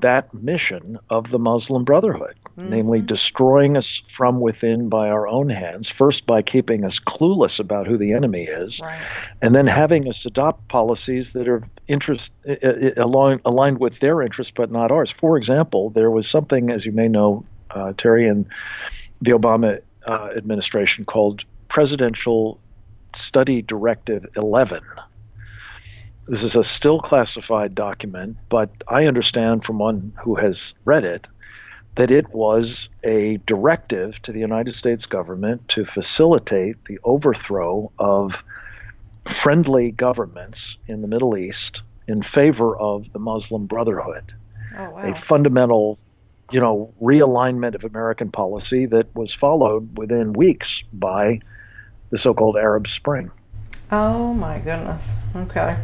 that 0.00 0.32
mission 0.32 0.98
of 1.10 1.30
the 1.30 1.38
Muslim 1.38 1.84
Brotherhood, 1.84 2.34
mm-hmm. 2.56 2.70
namely 2.70 3.00
destroying 3.00 3.76
us 3.76 3.86
from 4.16 4.40
within 4.40 4.88
by 4.88 5.08
our 5.08 5.28
own 5.28 5.50
hands, 5.50 5.88
first 5.98 6.24
by 6.26 6.40
keeping 6.42 6.84
us 6.84 6.98
clueless 7.06 7.58
about 7.58 7.86
who 7.86 7.98
the 7.98 8.12
enemy 8.12 8.44
is, 8.44 8.78
right. 8.80 9.06
and 9.42 9.54
then 9.54 9.66
having 9.66 10.08
us 10.08 10.16
adopt 10.24 10.66
policies 10.68 11.26
that 11.34 11.46
are 11.46 11.62
interest 11.88 12.22
uh, 12.48 12.54
aligned, 13.02 13.40
aligned 13.44 13.78
with 13.78 13.92
their 14.00 14.22
interests 14.22 14.52
but 14.56 14.70
not 14.70 14.90
ours. 14.90 15.12
For 15.20 15.36
example, 15.36 15.90
there 15.90 16.10
was 16.10 16.26
something, 16.30 16.70
as 16.70 16.86
you 16.86 16.92
may 16.92 17.08
know, 17.08 17.44
uh, 17.70 17.92
Terry, 17.98 18.26
in 18.26 18.46
the 19.20 19.32
Obama 19.32 19.80
uh, 20.06 20.28
administration 20.36 21.04
called 21.04 21.42
Presidential 21.68 22.58
Study 23.28 23.62
Directive 23.62 24.24
11 24.36 24.80
this 26.28 26.40
is 26.40 26.54
a 26.54 26.64
still 26.76 27.00
classified 27.00 27.74
document, 27.74 28.36
but 28.50 28.70
I 28.88 29.04
understand 29.04 29.64
from 29.64 29.78
one 29.78 30.12
who 30.22 30.36
has 30.36 30.56
read 30.84 31.04
it 31.04 31.26
that 31.96 32.10
it 32.10 32.32
was 32.32 32.88
a 33.04 33.38
directive 33.46 34.14
to 34.22 34.32
the 34.32 34.38
United 34.38 34.74
States 34.76 35.04
government 35.04 35.62
to 35.74 35.84
facilitate 35.84 36.76
the 36.86 36.98
overthrow 37.04 37.90
of 37.98 38.30
friendly 39.42 39.90
governments 39.90 40.58
in 40.86 41.02
the 41.02 41.08
Middle 41.08 41.36
East 41.36 41.80
in 42.08 42.22
favor 42.34 42.76
of 42.76 43.04
the 43.12 43.18
Muslim 43.18 43.66
Brotherhood. 43.66 44.32
Oh, 44.76 44.90
wow. 44.90 45.14
A 45.14 45.24
fundamental, 45.28 45.98
you 46.50 46.60
know, 46.60 46.94
realignment 47.00 47.74
of 47.74 47.84
American 47.84 48.30
policy 48.30 48.86
that 48.86 49.14
was 49.14 49.32
followed 49.38 49.98
within 49.98 50.32
weeks 50.32 50.68
by 50.92 51.40
the 52.10 52.18
so-called 52.22 52.56
Arab 52.56 52.86
Spring. 52.96 53.30
Oh 53.90 54.32
my 54.32 54.58
goodness. 54.58 55.16
Okay. 55.36 55.76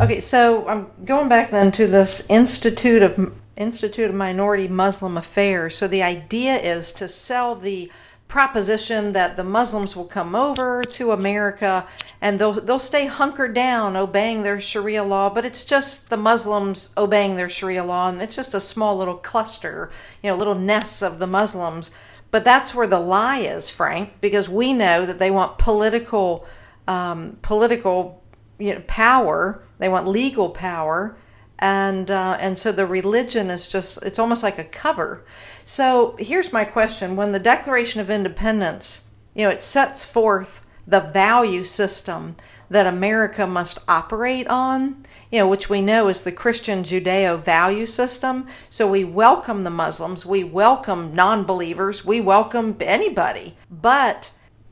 Okay, 0.00 0.20
so 0.20 0.66
I'm 0.66 0.86
going 1.04 1.28
back 1.28 1.50
then 1.50 1.70
to 1.72 1.86
this 1.86 2.26
Institute 2.30 3.02
of 3.02 3.34
Institute 3.54 4.08
of 4.08 4.16
Minority 4.16 4.66
Muslim 4.66 5.18
Affairs. 5.18 5.76
So 5.76 5.86
the 5.86 6.02
idea 6.02 6.56
is 6.56 6.90
to 6.92 7.06
sell 7.06 7.54
the 7.54 7.92
proposition 8.26 9.12
that 9.12 9.36
the 9.36 9.44
Muslims 9.44 9.94
will 9.94 10.06
come 10.06 10.34
over 10.34 10.84
to 10.84 11.10
America 11.10 11.86
and 12.18 12.38
they'll 12.38 12.54
they'll 12.54 12.78
stay 12.78 13.08
hunkered 13.08 13.52
down 13.52 13.94
obeying 13.94 14.42
their 14.42 14.58
Sharia 14.58 15.04
law, 15.04 15.28
but 15.28 15.44
it's 15.44 15.66
just 15.66 16.08
the 16.08 16.16
Muslims 16.16 16.94
obeying 16.96 17.36
their 17.36 17.50
Sharia 17.50 17.84
law 17.84 18.08
and 18.08 18.22
it's 18.22 18.36
just 18.36 18.54
a 18.54 18.60
small 18.60 18.96
little 18.96 19.18
cluster, 19.18 19.90
you 20.22 20.30
know, 20.30 20.36
little 20.36 20.54
nests 20.54 21.02
of 21.02 21.18
the 21.18 21.26
Muslims. 21.26 21.90
But 22.30 22.42
that's 22.42 22.74
where 22.74 22.86
the 22.86 23.00
lie 23.00 23.40
is, 23.40 23.70
Frank, 23.70 24.22
because 24.22 24.48
we 24.48 24.72
know 24.72 25.04
that 25.04 25.18
they 25.18 25.30
want 25.30 25.58
political 25.58 26.46
um, 26.88 27.36
political 27.42 28.19
you 28.60 28.74
know, 28.74 28.82
power 28.86 29.62
they 29.80 29.88
want 29.88 30.06
legal 30.06 30.50
power, 30.50 31.16
and 31.58 32.10
uh, 32.10 32.36
and 32.38 32.58
so 32.58 32.70
the 32.70 32.86
religion 32.86 33.50
is 33.50 33.66
just 33.66 34.02
it's 34.02 34.18
almost 34.18 34.42
like 34.42 34.58
a 34.58 34.64
cover. 34.64 35.24
So 35.64 36.16
here's 36.18 36.52
my 36.52 36.64
question: 36.64 37.16
When 37.16 37.32
the 37.32 37.38
Declaration 37.38 38.00
of 38.00 38.10
Independence, 38.10 39.08
you 39.34 39.44
know, 39.44 39.50
it 39.50 39.62
sets 39.62 40.04
forth 40.04 40.66
the 40.86 41.00
value 41.00 41.64
system 41.64 42.36
that 42.68 42.86
America 42.86 43.46
must 43.46 43.78
operate 43.88 44.46
on, 44.48 45.04
you 45.32 45.38
know, 45.38 45.48
which 45.48 45.70
we 45.70 45.80
know 45.80 46.08
is 46.08 46.22
the 46.22 46.30
Christian 46.30 46.84
Judeo 46.84 47.38
value 47.38 47.86
system. 47.86 48.46
So 48.68 48.88
we 48.88 49.02
welcome 49.02 49.62
the 49.62 49.70
Muslims, 49.70 50.26
we 50.26 50.44
welcome 50.44 51.14
non 51.14 51.44
believers, 51.44 52.04
we 52.04 52.20
welcome 52.20 52.76
anybody. 52.80 53.56
But 53.70 54.30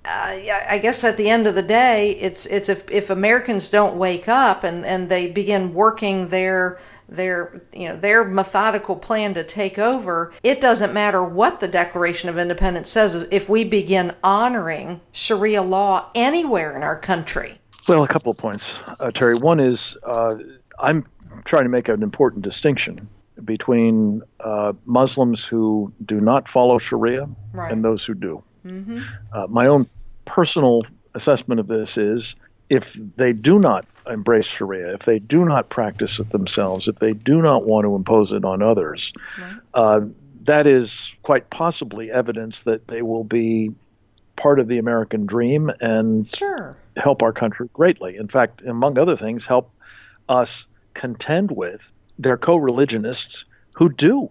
uh, 0.09 0.55
I 0.69 0.79
guess 0.79 1.05
at 1.05 1.17
the 1.17 1.29
end 1.29 1.47
of 1.47 1.55
the 1.55 1.63
day, 1.63 2.13
it's 2.13 2.47
it's 2.47 2.69
if, 2.69 2.91
if 2.91 3.11
Americans 3.11 3.69
don't 3.69 3.97
wake 3.97 4.29
up 4.29 4.65
and, 4.65 4.85
and 4.87 5.09
they 5.09 5.31
begin 5.31 5.75
working 5.75 6.29
their 6.29 6.79
their 7.09 7.63
you 7.73 7.89
know 7.89 7.97
their 7.97 8.25
methodical 8.25 8.97
plan 8.97 9.35
to 9.35 9.45
take 9.45 9.79
over, 9.79 10.33
it 10.43 10.61
doesn't 10.61 10.95
matter 10.95 11.23
what 11.23 11.61
the 11.61 11.69
Declaration 11.69 12.29
of 12.29 12.39
Independence 12.39 12.91
says. 12.91 13.29
If 13.31 13.49
we 13.49 13.65
begin 13.65 14.15
honoring 14.25 15.01
Sharia 15.13 15.63
law 15.63 16.11
anywhere 16.15 16.75
in 16.75 16.83
our 16.83 16.99
country, 16.99 17.61
well, 17.87 18.05
a 18.05 18.09
couple 18.09 18.33
of 18.33 18.39
points, 18.39 18.65
uh, 19.01 19.11
Terry. 19.11 19.37
One 19.37 19.61
is 19.61 19.79
uh, 20.07 20.37
I'm 20.79 21.05
trying 21.47 21.65
to 21.65 21.71
make 21.71 21.89
an 21.89 22.03
important 22.03 22.43
distinction 22.45 23.09
between 23.45 24.23
uh, 24.41 24.73
Muslims 24.87 25.41
who 25.51 25.93
do 26.07 26.21
not 26.21 26.45
follow 26.53 26.79
Sharia 26.79 27.29
right. 27.53 27.71
and 27.71 27.85
those 27.85 28.03
who 28.05 28.15
do. 28.15 28.43
Mm-hmm. 28.67 29.01
Uh, 29.33 29.47
my 29.49 29.67
own 29.67 29.89
personal 30.29 30.83
assessment 31.15 31.61
of 31.61 31.67
this 31.67 31.89
is 31.97 32.23
if 32.71 32.85
they 33.17 33.33
do 33.33 33.59
not 33.59 33.87
embrace 34.07 34.47
Sharia, 34.47 34.95
if 34.95 35.01
they 35.07 35.19
do 35.19 35.45
not 35.45 35.69
practice 35.71 36.19
it 36.19 36.31
themselves, 36.31 36.87
if 36.87 36.99
they 36.99 37.13
do 37.13 37.41
not 37.43 37.65
want 37.65 37.85
to 37.85 37.95
impose 37.95 38.31
it 38.31 38.45
on 38.45 38.63
others, 38.63 39.13
right. 39.41 39.57
uh, 39.75 40.01
that 40.45 40.67
is 40.67 40.89
quite 41.23 41.51
possibly 41.51 42.11
evidence 42.11 42.55
that 42.65 42.87
they 42.89 43.03
will 43.03 43.25
be 43.25 43.71
part 44.37 44.61
of 44.61 44.69
the 44.69 44.79
American 44.79 45.27
dream 45.27 45.71
and 45.81 46.29
sure. 46.29 46.77
help 46.97 47.23
our 47.23 47.33
country 47.33 47.69
greatly. 47.73 48.17
In 48.17 48.29
fact, 48.29 48.63
among 48.63 48.99
other 48.99 49.17
things, 49.17 49.43
help 49.47 49.71
us 50.29 50.49
contend 50.95 51.51
with 51.51 51.81
their 52.19 52.37
co 52.37 52.57
religionists 52.57 53.45
who 53.73 53.89
do 53.89 54.29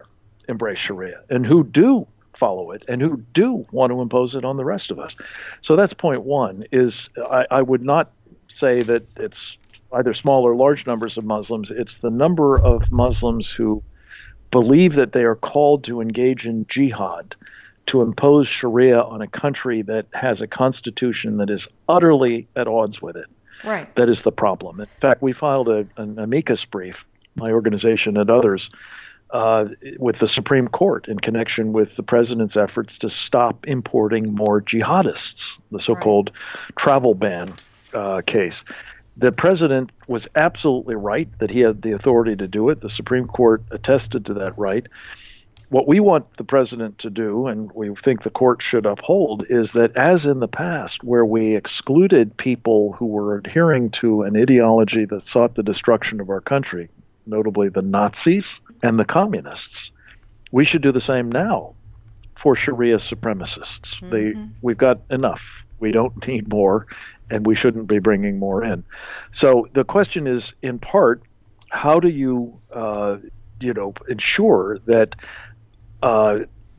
embrace 0.48 0.78
Sharia 0.86 1.20
and 1.28 1.44
who 1.44 1.64
do 1.64 2.06
follow 2.38 2.70
it 2.70 2.84
and 2.88 3.00
who 3.00 3.22
do 3.34 3.66
want 3.72 3.90
to 3.90 4.00
impose 4.00 4.34
it 4.34 4.44
on 4.44 4.56
the 4.56 4.64
rest 4.64 4.90
of 4.90 4.98
us. 4.98 5.12
So 5.64 5.76
that's 5.76 5.92
point 5.94 6.22
one. 6.22 6.64
Is 6.72 6.92
I, 7.18 7.46
I 7.50 7.62
would 7.62 7.82
not 7.82 8.12
say 8.60 8.82
that 8.82 9.06
it's 9.16 9.36
either 9.92 10.14
small 10.14 10.44
or 10.44 10.54
large 10.54 10.86
numbers 10.86 11.16
of 11.16 11.24
Muslims. 11.24 11.68
It's 11.70 11.92
the 12.02 12.10
number 12.10 12.58
of 12.58 12.90
Muslims 12.90 13.46
who 13.56 13.82
believe 14.50 14.94
that 14.96 15.12
they 15.12 15.22
are 15.22 15.34
called 15.34 15.84
to 15.84 16.00
engage 16.00 16.44
in 16.44 16.66
jihad, 16.68 17.34
to 17.86 18.02
impose 18.02 18.48
Sharia 18.48 19.00
on 19.00 19.22
a 19.22 19.26
country 19.26 19.82
that 19.82 20.06
has 20.12 20.40
a 20.40 20.46
constitution 20.46 21.38
that 21.38 21.50
is 21.50 21.60
utterly 21.88 22.48
at 22.56 22.66
odds 22.66 23.00
with 23.00 23.16
it. 23.16 23.26
Right. 23.64 23.92
That 23.96 24.08
is 24.08 24.18
the 24.24 24.32
problem. 24.32 24.80
In 24.80 24.86
fact, 25.00 25.22
we 25.22 25.32
filed 25.32 25.68
a, 25.68 25.86
an 25.96 26.18
amicus 26.18 26.64
brief, 26.70 26.96
my 27.34 27.50
organization 27.50 28.16
and 28.16 28.30
others, 28.30 28.68
uh, 29.30 29.66
with 29.98 30.16
the 30.20 30.28
Supreme 30.28 30.68
Court 30.68 31.06
in 31.08 31.18
connection 31.18 31.72
with 31.72 31.88
the 31.96 32.02
president's 32.02 32.56
efforts 32.56 32.92
to 33.00 33.10
stop 33.26 33.66
importing 33.66 34.34
more 34.34 34.62
jihadists, 34.62 35.18
the 35.70 35.80
so 35.84 35.94
called 35.94 36.30
right. 36.34 36.76
travel 36.78 37.14
ban 37.14 37.52
uh, 37.92 38.22
case. 38.26 38.54
The 39.16 39.32
president 39.32 39.90
was 40.06 40.22
absolutely 40.36 40.94
right 40.94 41.28
that 41.40 41.50
he 41.50 41.60
had 41.60 41.82
the 41.82 41.92
authority 41.92 42.36
to 42.36 42.46
do 42.46 42.70
it. 42.70 42.80
The 42.80 42.90
Supreme 42.90 43.26
Court 43.26 43.64
attested 43.70 44.26
to 44.26 44.34
that 44.34 44.56
right. 44.56 44.86
What 45.70 45.86
we 45.86 46.00
want 46.00 46.24
the 46.38 46.44
president 46.44 47.00
to 47.00 47.10
do, 47.10 47.46
and 47.46 47.70
we 47.72 47.94
think 48.02 48.22
the 48.22 48.30
court 48.30 48.60
should 48.62 48.86
uphold, 48.86 49.44
is 49.50 49.68
that 49.74 49.94
as 49.96 50.24
in 50.24 50.40
the 50.40 50.48
past, 50.48 51.04
where 51.04 51.26
we 51.26 51.56
excluded 51.56 52.34
people 52.38 52.92
who 52.92 53.06
were 53.06 53.36
adhering 53.36 53.92
to 54.00 54.22
an 54.22 54.34
ideology 54.34 55.04
that 55.04 55.24
sought 55.30 55.56
the 55.56 55.62
destruction 55.62 56.20
of 56.20 56.30
our 56.30 56.40
country, 56.40 56.88
notably 57.28 57.68
the 57.68 57.82
Nazis, 57.82 58.44
and 58.82 58.98
the 58.98 59.04
communists. 59.04 59.90
We 60.52 60.64
should 60.64 60.82
do 60.82 60.92
the 60.92 61.02
same 61.06 61.30
now 61.30 61.74
for 62.42 62.56
Sharia 62.56 62.98
supremacists. 62.98 63.88
Mm-hmm. 64.02 64.10
They, 64.10 64.32
we've 64.62 64.78
got 64.78 65.00
enough. 65.10 65.40
We 65.80 65.92
don't 65.92 66.14
need 66.26 66.48
more, 66.48 66.86
and 67.30 67.46
we 67.46 67.56
shouldn't 67.56 67.86
be 67.86 67.98
bringing 67.98 68.38
more 68.38 68.64
in. 68.64 68.84
So 69.40 69.68
the 69.74 69.84
question 69.84 70.26
is, 70.26 70.42
in 70.62 70.78
part, 70.78 71.22
how 71.70 72.00
do 72.00 72.08
you, 72.08 72.58
uh, 72.74 73.16
you 73.60 73.74
know, 73.74 73.92
ensure 74.08 74.78
that 74.86 75.10
uh, 76.02 76.38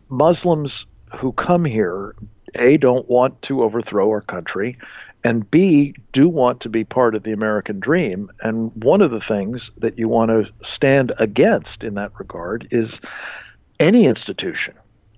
Muslims 0.10 0.72
who 1.20 1.32
come 1.34 1.66
here, 1.66 2.16
a, 2.56 2.78
don't 2.78 3.08
want 3.10 3.42
to 3.44 3.64
overthrow 3.64 4.10
our 4.10 4.22
country, 4.22 4.78
and 5.24 5.50
B, 5.52 5.94
do 6.14 6.30
want 6.30 6.62
to 6.62 6.70
be 6.70 6.84
part 6.84 7.16
of 7.16 7.24
the 7.24 7.34
American 7.34 7.80
dream. 7.80 8.32
And 8.42 8.72
one 8.84 9.02
of 9.02 9.12
the 9.12 9.22
things 9.28 9.62
that 9.78 9.98
you 9.98 10.08
want 10.08 10.30
to 10.30 10.46
stand 10.76 11.14
against 11.20 11.82
in 11.84 11.96
that 11.96 12.12
regard 12.18 12.68
is 12.72 12.90
any 13.80 14.06
institution, 14.06 14.76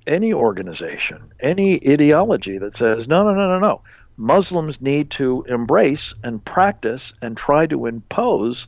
any 0.07 0.33
organization, 0.33 1.31
any 1.39 1.79
ideology 1.87 2.57
that 2.57 2.77
says, 2.77 3.07
no, 3.07 3.23
no, 3.23 3.33
no, 3.33 3.47
no, 3.47 3.59
no. 3.59 3.81
Muslims 4.17 4.75
need 4.81 5.11
to 5.17 5.45
embrace 5.47 6.13
and 6.23 6.43
practice 6.45 7.01
and 7.21 7.37
try 7.37 7.65
to 7.65 7.85
impose 7.85 8.65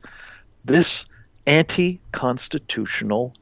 this 0.66 0.88
anti 1.46 2.00
constitutional 2.12 3.34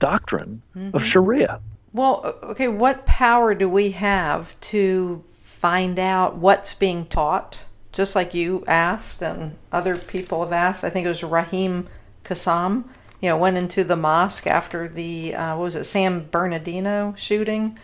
doctrine 0.00 0.62
mm-hmm. 0.76 0.96
of 0.96 1.02
Sharia. 1.10 1.60
Well, 1.92 2.36
okay, 2.42 2.68
what 2.68 3.06
power 3.06 3.54
do 3.54 3.68
we 3.68 3.92
have 3.92 4.58
to 4.60 5.24
find 5.58 5.98
out 5.98 6.36
what's 6.36 6.72
being 6.72 7.04
taught 7.06 7.64
just 7.90 8.14
like 8.14 8.32
you 8.32 8.62
asked 8.68 9.20
and 9.20 9.56
other 9.72 9.96
people 9.96 10.44
have 10.44 10.52
asked. 10.52 10.84
I 10.84 10.90
think 10.90 11.04
it 11.04 11.08
was 11.08 11.24
Raheem 11.24 11.88
Kassam, 12.24 12.84
you 13.20 13.28
know, 13.28 13.36
went 13.36 13.56
into 13.56 13.82
the 13.82 13.96
mosque 13.96 14.46
after 14.46 14.86
the, 14.86 15.34
uh, 15.34 15.56
what 15.56 15.64
was 15.64 15.74
it, 15.74 15.82
San 15.82 16.28
Bernardino 16.30 17.12
shooting. 17.16 17.76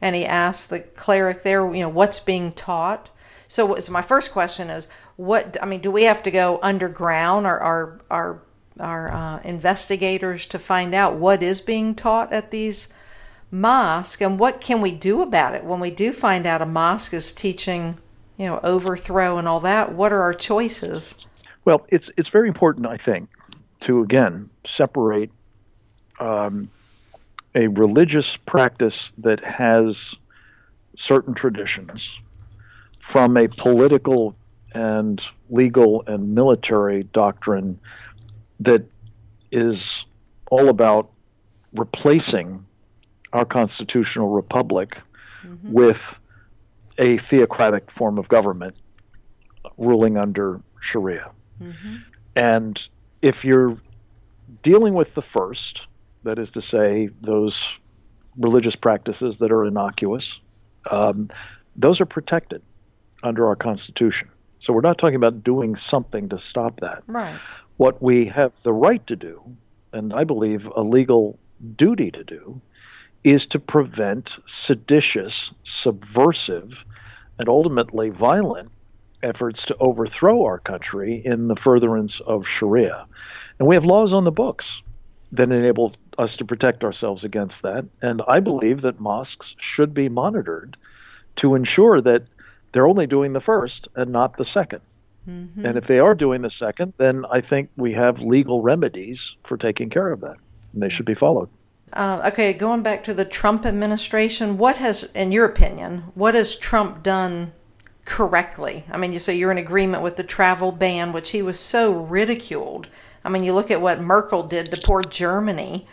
And 0.00 0.16
he 0.16 0.26
asked 0.26 0.70
the 0.70 0.80
cleric 0.80 1.44
there, 1.44 1.72
you 1.72 1.82
know, 1.82 1.88
what's 1.88 2.18
being 2.18 2.50
taught. 2.50 3.10
So, 3.46 3.76
so 3.76 3.92
my 3.92 4.02
first 4.02 4.32
question 4.32 4.68
is, 4.68 4.88
what, 5.14 5.56
I 5.62 5.66
mean, 5.66 5.80
do 5.80 5.92
we 5.92 6.02
have 6.04 6.24
to 6.24 6.32
go 6.32 6.58
underground 6.64 7.46
or 7.46 7.60
our, 7.60 8.00
our, 8.10 8.42
our 8.80 9.12
uh, 9.12 9.40
investigators 9.44 10.46
to 10.46 10.58
find 10.58 10.94
out 10.94 11.14
what 11.14 11.44
is 11.44 11.60
being 11.60 11.94
taught 11.94 12.32
at 12.32 12.50
these 12.50 12.92
mosques 13.50 14.22
and 14.22 14.38
what 14.38 14.60
can 14.60 14.80
we 14.80 14.92
do 14.92 15.22
about 15.22 15.54
it 15.54 15.64
when 15.64 15.80
we 15.80 15.90
do 15.90 16.12
find 16.12 16.46
out 16.46 16.62
a 16.62 16.66
mosque 16.66 17.12
is 17.12 17.32
teaching 17.32 17.98
you 18.40 18.46
know, 18.46 18.58
overthrow 18.62 19.36
and 19.36 19.46
all 19.46 19.60
that. 19.60 19.92
What 19.92 20.14
are 20.14 20.22
our 20.22 20.32
choices? 20.32 21.14
Well, 21.66 21.84
it's 21.90 22.06
it's 22.16 22.30
very 22.30 22.48
important, 22.48 22.86
I 22.86 22.96
think, 22.96 23.28
to 23.86 24.00
again 24.00 24.48
separate 24.78 25.30
um, 26.18 26.70
a 27.54 27.66
religious 27.66 28.24
practice 28.46 28.94
that 29.18 29.44
has 29.44 29.94
certain 31.06 31.34
traditions 31.34 32.00
from 33.12 33.36
a 33.36 33.46
political 33.48 34.34
and 34.72 35.20
legal 35.50 36.02
and 36.06 36.34
military 36.34 37.02
doctrine 37.02 37.78
that 38.60 38.86
is 39.52 39.76
all 40.50 40.70
about 40.70 41.10
replacing 41.74 42.64
our 43.32 43.44
constitutional 43.44 44.28
republic 44.28 44.96
mm-hmm. 45.44 45.72
with 45.72 45.96
a 46.98 47.18
theocratic 47.30 47.90
form 47.96 48.18
of 48.18 48.28
government 48.28 48.74
ruling 49.78 50.16
under 50.16 50.60
Sharia. 50.92 51.30
Mm-hmm. 51.62 51.96
And 52.36 52.78
if 53.22 53.36
you're 53.42 53.78
dealing 54.62 54.94
with 54.94 55.08
the 55.14 55.22
first, 55.32 55.80
that 56.24 56.38
is 56.38 56.48
to 56.50 56.62
say, 56.70 57.08
those 57.22 57.54
religious 58.38 58.74
practices 58.74 59.34
that 59.40 59.50
are 59.50 59.64
innocuous, 59.64 60.24
um, 60.90 61.30
those 61.76 62.00
are 62.00 62.06
protected 62.06 62.62
under 63.22 63.46
our 63.46 63.56
Constitution. 63.56 64.28
So 64.62 64.72
we're 64.72 64.80
not 64.80 64.98
talking 64.98 65.16
about 65.16 65.42
doing 65.42 65.76
something 65.90 66.28
to 66.28 66.38
stop 66.50 66.80
that. 66.80 67.02
Right. 67.06 67.38
What 67.76 68.02
we 68.02 68.30
have 68.34 68.52
the 68.64 68.72
right 68.72 69.04
to 69.06 69.16
do, 69.16 69.42
and 69.92 70.12
I 70.12 70.24
believe 70.24 70.66
a 70.76 70.82
legal 70.82 71.38
duty 71.76 72.10
to 72.10 72.24
do, 72.24 72.60
is 73.24 73.42
to 73.50 73.58
prevent 73.58 74.30
seditious, 74.66 75.32
subversive, 75.82 76.70
and 77.38 77.48
ultimately 77.48 78.10
violent 78.10 78.70
efforts 79.22 79.60
to 79.66 79.76
overthrow 79.80 80.44
our 80.44 80.58
country 80.58 81.22
in 81.24 81.48
the 81.48 81.56
furtherance 81.62 82.12
of 82.26 82.44
Sharia. 82.58 83.06
And 83.58 83.68
we 83.68 83.74
have 83.74 83.84
laws 83.84 84.12
on 84.12 84.24
the 84.24 84.30
books 84.30 84.64
that 85.32 85.50
enable 85.50 85.94
us 86.18 86.30
to 86.38 86.44
protect 86.44 86.82
ourselves 86.82 87.24
against 87.24 87.54
that. 87.62 87.86
And 88.02 88.22
I 88.26 88.40
believe 88.40 88.82
that 88.82 89.00
mosques 89.00 89.46
should 89.74 89.94
be 89.94 90.08
monitored 90.08 90.76
to 91.40 91.54
ensure 91.54 92.00
that 92.00 92.24
they're 92.72 92.86
only 92.86 93.06
doing 93.06 93.32
the 93.32 93.40
first 93.40 93.88
and 93.94 94.12
not 94.12 94.36
the 94.36 94.44
2nd 94.44 94.80
mm-hmm. 95.28 95.64
And 95.64 95.76
if 95.76 95.86
they 95.86 95.98
are 95.98 96.14
doing 96.14 96.42
the 96.42 96.50
second, 96.58 96.94
then 96.98 97.24
I 97.30 97.40
think 97.40 97.70
we 97.76 97.92
have 97.92 98.18
legal 98.18 98.62
remedies 98.62 99.18
for 99.46 99.56
taking 99.56 99.90
care 99.90 100.10
of 100.10 100.20
that. 100.20 100.36
And 100.72 100.82
they 100.82 100.90
should 100.90 101.06
be 101.06 101.14
followed. 101.14 101.48
Uh, 101.92 102.22
okay, 102.32 102.52
going 102.52 102.82
back 102.82 103.02
to 103.04 103.14
the 103.14 103.24
Trump 103.24 103.66
administration, 103.66 104.58
what 104.58 104.76
has, 104.76 105.04
in 105.14 105.32
your 105.32 105.44
opinion, 105.44 106.04
what 106.14 106.34
has 106.34 106.54
Trump 106.54 107.02
done 107.02 107.52
correctly? 108.04 108.84
I 108.90 108.96
mean, 108.96 109.12
you 109.12 109.18
say 109.18 109.36
you're 109.36 109.50
in 109.50 109.58
agreement 109.58 110.02
with 110.02 110.16
the 110.16 110.22
travel 110.22 110.70
ban, 110.70 111.12
which 111.12 111.30
he 111.30 111.42
was 111.42 111.58
so 111.58 112.00
ridiculed. 112.00 112.88
I 113.24 113.28
mean, 113.28 113.42
you 113.42 113.52
look 113.52 113.70
at 113.70 113.80
what 113.80 114.00
Merkel 114.00 114.44
did 114.44 114.70
to 114.70 114.76
poor 114.76 115.02
Germany. 115.02 115.86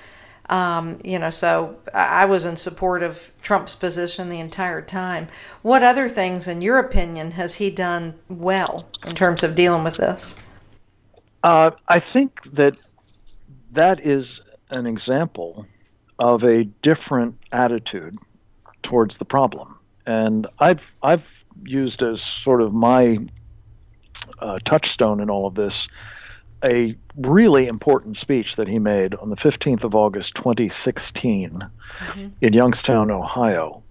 Um, 0.50 1.00
you 1.04 1.20
know, 1.20 1.30
so 1.30 1.78
I 1.94 2.26
was 2.26 2.46
in 2.46 2.56
support 2.56 3.04
of 3.04 3.32
Trump's 3.42 3.76
position 3.76 4.30
the 4.30 4.40
entire 4.40 4.82
time. 4.82 5.28
What 5.62 5.84
other 5.84 6.08
things, 6.08 6.48
in 6.48 6.62
your 6.62 6.78
opinion, 6.80 7.32
has 7.32 7.56
he 7.56 7.70
done 7.70 8.14
well 8.30 8.88
in 9.04 9.14
terms 9.14 9.44
of 9.44 9.56
dealing 9.56 9.84
with 9.84 9.98
this? 9.98 10.42
Uh, 11.44 11.72
I 11.88 12.02
think 12.14 12.32
that 12.54 12.78
that 13.74 14.00
is 14.06 14.26
an 14.70 14.86
example 14.86 15.66
of 16.20 16.44
a 16.44 16.64
different 16.84 17.36
attitude 17.52 18.18
towards 18.84 19.16
the 19.20 19.26
problem. 19.26 19.76
And 20.06 20.48
I've 20.60 20.80
I've 21.04 21.24
used 21.64 22.02
as 22.02 22.20
sort 22.44 22.62
of 22.62 22.74
my 22.74 23.18
uh, 24.40 24.60
touchstone 24.68 25.20
in 25.20 25.30
all 25.30 25.48
of 25.48 25.56
this 25.56 25.74
a 26.64 26.96
really 27.16 27.68
important 27.68 28.18
speech 28.18 28.48
that 28.58 28.68
he 28.68 28.80
made 28.80 29.14
on 29.16 29.30
the 29.30 29.36
15th 29.36 29.84
of 29.84 29.94
August 29.94 30.34
2016 30.38 31.52
mm-hmm. 31.52 32.28
in 32.42 32.54
Youngstown, 32.54 33.12
Ohio. 33.12 33.84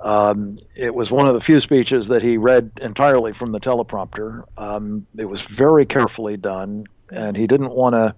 Um, 0.00 0.60
it 0.76 0.94
was 0.94 1.10
one 1.10 1.26
of 1.26 1.34
the 1.34 1.40
few 1.40 1.60
speeches 1.60 2.06
that 2.10 2.22
he 2.22 2.36
read 2.36 2.70
entirely 2.80 3.32
from 3.36 3.50
the 3.50 3.58
teleprompter. 3.58 4.44
Um, 4.56 5.06
it 5.18 5.24
was 5.24 5.40
very 5.56 5.86
carefully 5.86 6.36
done, 6.36 6.84
and 7.10 7.36
he 7.36 7.48
didn't 7.48 7.70
want 7.70 7.94
to 7.94 8.14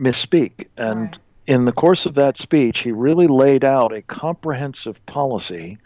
misspeak. 0.00 0.66
And 0.78 1.00
right 1.00 1.18
in 1.48 1.64
the 1.64 1.72
course 1.72 2.04
of 2.04 2.14
that 2.14 2.36
speech, 2.38 2.76
he 2.84 2.92
really 2.92 3.26
laid 3.26 3.64
out 3.64 3.90
a 3.90 4.02
comprehensive 4.02 4.96
policy 5.06 5.78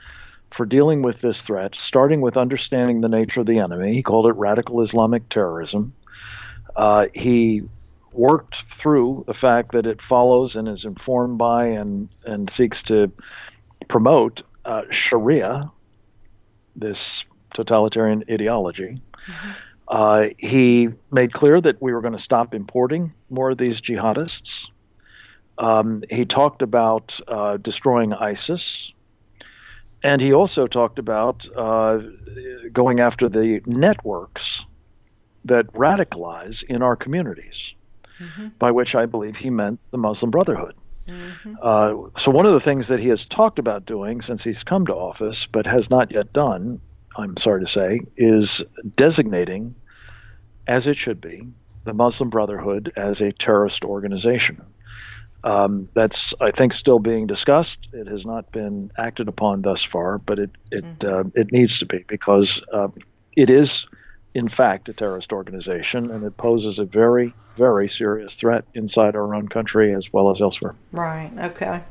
for 0.56 0.66
dealing 0.66 1.02
with 1.02 1.20
this 1.22 1.36
threat, 1.46 1.70
starting 1.86 2.20
with 2.20 2.36
understanding 2.36 3.00
the 3.00 3.08
nature 3.08 3.40
of 3.40 3.46
the 3.46 3.60
enemy. 3.60 3.94
He 3.94 4.02
called 4.02 4.26
it 4.26 4.32
radical 4.32 4.84
Islamic 4.84 5.26
terrorism. 5.30 5.94
Uh, 6.74 7.04
he 7.14 7.62
worked 8.12 8.56
through 8.82 9.24
the 9.28 9.34
fact 9.34 9.70
that 9.72 9.86
it 9.86 10.00
follows 10.08 10.56
and 10.56 10.68
is 10.68 10.84
informed 10.84 11.38
by 11.38 11.66
and, 11.66 12.08
and 12.26 12.50
seeks 12.56 12.78
to 12.88 13.12
promote 13.88 14.42
uh, 14.64 14.82
Sharia, 14.90 15.70
this 16.74 16.98
totalitarian 17.54 18.24
ideology. 18.28 19.00
Mm-hmm. 19.30 19.50
Uh, 19.86 20.22
he 20.38 20.88
made 21.12 21.32
clear 21.32 21.60
that 21.60 21.80
we 21.80 21.92
were 21.92 22.00
going 22.00 22.16
to 22.16 22.22
stop 22.22 22.52
importing 22.52 23.12
more 23.30 23.52
of 23.52 23.58
these 23.58 23.76
jihadists 23.80 24.61
um, 25.58 26.02
he 26.10 26.24
talked 26.24 26.62
about 26.62 27.10
uh, 27.28 27.56
destroying 27.58 28.12
ISIS, 28.12 28.60
and 30.02 30.20
he 30.20 30.32
also 30.32 30.66
talked 30.66 30.98
about 30.98 31.42
uh, 31.56 31.98
going 32.72 33.00
after 33.00 33.28
the 33.28 33.60
networks 33.66 34.42
that 35.44 35.66
radicalize 35.72 36.56
in 36.68 36.82
our 36.82 36.96
communities, 36.96 37.54
mm-hmm. 38.20 38.48
by 38.58 38.70
which 38.70 38.94
I 38.94 39.06
believe 39.06 39.36
he 39.36 39.50
meant 39.50 39.80
the 39.90 39.98
Muslim 39.98 40.30
Brotherhood. 40.30 40.74
Mm-hmm. 41.08 41.54
Uh, 41.60 42.10
so, 42.24 42.30
one 42.30 42.46
of 42.46 42.54
the 42.54 42.64
things 42.64 42.86
that 42.88 43.00
he 43.00 43.08
has 43.08 43.20
talked 43.34 43.58
about 43.58 43.86
doing 43.86 44.20
since 44.26 44.40
he's 44.44 44.62
come 44.66 44.86
to 44.86 44.92
office, 44.92 45.36
but 45.52 45.66
has 45.66 45.84
not 45.90 46.12
yet 46.12 46.32
done, 46.32 46.80
I'm 47.16 47.34
sorry 47.42 47.64
to 47.64 47.72
say, 47.72 48.00
is 48.16 48.48
designating, 48.96 49.74
as 50.68 50.86
it 50.86 50.96
should 50.96 51.20
be, 51.20 51.48
the 51.84 51.92
Muslim 51.92 52.30
Brotherhood 52.30 52.92
as 52.96 53.20
a 53.20 53.32
terrorist 53.32 53.82
organization. 53.82 54.62
Um, 55.44 55.88
that's, 55.94 56.16
I 56.40 56.52
think, 56.52 56.72
still 56.74 57.00
being 57.00 57.26
discussed. 57.26 57.76
It 57.92 58.06
has 58.06 58.24
not 58.24 58.52
been 58.52 58.92
acted 58.96 59.28
upon 59.28 59.62
thus 59.62 59.80
far, 59.90 60.18
but 60.18 60.38
it 60.38 60.50
it 60.70 60.84
mm-hmm. 60.84 61.28
uh, 61.28 61.30
it 61.34 61.50
needs 61.52 61.78
to 61.80 61.86
be 61.86 62.04
because 62.06 62.48
uh, 62.72 62.88
it 63.36 63.50
is, 63.50 63.68
in 64.34 64.48
fact, 64.48 64.88
a 64.88 64.92
terrorist 64.92 65.32
organization, 65.32 66.10
and 66.10 66.24
it 66.24 66.36
poses 66.36 66.78
a 66.78 66.84
very 66.84 67.34
very 67.56 67.90
serious 67.98 68.32
threat 68.40 68.64
inside 68.74 69.14
our 69.14 69.34
own 69.34 69.48
country 69.48 69.94
as 69.94 70.04
well 70.12 70.30
as 70.30 70.40
elsewhere. 70.40 70.74
Right. 70.90 71.30
Okay. 71.38 71.82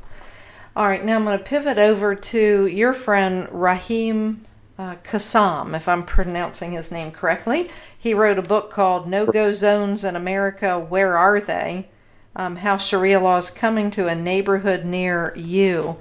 All 0.75 0.85
right. 0.85 1.03
Now 1.03 1.17
I'm 1.17 1.25
going 1.25 1.37
to 1.37 1.43
pivot 1.43 1.77
over 1.77 2.15
to 2.15 2.65
your 2.67 2.93
friend 2.93 3.47
Raheem 3.51 4.45
uh, 4.79 4.95
Kassam, 5.03 5.75
if 5.75 5.87
I'm 5.87 6.03
pronouncing 6.03 6.71
his 6.71 6.91
name 6.91 7.11
correctly. 7.11 7.69
He 7.97 8.13
wrote 8.13 8.39
a 8.39 8.41
book 8.41 8.71
called 8.71 9.07
No 9.07 9.25
Go 9.25 9.53
Zones 9.53 10.03
in 10.03 10.15
America. 10.15 10.79
Where 10.79 11.17
are 11.17 11.39
they? 11.39 11.89
Um, 12.35 12.57
how 12.57 12.77
Sharia 12.77 13.19
law 13.19 13.37
is 13.37 13.49
coming 13.49 13.91
to 13.91 14.07
a 14.07 14.15
neighborhood 14.15 14.85
near 14.85 15.33
you. 15.35 15.97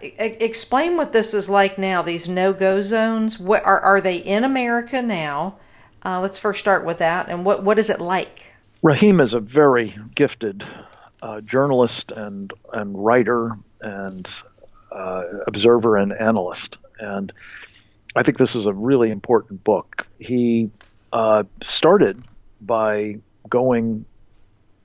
Explain 0.00 0.96
what 0.96 1.12
this 1.12 1.34
is 1.34 1.48
like 1.48 1.78
now. 1.78 2.02
These 2.02 2.28
no-go 2.28 2.82
zones. 2.82 3.38
What 3.38 3.64
are 3.64 3.80
are 3.80 4.00
they 4.00 4.16
in 4.16 4.44
America 4.44 5.02
now? 5.02 5.56
Uh, 6.04 6.20
let's 6.20 6.38
first 6.38 6.60
start 6.60 6.84
with 6.84 6.98
that. 6.98 7.28
And 7.28 7.44
what 7.44 7.62
what 7.62 7.78
is 7.78 7.90
it 7.90 8.00
like? 8.00 8.54
Raheem 8.82 9.20
is 9.20 9.32
a 9.32 9.40
very 9.40 9.94
gifted 10.14 10.64
uh, 11.22 11.40
journalist 11.42 12.10
and 12.16 12.52
and 12.72 13.04
writer 13.04 13.56
and 13.80 14.26
uh, 14.90 15.22
observer 15.46 15.96
and 15.96 16.12
analyst. 16.12 16.76
And 16.98 17.32
I 18.16 18.22
think 18.22 18.38
this 18.38 18.54
is 18.54 18.66
a 18.66 18.72
really 18.72 19.10
important 19.10 19.62
book. 19.62 20.06
He 20.18 20.70
uh, 21.12 21.44
started 21.76 22.22
by 22.60 23.18
going 23.48 24.06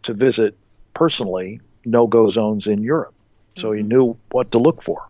to 0.03 0.13
visit 0.13 0.57
personally 0.93 1.61
no 1.85 2.07
go 2.07 2.31
zones 2.31 2.67
in 2.67 2.83
Europe. 2.83 3.13
So 3.57 3.69
mm-hmm. 3.69 3.77
he 3.77 3.83
knew 3.83 4.17
what 4.31 4.51
to 4.51 4.59
look 4.59 4.83
for. 4.83 5.07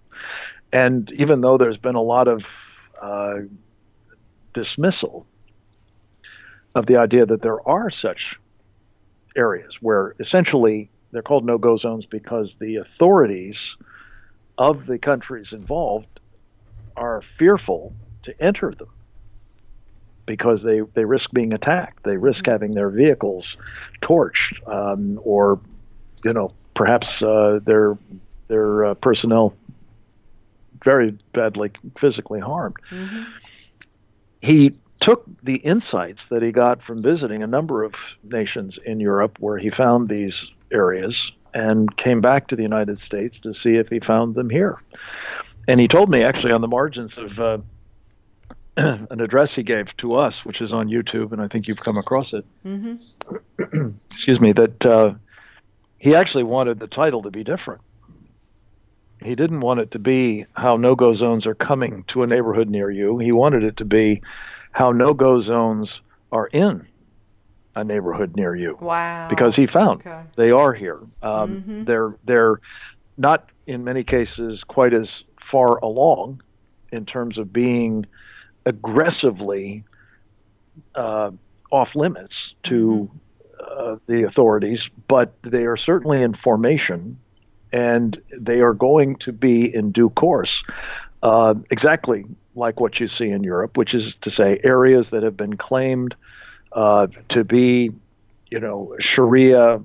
And 0.74 1.12
even 1.18 1.42
though 1.42 1.58
there's 1.58 1.78
been 1.78 1.96
a 1.96 2.02
lot 2.02 2.28
of 2.28 2.44
uh, 3.02 3.40
dismissal 4.54 5.26
of 6.76 6.86
the 6.86 6.98
idea 6.98 7.26
that 7.26 7.42
there 7.42 7.68
are 7.68 7.90
such 7.90 8.20
areas 9.36 9.74
where 9.82 10.16
essentially 10.20 10.90
they're 11.12 11.22
called 11.22 11.46
no 11.46 11.58
go 11.58 11.78
zones 11.78 12.06
because 12.06 12.50
the 12.60 12.78
authorities 12.78 13.56
of 14.58 14.86
the 14.86 14.98
countries 14.98 15.48
involved 15.52 16.20
are 16.96 17.22
fearful 17.38 17.94
to 18.24 18.42
enter 18.42 18.74
them 18.78 18.88
because 20.26 20.60
they, 20.64 20.82
they 20.96 21.06
risk 21.06 21.30
being 21.32 21.54
attacked. 21.54 22.04
They 22.04 22.18
risk 22.18 22.44
mm-hmm. 22.44 22.52
having 22.52 22.74
their 22.74 22.90
vehicles 22.90 23.46
torched 24.04 24.68
um, 24.68 25.20
or, 25.24 25.60
you 26.24 26.34
know, 26.34 26.54
perhaps 26.76 27.08
uh, 27.22 27.60
their, 27.66 27.98
their 28.48 28.86
uh, 28.86 28.94
personnel 28.96 29.54
very 30.84 31.18
badly 31.34 31.72
physically 32.00 32.40
harmed. 32.40 32.76
Mm-hmm. 32.92 33.24
He 34.42 34.72
took 35.02 35.26
the 35.44 35.56
insights 35.56 36.20
that 36.30 36.42
he 36.42 36.52
got 36.52 36.82
from 36.84 37.02
visiting 37.02 37.44
a 37.44 37.48
number 37.48 37.84
of 37.84 37.94
nations 38.24 38.78
in 38.86 39.00
Europe 39.00 39.38
where 39.40 39.58
he 39.58 39.70
found 39.70 40.10
these 40.10 40.34
areas 40.72 41.16
and 41.54 41.96
came 41.98 42.22
back 42.22 42.48
to 42.48 42.56
the 42.56 42.62
United 42.62 43.00
States 43.06 43.36
to 43.44 43.54
see 43.64 43.76
if 43.76 43.88
he 43.90 44.00
found 44.00 44.36
them 44.36 44.50
here. 44.50 44.78
And 45.68 45.80
he 45.80 45.88
told 45.88 46.10
me 46.10 46.24
actually 46.24 46.52
on 46.52 46.62
the 46.62 46.68
margins 46.68 47.12
of 47.18 47.40
uh, 47.40 47.58
an 48.78 49.20
address 49.20 49.50
he 49.56 49.64
gave 49.64 49.86
to 50.00 50.16
us, 50.16 50.34
which 50.44 50.62
is 50.62 50.72
on 50.72 50.88
YouTube, 50.88 51.32
and 51.32 51.42
I 51.42 51.48
think 51.48 51.68
you've 51.68 51.80
come 51.84 51.98
across 51.98 52.28
it. 52.34 52.46
Mm-hmm. 52.66 53.90
Excuse 54.12 54.40
me, 54.40 54.54
that 54.54 54.86
uh, 54.86 55.18
he 55.98 56.16
actually 56.16 56.44
wanted 56.44 56.80
the 56.80 56.88
title 56.88 57.24
to 57.24 57.32
be 57.32 57.44
different. 57.44 57.82
He 59.24 59.36
didn't 59.36 59.60
want 59.60 59.82
it 59.82 59.92
to 59.92 60.00
be 60.00 60.46
how 60.54 60.78
no 60.78 60.96
go 60.96 61.16
zones 61.16 61.46
are 61.46 61.54
coming 61.54 62.06
to 62.14 62.24
a 62.24 62.28
neighborhood 62.28 62.70
near 62.70 62.90
you. 62.90 63.20
He 63.20 63.32
wanted 63.32 63.64
it 63.64 63.78
to 63.78 63.86
be 63.86 64.22
how 64.72 64.92
no 64.92 65.14
go 65.14 65.44
zones 65.44 65.90
are 66.32 66.48
in 66.48 66.88
a 67.76 67.84
neighborhood 67.84 68.36
near 68.36 68.56
you. 68.56 68.78
Wow. 68.82 69.28
Because 69.30 69.56
he 69.56 69.68
found 69.68 70.02
okay. 70.02 70.24
they 70.38 70.50
are 70.50 70.74
here. 70.74 71.00
Um, 71.22 71.62
mm-hmm. 71.62 71.84
They're 71.86 72.16
they're 72.26 72.62
not 73.18 73.50
in 73.68 73.84
many 73.84 74.04
cases 74.04 74.62
quite 74.68 74.94
as 74.94 75.08
far 75.52 75.78
along 75.78 76.42
in 76.92 77.06
terms 77.06 77.38
of 77.38 77.54
being 77.54 78.06
aggressively 78.66 79.84
uh, 80.96 81.32
off 81.72 81.90
limits 81.96 82.34
to 82.66 83.10
mm-hmm. 83.12 83.92
uh, 83.92 83.96
the 84.08 84.26
authorities, 84.28 84.80
but 85.08 85.34
they 85.44 85.64
are 85.64 85.78
certainly 85.78 86.22
in 86.22 86.36
formation, 86.36 87.18
and 87.72 88.22
they 88.38 88.60
are 88.60 88.74
going 88.74 89.16
to 89.18 89.32
be 89.32 89.74
in 89.74 89.92
due 89.92 90.10
course. 90.10 90.52
Uh, 91.24 91.54
exactly 91.70 92.26
like 92.56 92.80
what 92.80 93.00
you 93.00 93.08
see 93.18 93.30
in 93.30 93.44
Europe, 93.44 93.78
which 93.78 93.94
is 93.94 94.14
to 94.24 94.32
say 94.32 94.60
areas 94.64 95.06
that 95.12 95.24
have 95.24 95.38
been 95.38 95.56
claimed 95.56 96.16
uh, 96.74 97.08
to 97.30 97.44
be, 97.44 97.92
you 98.50 98.60
know, 98.60 98.96
Sharia 99.00 99.82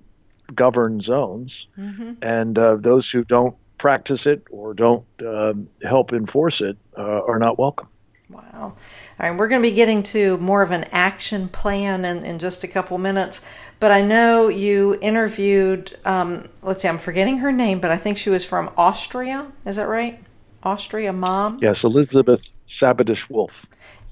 governed 0.55 1.03
zones, 1.03 1.53
mm-hmm. 1.79 2.13
and 2.23 2.59
uh, 2.59 2.77
those 2.81 3.09
who 3.13 3.25
don't 3.25 3.55
practice 3.79 4.21
it 4.25 4.43
or 4.51 4.75
don't 4.75 5.05
um, 5.21 5.69
help 5.83 6.13
enforce 6.13 6.61
it 6.61 6.77
uh, 6.97 7.03
are 7.03 7.39
not 7.39 7.59
welcome. 7.59 7.89
Wow. 8.29 8.43
All 8.53 8.75
right, 9.21 9.37
we're 9.37 9.47
going 9.47 9.63
to 9.63 9.69
be 9.69 9.75
getting 9.75 10.03
to 10.05 10.37
more 10.39 10.63
of 10.63 10.73
an 10.73 10.85
action 10.91 11.49
plan 11.49 12.05
in, 12.05 12.25
in 12.25 12.39
just 12.39 12.65
a 12.65 12.69
couple 12.69 12.99
minutes. 12.99 13.47
But 13.79 13.93
I 13.93 14.03
know 14.03 14.49
you 14.49 14.99
interviewed, 15.01 15.97
um, 16.05 16.49
let's 16.63 16.83
see, 16.83 16.89
I'm 16.89 16.99
forgetting 16.99 17.39
her 17.39 17.53
name, 17.53 17.79
but 17.79 17.93
I 17.93 17.97
think 17.97 18.19
she 18.19 18.31
was 18.31 18.45
from 18.45 18.71
Austria. 18.77 19.53
Is 19.65 19.77
that 19.77 19.87
right? 19.87 20.23
Austria 20.65 21.13
mom? 21.13 21.61
Yes, 21.63 21.77
Elizabeth 21.85 22.41
Sabaditsch-Wolff. 22.81 23.53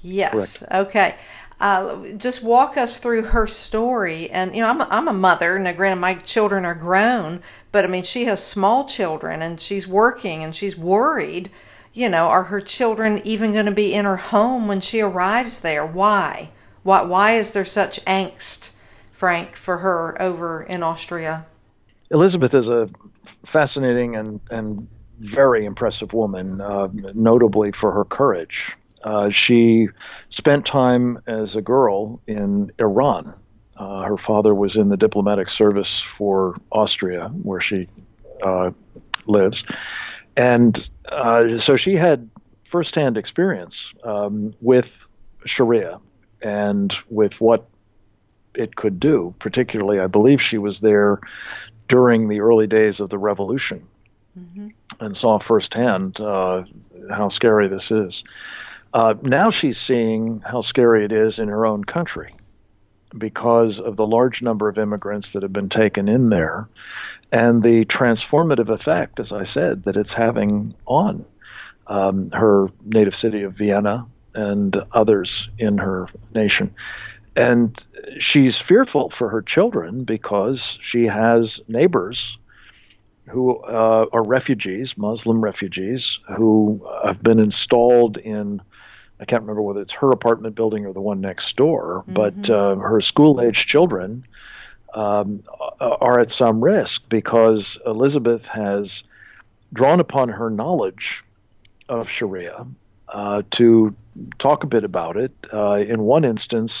Yes. 0.01 0.59
Correct. 0.59 0.73
Okay. 0.87 1.15
Uh, 1.59 2.07
just 2.17 2.43
walk 2.43 2.77
us 2.77 2.99
through 2.99 3.23
her 3.23 3.47
story. 3.47 4.29
And, 4.29 4.55
you 4.55 4.61
know, 4.61 4.69
I'm 4.69 4.81
a, 4.81 4.87
I'm 4.89 5.07
a 5.07 5.13
mother. 5.13 5.59
Now, 5.59 5.73
granted, 5.73 5.99
my 5.99 6.15
children 6.15 6.63
are 6.63 6.75
grown, 6.75 7.41
but 7.73 7.83
I 7.83 7.87
mean, 7.87 8.03
she 8.03 8.25
has 8.25 8.41
small 8.41 8.85
children 8.85 9.41
and 9.41 9.59
she's 9.59 9.87
working 9.87 10.43
and 10.43 10.55
she's 10.55 10.77
worried. 10.77 11.49
You 11.95 12.09
know, 12.09 12.27
are 12.27 12.43
her 12.43 12.59
children 12.59 13.21
even 13.23 13.53
going 13.53 13.67
to 13.67 13.71
be 13.71 13.93
in 13.93 14.03
her 14.03 14.17
home 14.17 14.67
when 14.67 14.81
she 14.81 14.99
arrives 14.99 15.61
there? 15.61 15.85
Why? 15.85 16.49
Why, 16.83 17.01
why 17.03 17.37
is 17.37 17.53
there 17.53 17.63
such 17.63 18.03
angst, 18.03 18.71
Frank, 19.13 19.55
for 19.55 19.77
her 19.77 20.21
over 20.21 20.61
in 20.61 20.83
Austria? 20.83 21.45
Elizabeth 22.11 22.53
is 22.53 22.65
a 22.65 22.89
fascinating 23.53 24.17
and, 24.17 24.41
and 24.51 24.89
very 25.19 25.65
impressive 25.65 26.11
woman, 26.11 26.59
uh, 26.59 26.89
notably 27.13 27.71
for 27.79 27.93
her 27.93 28.03
courage. 28.03 28.55
Uh, 29.01 29.29
she 29.47 29.87
spent 30.31 30.67
time 30.69 31.17
as 31.27 31.55
a 31.55 31.61
girl 31.61 32.19
in 32.27 32.73
Iran. 32.77 33.33
Uh, 33.77 34.01
her 34.01 34.17
father 34.27 34.53
was 34.53 34.75
in 34.75 34.89
the 34.89 34.97
diplomatic 34.97 35.47
service 35.57 36.01
for 36.17 36.57
Austria, 36.71 37.29
where 37.41 37.61
she 37.61 37.87
uh, 38.45 38.71
lives. 39.27 39.63
And 40.37 40.77
uh, 41.09 41.43
so 41.65 41.77
she 41.77 41.93
had 41.95 42.29
firsthand 42.71 43.17
experience 43.17 43.73
um, 44.03 44.53
with 44.61 44.85
Sharia 45.45 45.99
and 46.41 46.93
with 47.09 47.33
what 47.39 47.67
it 48.53 48.75
could 48.75 48.99
do. 48.99 49.33
Particularly, 49.39 49.99
I 49.99 50.07
believe 50.07 50.39
she 50.41 50.57
was 50.57 50.77
there 50.81 51.19
during 51.87 52.27
the 52.27 52.39
early 52.39 52.67
days 52.67 52.99
of 52.99 53.09
the 53.09 53.17
revolution 53.17 53.85
mm-hmm. 54.37 54.69
and 54.99 55.17
saw 55.17 55.39
firsthand 55.47 56.19
uh, 56.19 56.63
how 57.09 57.29
scary 57.29 57.67
this 57.67 57.83
is. 57.89 58.13
Uh, 58.93 59.13
now 59.21 59.51
she's 59.51 59.75
seeing 59.87 60.41
how 60.45 60.61
scary 60.61 61.05
it 61.05 61.11
is 61.11 61.37
in 61.37 61.47
her 61.49 61.65
own 61.65 61.83
country 61.83 62.33
because 63.17 63.79
of 63.83 63.97
the 63.97 64.07
large 64.07 64.41
number 64.41 64.67
of 64.67 64.77
immigrants 64.77 65.27
that 65.33 65.43
have 65.43 65.53
been 65.53 65.69
taken 65.69 66.07
in 66.07 66.29
there 66.29 66.67
and 67.31 67.63
the 67.63 67.85
transformative 67.85 68.69
effect, 68.69 69.19
as 69.19 69.31
I 69.31 69.45
said, 69.53 69.83
that 69.85 69.95
it's 69.95 70.13
having 70.15 70.73
on 70.85 71.25
um, 71.87 72.31
her 72.31 72.67
native 72.85 73.13
city 73.21 73.43
of 73.43 73.53
Vienna 73.53 74.05
and 74.33 74.75
others 74.91 75.29
in 75.57 75.77
her 75.77 76.07
nation. 76.33 76.73
And 77.35 77.77
she's 78.19 78.53
fearful 78.67 79.11
for 79.17 79.29
her 79.29 79.41
children 79.41 80.03
because 80.03 80.59
she 80.91 81.05
has 81.05 81.59
neighbors 81.67 82.19
who 83.27 83.57
uh, 83.63 84.05
are 84.13 84.23
refugees, 84.23 84.91
Muslim 84.97 85.41
refugees, 85.41 86.01
who 86.37 86.87
have 87.03 87.21
been 87.21 87.39
installed 87.39 88.17
in 88.17 88.61
I 89.17 89.23
can't 89.23 89.43
remember 89.43 89.61
whether 89.61 89.81
it's 89.81 89.93
her 89.93 90.11
apartment 90.11 90.55
building 90.55 90.85
or 90.85 90.93
the 90.93 90.99
one 90.99 91.21
next 91.21 91.55
door, 91.55 92.03
mm-hmm. 92.07 92.13
but 92.13 92.49
uh, 92.49 92.75
her 92.75 92.99
school 92.99 93.41
age 93.41 93.65
children 93.67 94.25
um, 94.95 95.43
are 95.79 96.19
at 96.21 96.29
some 96.37 96.63
risk 96.63 97.01
because 97.09 97.63
Elizabeth 97.85 98.41
has 98.51 98.87
drawn 99.73 99.99
upon 99.99 100.29
her 100.29 100.49
knowledge 100.49 101.21
of 101.89 102.07
Sharia 102.17 102.65
uh, 103.13 103.41
to 103.57 103.93
talk 104.39 104.63
a 104.63 104.67
bit 104.67 104.85
about 104.85 105.17
it. 105.17 105.33
Uh, 105.53 105.75
in 105.75 106.01
one 106.01 106.23
instance, 106.23 106.71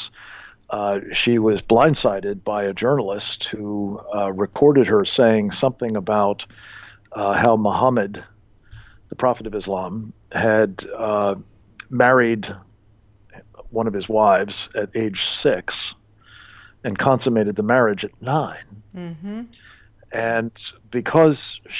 uh, 0.69 0.99
she 1.23 1.37
was 1.37 1.59
blindsided 1.69 2.43
by 2.43 2.63
a 2.63 2.73
journalist 2.73 3.47
who 3.51 3.99
uh, 4.15 4.31
recorded 4.31 4.87
her 4.87 5.05
saying 5.05 5.51
something 5.59 5.95
about 5.95 6.41
uh, 7.11 7.33
how 7.33 7.57
Muhammad, 7.57 8.23
the 9.09 9.15
Prophet 9.15 9.45
of 9.45 9.53
Islam, 9.53 10.13
had 10.31 10.79
married 11.89 12.45
one 13.69 13.87
of 13.87 13.93
his 13.93 14.07
wives 14.07 14.53
at 14.75 14.89
age 14.95 15.19
six 15.43 15.73
and 16.85 16.97
consummated 16.97 17.55
the 17.55 17.63
marriage 17.63 18.03
at 18.03 18.11
9 18.21 18.57
mm-hmm. 18.95 19.41
And 20.11 20.51
because 20.91 21.35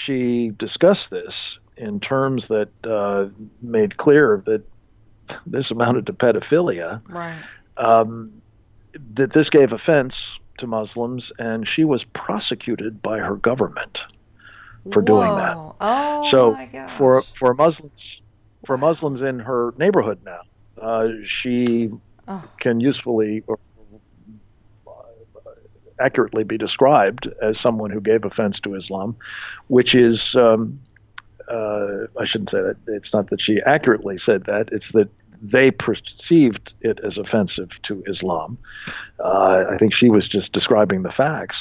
she 0.05 0.51
discussed 0.59 1.07
this 1.11 1.31
in 1.77 1.99
terms 1.99 2.43
that 2.49 2.69
uh, 2.83 3.27
made 3.61 3.97
clear 3.97 4.43
that 4.45 4.63
this 5.45 5.71
amounted 5.71 6.07
to 6.07 6.13
pedophilia, 6.13 7.01
right. 7.07 7.41
um, 7.77 8.41
that 9.15 9.33
this 9.33 9.47
gave 9.49 9.71
offense 9.71 10.13
to 10.57 10.67
Muslims, 10.67 11.23
and 11.37 11.67
she 11.67 11.83
was 11.83 12.03
prosecuted 12.13 13.01
by 13.01 13.19
her 13.19 13.35
government 13.35 13.97
for 14.91 15.01
Whoa. 15.01 15.05
doing 15.05 15.35
that. 15.35 15.57
Oh, 15.79 16.27
so 16.31 16.57
for 16.97 17.21
for 17.39 17.53
Muslims 17.53 18.01
for 18.65 18.77
Muslims 18.77 19.21
in 19.21 19.39
her 19.39 19.73
neighborhood 19.77 20.19
now. 20.25 20.41
Uh, 20.81 21.07
she 21.41 21.89
oh. 22.27 22.43
can 22.59 22.79
usefully 22.79 23.43
or 23.47 23.59
accurately 25.99 26.43
be 26.43 26.57
described 26.57 27.27
as 27.41 27.55
someone 27.61 27.89
who 27.89 28.01
gave 28.01 28.25
offense 28.25 28.57
to 28.63 28.75
Islam, 28.75 29.15
which 29.67 29.95
is, 29.95 30.19
um, 30.35 30.79
uh, 31.51 32.07
I 32.19 32.25
shouldn't 32.25 32.51
say 32.51 32.61
that. 32.61 32.75
It's 32.87 33.13
not 33.13 33.29
that 33.29 33.41
she 33.41 33.59
accurately 33.65 34.17
said 34.25 34.45
that, 34.45 34.69
it's 34.71 34.85
that 34.93 35.09
they 35.41 35.71
perceived 35.71 36.73
it 36.81 36.99
as 37.05 37.17
offensive 37.17 37.69
to 37.87 38.03
Islam. 38.07 38.57
Uh, 39.23 39.63
I 39.69 39.77
think 39.79 39.93
she 39.93 40.09
was 40.09 40.27
just 40.27 40.51
describing 40.51 41.03
the 41.03 41.11
facts. 41.11 41.57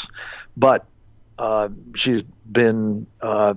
But 0.56 0.86
uh, 1.38 1.68
she's 1.96 2.22
been, 2.50 3.06
uh, 3.20 3.54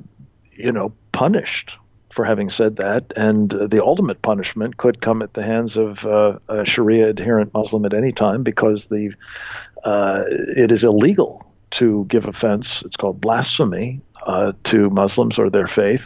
you 0.55 0.71
know, 0.71 0.91
punished 1.13 1.71
for 2.15 2.25
having 2.25 2.51
said 2.57 2.77
that, 2.77 3.05
and 3.15 3.53
uh, 3.53 3.67
the 3.67 3.81
ultimate 3.81 4.21
punishment 4.23 4.77
could 4.77 5.01
come 5.01 5.21
at 5.21 5.35
the 5.35 5.43
hands 5.43 5.73
of 5.77 5.97
uh, 6.03 6.39
a 6.49 6.65
Sharia 6.65 7.09
adherent 7.09 7.53
Muslim 7.53 7.85
at 7.85 7.93
any 7.93 8.11
time 8.11 8.41
because 8.41 8.81
the 8.89 9.11
uh, 9.83 10.23
it 10.27 10.71
is 10.71 10.83
illegal 10.83 11.45
to 11.79 12.05
give 12.09 12.25
offense. 12.25 12.65
It's 12.85 12.95
called 12.95 13.21
blasphemy 13.21 14.01
uh, 14.25 14.53
to 14.71 14.89
Muslims 14.89 15.37
or 15.37 15.49
their 15.49 15.69
faith, 15.73 16.01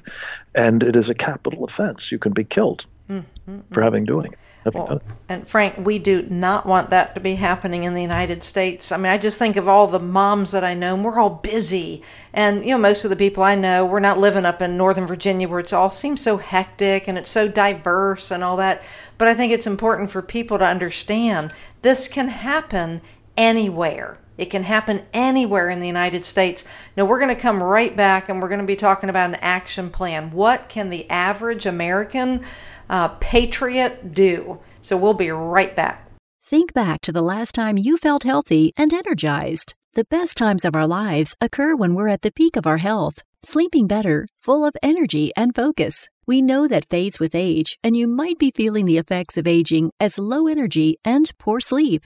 and 0.55 0.83
it 0.83 0.95
is 0.95 1.09
a 1.09 1.13
capital 1.13 1.65
offense. 1.65 1.99
You 2.11 2.19
can 2.19 2.33
be 2.33 2.43
killed 2.43 2.83
mm-hmm. 3.09 3.59
for 3.73 3.81
having 3.81 4.05
doing 4.05 4.33
it. 4.33 4.39
Well, 4.73 5.01
and 5.27 5.47
Frank, 5.47 5.83
we 5.85 5.97
do 5.97 6.21
not 6.29 6.67
want 6.67 6.91
that 6.91 7.15
to 7.15 7.21
be 7.21 7.33
happening 7.35 7.83
in 7.83 7.95
the 7.95 8.01
United 8.01 8.43
States. 8.43 8.91
I 8.91 8.97
mean, 8.97 9.07
I 9.07 9.17
just 9.17 9.39
think 9.39 9.55
of 9.55 9.67
all 9.67 9.87
the 9.87 9.99
moms 9.99 10.51
that 10.51 10.63
I 10.63 10.75
know, 10.75 10.93
and 10.93 11.03
we're 11.03 11.19
all 11.19 11.31
busy. 11.31 12.03
And, 12.31 12.63
you 12.63 12.71
know, 12.71 12.77
most 12.77 13.03
of 13.03 13.09
the 13.09 13.15
people 13.15 13.41
I 13.41 13.55
know, 13.55 13.83
we're 13.83 13.99
not 13.99 14.19
living 14.19 14.45
up 14.45 14.61
in 14.61 14.77
Northern 14.77 15.07
Virginia 15.07 15.49
where 15.49 15.59
it's 15.59 15.73
all 15.73 15.89
seems 15.89 16.21
so 16.21 16.37
hectic 16.37 17.07
and 17.07 17.17
it's 17.17 17.29
so 17.29 17.47
diverse 17.47 18.29
and 18.29 18.43
all 18.43 18.55
that. 18.57 18.83
But 19.17 19.27
I 19.27 19.33
think 19.33 19.51
it's 19.51 19.65
important 19.65 20.11
for 20.11 20.21
people 20.21 20.59
to 20.59 20.65
understand 20.65 21.51
this 21.81 22.07
can 22.07 22.27
happen 22.27 23.01
anywhere. 23.37 24.17
It 24.37 24.49
can 24.49 24.63
happen 24.63 25.03
anywhere 25.13 25.69
in 25.69 25.79
the 25.79 25.87
United 25.87 26.25
States. 26.25 26.65
Now, 26.97 27.05
we're 27.05 27.19
going 27.19 27.35
to 27.35 27.41
come 27.41 27.61
right 27.61 27.95
back 27.95 28.27
and 28.27 28.41
we're 28.41 28.47
going 28.49 28.61
to 28.61 28.65
be 28.65 28.75
talking 28.75 29.09
about 29.09 29.29
an 29.29 29.35
action 29.35 29.89
plan. 29.89 30.31
What 30.31 30.67
can 30.67 30.89
the 30.89 31.09
average 31.09 31.65
American 31.65 32.43
uh, 32.89 33.09
patriot 33.19 34.13
do? 34.13 34.59
So, 34.81 34.97
we'll 34.97 35.13
be 35.13 35.29
right 35.29 35.75
back. 35.75 36.07
Think 36.43 36.73
back 36.73 37.01
to 37.01 37.11
the 37.11 37.21
last 37.21 37.53
time 37.53 37.77
you 37.77 37.97
felt 37.97 38.23
healthy 38.23 38.73
and 38.75 38.93
energized. 38.93 39.73
The 39.93 40.05
best 40.05 40.37
times 40.37 40.65
of 40.65 40.75
our 40.75 40.87
lives 40.87 41.35
occur 41.39 41.75
when 41.75 41.93
we're 41.93 42.07
at 42.07 42.21
the 42.21 42.31
peak 42.31 42.55
of 42.55 42.65
our 42.65 42.77
health, 42.77 43.23
sleeping 43.43 43.87
better, 43.87 44.27
full 44.39 44.65
of 44.65 44.75
energy 44.81 45.31
and 45.35 45.53
focus. 45.53 46.07
We 46.25 46.41
know 46.41 46.67
that 46.67 46.89
fades 46.89 47.19
with 47.19 47.35
age, 47.35 47.77
and 47.83 47.95
you 47.95 48.07
might 48.07 48.39
be 48.39 48.53
feeling 48.55 48.85
the 48.85 48.97
effects 48.97 49.37
of 49.37 49.47
aging 49.47 49.91
as 49.99 50.17
low 50.17 50.47
energy 50.47 50.97
and 51.03 51.29
poor 51.37 51.59
sleep. 51.59 52.05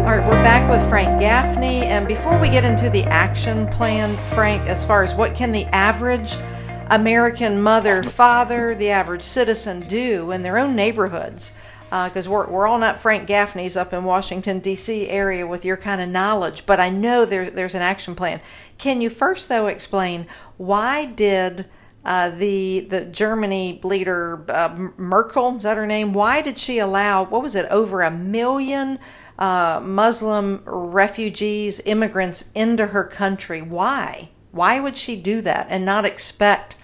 All 0.00 0.16
right, 0.16 0.26
we're 0.26 0.42
back 0.42 0.68
with 0.70 0.88
Frank 0.88 1.20
Gaffney. 1.20 1.84
And 1.84 2.08
before 2.08 2.38
we 2.38 2.48
get 2.48 2.64
into 2.64 2.88
the 2.88 3.04
action 3.04 3.68
plan, 3.68 4.16
Frank, 4.24 4.66
as 4.66 4.82
far 4.82 5.04
as 5.04 5.14
what 5.14 5.34
can 5.34 5.52
the 5.52 5.66
average 5.66 6.36
American 6.88 7.60
mother, 7.60 8.02
father, 8.02 8.74
the 8.74 8.88
average 8.88 9.22
citizen 9.22 9.86
do 9.86 10.30
in 10.30 10.42
their 10.42 10.56
own 10.56 10.74
neighborhoods? 10.74 11.54
Because 11.90 12.26
uh, 12.26 12.30
we're, 12.30 12.48
we're 12.48 12.66
all 12.66 12.78
not 12.78 12.98
Frank 12.98 13.26
Gaffney's 13.26 13.76
up 13.76 13.92
in 13.92 14.04
Washington, 14.04 14.60
D.C. 14.60 15.06
area 15.08 15.46
with 15.46 15.66
your 15.66 15.76
kind 15.76 16.00
of 16.00 16.08
knowledge, 16.08 16.64
but 16.64 16.80
I 16.80 16.88
know 16.88 17.26
there, 17.26 17.50
there's 17.50 17.74
an 17.74 17.82
action 17.82 18.14
plan. 18.14 18.40
Can 18.78 19.02
you 19.02 19.10
first, 19.10 19.50
though, 19.50 19.66
explain 19.66 20.26
why 20.56 21.04
did 21.04 21.66
uh, 22.02 22.30
the 22.30 22.80
the 22.80 23.04
Germany 23.04 23.78
leader 23.82 24.44
uh, 24.48 24.88
Merkel 24.96 25.56
is 25.56 25.64
that 25.64 25.76
her 25.76 25.86
name? 25.86 26.14
Why 26.14 26.40
did 26.40 26.56
she 26.56 26.78
allow 26.78 27.24
what 27.24 27.42
was 27.42 27.54
it 27.54 27.66
over 27.70 28.00
a 28.00 28.10
million 28.10 28.98
uh, 29.40 29.80
Muslim 29.82 30.62
refugees, 30.66 31.80
immigrants 31.86 32.52
into 32.54 32.88
her 32.88 33.04
country. 33.04 33.62
Why? 33.62 34.28
Why 34.52 34.80
would 34.80 34.96
she 34.96 35.16
do 35.16 35.40
that 35.42 35.66
and 35.70 35.84
not 35.84 36.04
expect 36.04 36.76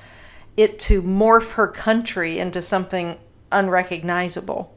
it 0.56 0.78
to 0.80 1.02
morph 1.02 1.52
her 1.52 1.68
country 1.68 2.38
into 2.38 2.62
something 2.62 3.18
unrecognizable? 3.52 4.74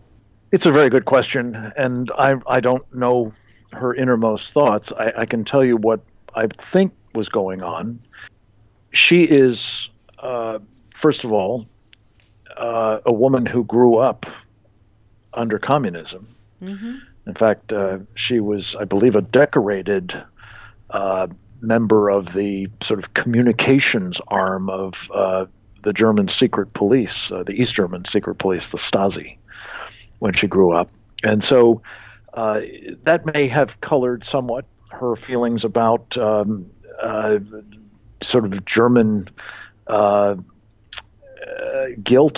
It's 0.52 0.66
a 0.66 0.72
very 0.72 0.90
good 0.90 1.06
question, 1.06 1.72
and 1.78 2.12
I, 2.18 2.36
I 2.48 2.60
don't 2.60 2.84
know 2.94 3.34
her 3.72 3.94
innermost 3.94 4.44
thoughts. 4.54 4.90
I, 4.98 5.22
I 5.22 5.26
can 5.26 5.46
tell 5.46 5.64
you 5.64 5.78
what 5.78 6.02
I 6.36 6.48
think 6.74 6.92
was 7.14 7.30
going 7.30 7.62
on. 7.62 8.00
She 8.92 9.24
is, 9.24 9.58
uh, 10.18 10.60
first 11.02 11.24
of 11.24 11.32
all, 11.32 11.68
uh, 12.58 13.00
a 13.06 13.14
woman 13.14 13.46
who 13.46 13.64
grew 13.64 13.98
up 13.98 14.26
under 15.34 15.60
communism. 15.60 16.28
Mm-hmm. 16.62 16.96
In 17.30 17.36
fact, 17.36 17.72
uh, 17.72 18.00
she 18.16 18.40
was, 18.40 18.76
I 18.80 18.86
believe, 18.86 19.14
a 19.14 19.22
decorated 19.22 20.12
uh, 20.90 21.28
member 21.62 22.10
of 22.10 22.26
the 22.34 22.66
sort 22.84 23.04
of 23.04 23.14
communications 23.14 24.18
arm 24.30 24.68
of 24.68 24.94
uh, 25.14 25.46
the 25.84 25.94
German 25.94 26.32
secret 26.40 26.74
police, 26.74 27.14
uh, 27.32 27.44
the 27.44 27.52
East 27.52 27.76
German 27.76 28.04
secret 28.12 28.40
police, 28.40 28.64
the 28.72 28.80
Stasi, 28.92 29.38
when 30.18 30.34
she 30.34 30.48
grew 30.48 30.76
up. 30.76 30.90
And 31.22 31.46
so 31.48 31.84
uh, 32.34 32.62
that 33.04 33.28
may 33.28 33.48
have 33.48 33.70
colored 33.82 34.24
somewhat 34.32 34.66
her 34.90 35.16
feelings 35.16 35.64
about 35.64 36.18
um, 36.18 36.66
uh, 37.04 37.38
sort 38.28 38.44
of 38.44 38.66
German 38.66 39.30
guilt 42.04 42.38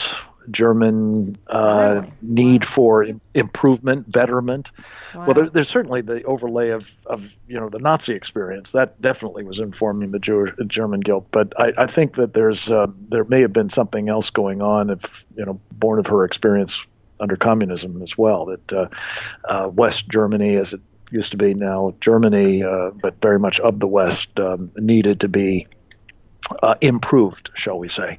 German 0.49 1.37
uh, 1.47 2.01
really? 2.01 2.13
need 2.21 2.63
for 2.75 3.05
improvement, 3.33 4.11
betterment. 4.11 4.67
Wow. 5.13 5.25
Well, 5.25 5.33
there, 5.33 5.49
there's 5.49 5.69
certainly 5.69 6.01
the 6.01 6.23
overlay 6.23 6.69
of, 6.69 6.83
of 7.05 7.21
you 7.47 7.59
know 7.59 7.69
the 7.69 7.79
Nazi 7.79 8.13
experience 8.13 8.67
that 8.73 9.01
definitely 9.01 9.43
was 9.43 9.59
informing 9.59 10.11
the 10.11 10.19
Jewish, 10.19 10.51
German 10.67 11.01
guilt. 11.01 11.27
But 11.31 11.53
I, 11.57 11.83
I 11.83 11.93
think 11.93 12.15
that 12.15 12.33
there's 12.33 12.59
uh, 12.67 12.87
there 13.09 13.25
may 13.25 13.41
have 13.41 13.53
been 13.53 13.69
something 13.75 14.09
else 14.09 14.29
going 14.29 14.61
on, 14.61 14.89
if 14.89 14.99
you 15.35 15.45
know, 15.45 15.59
born 15.73 15.99
of 15.99 16.05
her 16.07 16.23
experience 16.23 16.71
under 17.19 17.35
communism 17.35 18.01
as 18.01 18.11
well. 18.17 18.45
That 18.45 18.71
uh, 18.73 18.87
uh, 19.49 19.67
West 19.69 20.03
Germany, 20.09 20.55
as 20.55 20.67
it 20.71 20.81
used 21.11 21.31
to 21.31 21.37
be 21.37 21.53
now, 21.53 21.93
Germany, 22.01 22.63
uh, 22.63 22.91
but 23.01 23.15
very 23.21 23.37
much 23.37 23.59
of 23.59 23.79
the 23.79 23.87
West, 23.87 24.27
um, 24.37 24.71
needed 24.77 25.19
to 25.19 25.27
be 25.27 25.67
uh, 26.63 26.75
improved, 26.81 27.49
shall 27.55 27.77
we 27.77 27.89
say. 27.89 28.17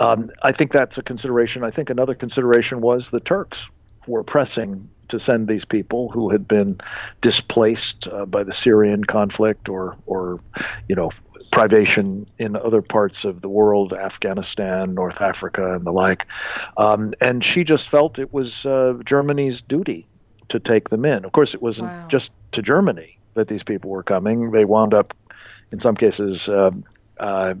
Um, 0.00 0.30
I 0.42 0.52
think 0.52 0.72
that's 0.72 0.96
a 0.98 1.02
consideration. 1.02 1.62
I 1.62 1.70
think 1.70 1.90
another 1.90 2.14
consideration 2.14 2.80
was 2.80 3.04
the 3.12 3.20
Turks 3.20 3.58
were 4.06 4.24
pressing 4.24 4.88
to 5.10 5.20
send 5.24 5.46
these 5.46 5.64
people 5.68 6.08
who 6.08 6.30
had 6.30 6.48
been 6.48 6.78
displaced 7.22 8.08
uh, 8.12 8.24
by 8.24 8.42
the 8.42 8.54
Syrian 8.64 9.04
conflict 9.04 9.68
or, 9.68 9.96
or, 10.06 10.40
you 10.88 10.96
know, 10.96 11.10
privation 11.52 12.26
in 12.38 12.56
other 12.56 12.80
parts 12.80 13.16
of 13.24 13.42
the 13.42 13.48
world, 13.48 13.92
Afghanistan, 13.92 14.94
North 14.94 15.20
Africa, 15.20 15.74
and 15.74 15.84
the 15.84 15.90
like. 15.90 16.22
Um, 16.76 17.12
and 17.20 17.44
she 17.44 17.64
just 17.64 17.90
felt 17.90 18.18
it 18.18 18.32
was 18.32 18.64
uh, 18.64 19.02
Germany's 19.06 19.60
duty 19.68 20.06
to 20.50 20.60
take 20.60 20.90
them 20.90 21.04
in. 21.04 21.24
Of 21.24 21.32
course, 21.32 21.50
it 21.52 21.60
wasn't 21.60 21.86
wow. 21.86 22.08
just 22.10 22.30
to 22.52 22.62
Germany 22.62 23.18
that 23.34 23.48
these 23.48 23.62
people 23.64 23.90
were 23.90 24.02
coming. 24.02 24.52
They 24.52 24.64
wound 24.64 24.94
up, 24.94 25.12
in 25.72 25.80
some 25.80 25.96
cases, 25.96 26.40
uh, 26.48 26.70
uh, 27.18 27.54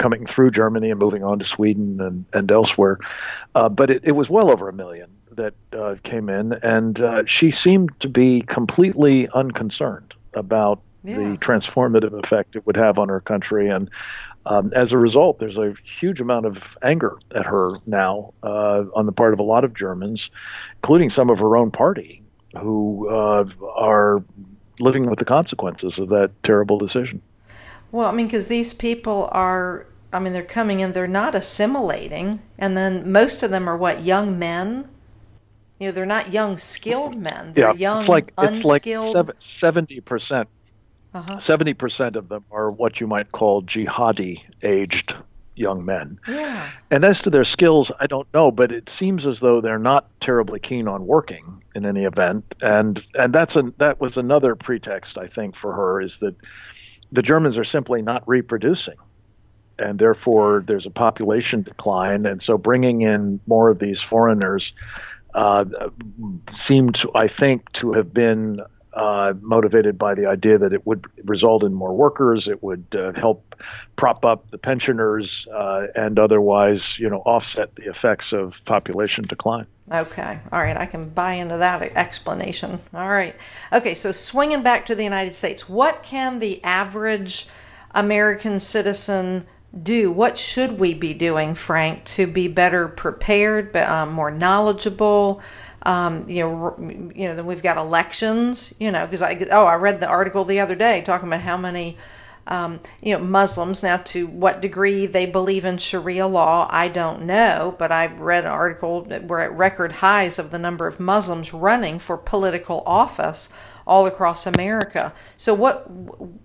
coming 0.00 0.26
through 0.34 0.50
Germany 0.50 0.90
and 0.90 0.98
moving 0.98 1.24
on 1.24 1.38
to 1.38 1.44
Sweden 1.56 2.00
and, 2.00 2.24
and 2.32 2.50
elsewhere. 2.50 2.98
Uh, 3.54 3.68
but 3.68 3.90
it, 3.90 4.02
it 4.04 4.12
was 4.12 4.28
well 4.28 4.50
over 4.50 4.68
a 4.68 4.72
million 4.72 5.10
that 5.36 5.54
uh, 5.72 5.94
came 6.04 6.28
in, 6.28 6.52
and 6.62 7.00
uh, 7.00 7.22
she 7.26 7.52
seemed 7.62 7.90
to 8.00 8.08
be 8.08 8.42
completely 8.48 9.28
unconcerned 9.34 10.14
about 10.34 10.80
yeah. 11.04 11.16
the 11.16 11.38
transformative 11.38 12.12
effect 12.24 12.56
it 12.56 12.66
would 12.66 12.76
have 12.76 12.98
on 12.98 13.08
her 13.08 13.20
country. 13.20 13.68
And 13.68 13.88
um, 14.46 14.72
as 14.74 14.92
a 14.92 14.96
result, 14.96 15.38
there's 15.38 15.56
a 15.56 15.74
huge 16.00 16.20
amount 16.20 16.46
of 16.46 16.56
anger 16.82 17.16
at 17.34 17.46
her 17.46 17.72
now 17.86 18.32
uh, 18.42 18.84
on 18.94 19.06
the 19.06 19.12
part 19.12 19.32
of 19.32 19.38
a 19.38 19.42
lot 19.42 19.64
of 19.64 19.76
Germans, 19.76 20.20
including 20.82 21.10
some 21.14 21.30
of 21.30 21.38
her 21.38 21.56
own 21.56 21.70
party, 21.70 22.22
who 22.60 23.08
uh, 23.10 23.44
are 23.76 24.22
living 24.80 25.08
with 25.08 25.18
the 25.18 25.24
consequences 25.24 25.92
of 25.98 26.08
that 26.08 26.30
terrible 26.44 26.78
decision. 26.78 27.20
Well, 27.90 28.08
I 28.08 28.12
mean, 28.12 28.26
because 28.26 28.48
these 28.48 28.74
people 28.74 29.28
are, 29.32 29.86
I 30.12 30.18
mean, 30.18 30.32
they're 30.32 30.42
coming 30.42 30.80
in, 30.80 30.92
they're 30.92 31.06
not 31.06 31.34
assimilating. 31.34 32.40
And 32.58 32.76
then 32.76 33.10
most 33.10 33.42
of 33.42 33.50
them 33.50 33.68
are 33.68 33.76
what, 33.76 34.02
young 34.02 34.38
men? 34.38 34.88
You 35.78 35.88
know, 35.88 35.92
they're 35.92 36.06
not 36.06 36.32
young, 36.32 36.56
skilled 36.56 37.16
men. 37.16 37.52
They're 37.54 37.72
yeah, 37.72 37.74
young, 37.74 38.02
it's 38.02 38.08
like, 38.08 38.32
unskilled. 38.36 39.16
It's 39.16 39.28
like 39.62 40.04
70%. 40.04 40.46
Uh-huh. 41.14 41.40
70% 41.48 42.16
of 42.16 42.28
them 42.28 42.44
are 42.50 42.70
what 42.70 43.00
you 43.00 43.06
might 43.06 43.32
call 43.32 43.62
jihadi 43.62 44.42
aged 44.62 45.12
young 45.58 45.84
men. 45.84 46.18
Yeah. 46.28 46.70
And 46.90 47.04
as 47.04 47.18
to 47.24 47.30
their 47.30 47.44
skills, 47.44 47.90
I 48.00 48.06
don't 48.06 48.28
know, 48.32 48.50
but 48.50 48.70
it 48.70 48.88
seems 48.98 49.26
as 49.26 49.36
though 49.40 49.60
they're 49.60 49.78
not 49.78 50.08
terribly 50.22 50.60
keen 50.60 50.88
on 50.88 51.06
working 51.06 51.62
in 51.74 51.84
any 51.84 52.04
event. 52.04 52.44
And 52.60 53.00
and 53.14 53.34
that's 53.34 53.54
a, 53.56 53.72
that 53.78 54.00
was 54.00 54.12
another 54.16 54.54
pretext 54.54 55.18
I 55.18 55.26
think 55.26 55.56
for 55.60 55.72
her 55.74 56.00
is 56.00 56.12
that 56.20 56.36
the 57.12 57.22
Germans 57.22 57.56
are 57.56 57.64
simply 57.64 58.02
not 58.02 58.26
reproducing. 58.26 58.96
And 59.78 59.98
therefore, 59.98 60.64
there's 60.66 60.86
a 60.86 60.90
population 60.90 61.62
decline. 61.62 62.26
And 62.26 62.42
so, 62.44 62.58
bringing 62.58 63.02
in 63.02 63.40
more 63.46 63.70
of 63.70 63.78
these 63.78 63.98
foreigners 64.10 64.72
uh, 65.34 65.64
seemed, 66.66 66.98
I 67.14 67.28
think, 67.28 67.70
to 67.80 67.92
have 67.92 68.12
been 68.12 68.60
uh, 68.98 69.32
motivated 69.40 69.96
by 69.96 70.14
the 70.14 70.26
idea 70.26 70.58
that 70.58 70.72
it 70.72 70.84
would 70.86 71.06
result 71.24 71.62
in 71.62 71.72
more 71.72 71.94
workers, 71.94 72.48
it 72.50 72.62
would 72.62 72.84
uh, 72.92 73.12
help 73.12 73.54
prop 73.96 74.24
up 74.24 74.50
the 74.50 74.58
pensioners, 74.58 75.46
uh, 75.54 75.86
and 75.94 76.18
otherwise, 76.18 76.80
you 76.98 77.08
know, 77.08 77.18
offset 77.18 77.74
the 77.76 77.88
effects 77.88 78.26
of 78.32 78.52
population 78.66 79.24
decline. 79.28 79.66
Okay. 79.92 80.40
All 80.52 80.60
right. 80.60 80.76
I 80.76 80.86
can 80.86 81.10
buy 81.10 81.34
into 81.34 81.56
that 81.56 81.82
explanation. 81.96 82.80
All 82.92 83.08
right. 83.08 83.36
Okay. 83.72 83.94
So, 83.94 84.12
swinging 84.12 84.62
back 84.62 84.84
to 84.86 84.94
the 84.94 85.04
United 85.04 85.34
States, 85.34 85.68
what 85.68 86.02
can 86.02 86.40
the 86.40 86.62
average 86.64 87.46
American 87.92 88.58
citizen 88.58 89.46
do? 89.82 90.10
What 90.10 90.36
should 90.36 90.78
we 90.78 90.92
be 90.94 91.14
doing, 91.14 91.54
Frank, 91.54 92.04
to 92.04 92.26
be 92.26 92.48
better 92.48 92.88
prepared, 92.88 93.76
um, 93.76 94.12
more 94.12 94.30
knowledgeable? 94.30 95.40
Um, 95.82 96.28
you 96.28 96.42
know, 96.42 97.12
you 97.14 97.28
know. 97.28 97.34
Then 97.34 97.46
we've 97.46 97.62
got 97.62 97.76
elections. 97.76 98.74
You 98.78 98.90
know, 98.90 99.06
because 99.06 99.22
I 99.22 99.46
oh, 99.50 99.64
I 99.64 99.74
read 99.74 100.00
the 100.00 100.08
article 100.08 100.44
the 100.44 100.60
other 100.60 100.74
day 100.74 101.02
talking 101.02 101.28
about 101.28 101.42
how 101.42 101.56
many. 101.56 101.96
Um, 102.50 102.80
you 103.02 103.12
know, 103.12 103.22
Muslims. 103.22 103.82
Now, 103.82 103.98
to 103.98 104.26
what 104.26 104.62
degree 104.62 105.04
they 105.04 105.26
believe 105.26 105.66
in 105.66 105.76
Sharia 105.76 106.26
law, 106.26 106.66
I 106.70 106.88
don't 106.88 107.24
know, 107.24 107.76
but 107.78 107.92
I 107.92 108.06
read 108.06 108.44
an 108.44 108.50
article 108.50 109.02
that 109.02 109.24
we're 109.24 109.40
at 109.40 109.52
record 109.52 109.92
highs 109.92 110.38
of 110.38 110.50
the 110.50 110.58
number 110.58 110.86
of 110.86 110.98
Muslims 110.98 111.52
running 111.52 111.98
for 111.98 112.16
political 112.16 112.82
office 112.86 113.52
all 113.86 114.06
across 114.06 114.46
America. 114.46 115.12
So, 115.36 115.52
what 115.52 115.90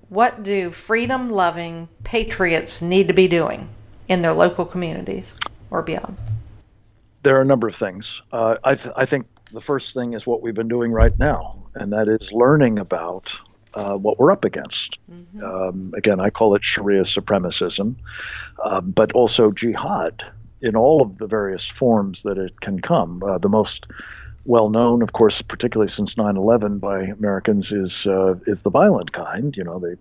what 0.09 0.43
do 0.43 0.71
freedom-loving 0.71 1.89
patriots 2.03 2.81
need 2.81 3.07
to 3.07 3.13
be 3.13 3.27
doing 3.27 3.69
in 4.07 4.21
their 4.21 4.34
local 4.34 4.65
communities 4.65 5.36
or 5.71 5.81
beyond? 5.81 6.17
There 7.24 7.38
are 7.38 7.41
a 7.41 7.45
number 7.45 7.67
of 7.67 7.76
things. 7.80 8.05
Uh, 8.32 8.55
I, 8.63 8.76
th- 8.76 8.93
I 8.97 9.05
think 9.05 9.28
the 9.51 9.61
first 9.61 9.93
thing 9.93 10.13
is 10.13 10.26
what 10.26 10.41
we've 10.41 10.55
been 10.55 10.67
doing 10.67 10.91
right 10.91 11.17
now, 11.17 11.63
and 11.76 11.93
that 11.93 12.07
is 12.07 12.28
learning 12.32 12.80
about 12.80 13.26
uh, 13.76 13.95
what 13.95 14.19
we're 14.19 14.32
up 14.32 14.43
against. 14.43 14.97
Mm-hmm. 15.11 15.43
Um, 15.43 15.93
again, 15.97 16.19
I 16.19 16.30
call 16.30 16.55
it 16.55 16.61
Sharia 16.63 17.05
supremacism, 17.05 17.95
uh, 18.63 18.82
but 18.82 19.11
also 19.13 19.51
jihad 19.51 20.21
in 20.61 20.76
all 20.76 21.01
of 21.01 21.17
the 21.17 21.28
various 21.28 21.63
forms 21.78 22.19
that 22.24 22.38
it 22.38 22.59
can 22.61 22.80
come. 22.80 23.21
Uh, 23.24 23.38
the 23.38 23.49
most 23.49 23.86
well 24.45 24.69
known, 24.69 25.01
of 25.01 25.13
course, 25.13 25.41
particularly 25.47 25.91
since 25.95 26.13
9/11 26.15 26.80
by 26.80 27.03
Americans, 27.03 27.71
is 27.71 27.91
uh, 28.05 28.34
is 28.47 28.57
the 28.63 28.69
violent 28.69 29.13
kind. 29.13 29.55
You 29.55 29.63
know, 29.63 29.80
they 29.80 29.95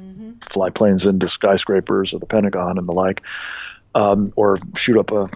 mm-hmm. 0.00 0.32
fly 0.52 0.70
planes 0.70 1.04
into 1.04 1.28
skyscrapers 1.28 2.12
or 2.12 2.18
the 2.18 2.26
Pentagon 2.26 2.78
and 2.78 2.88
the 2.88 2.92
like, 2.92 3.22
um, 3.94 4.32
or 4.36 4.58
shoot 4.76 4.98
up 4.98 5.10
a 5.10 5.30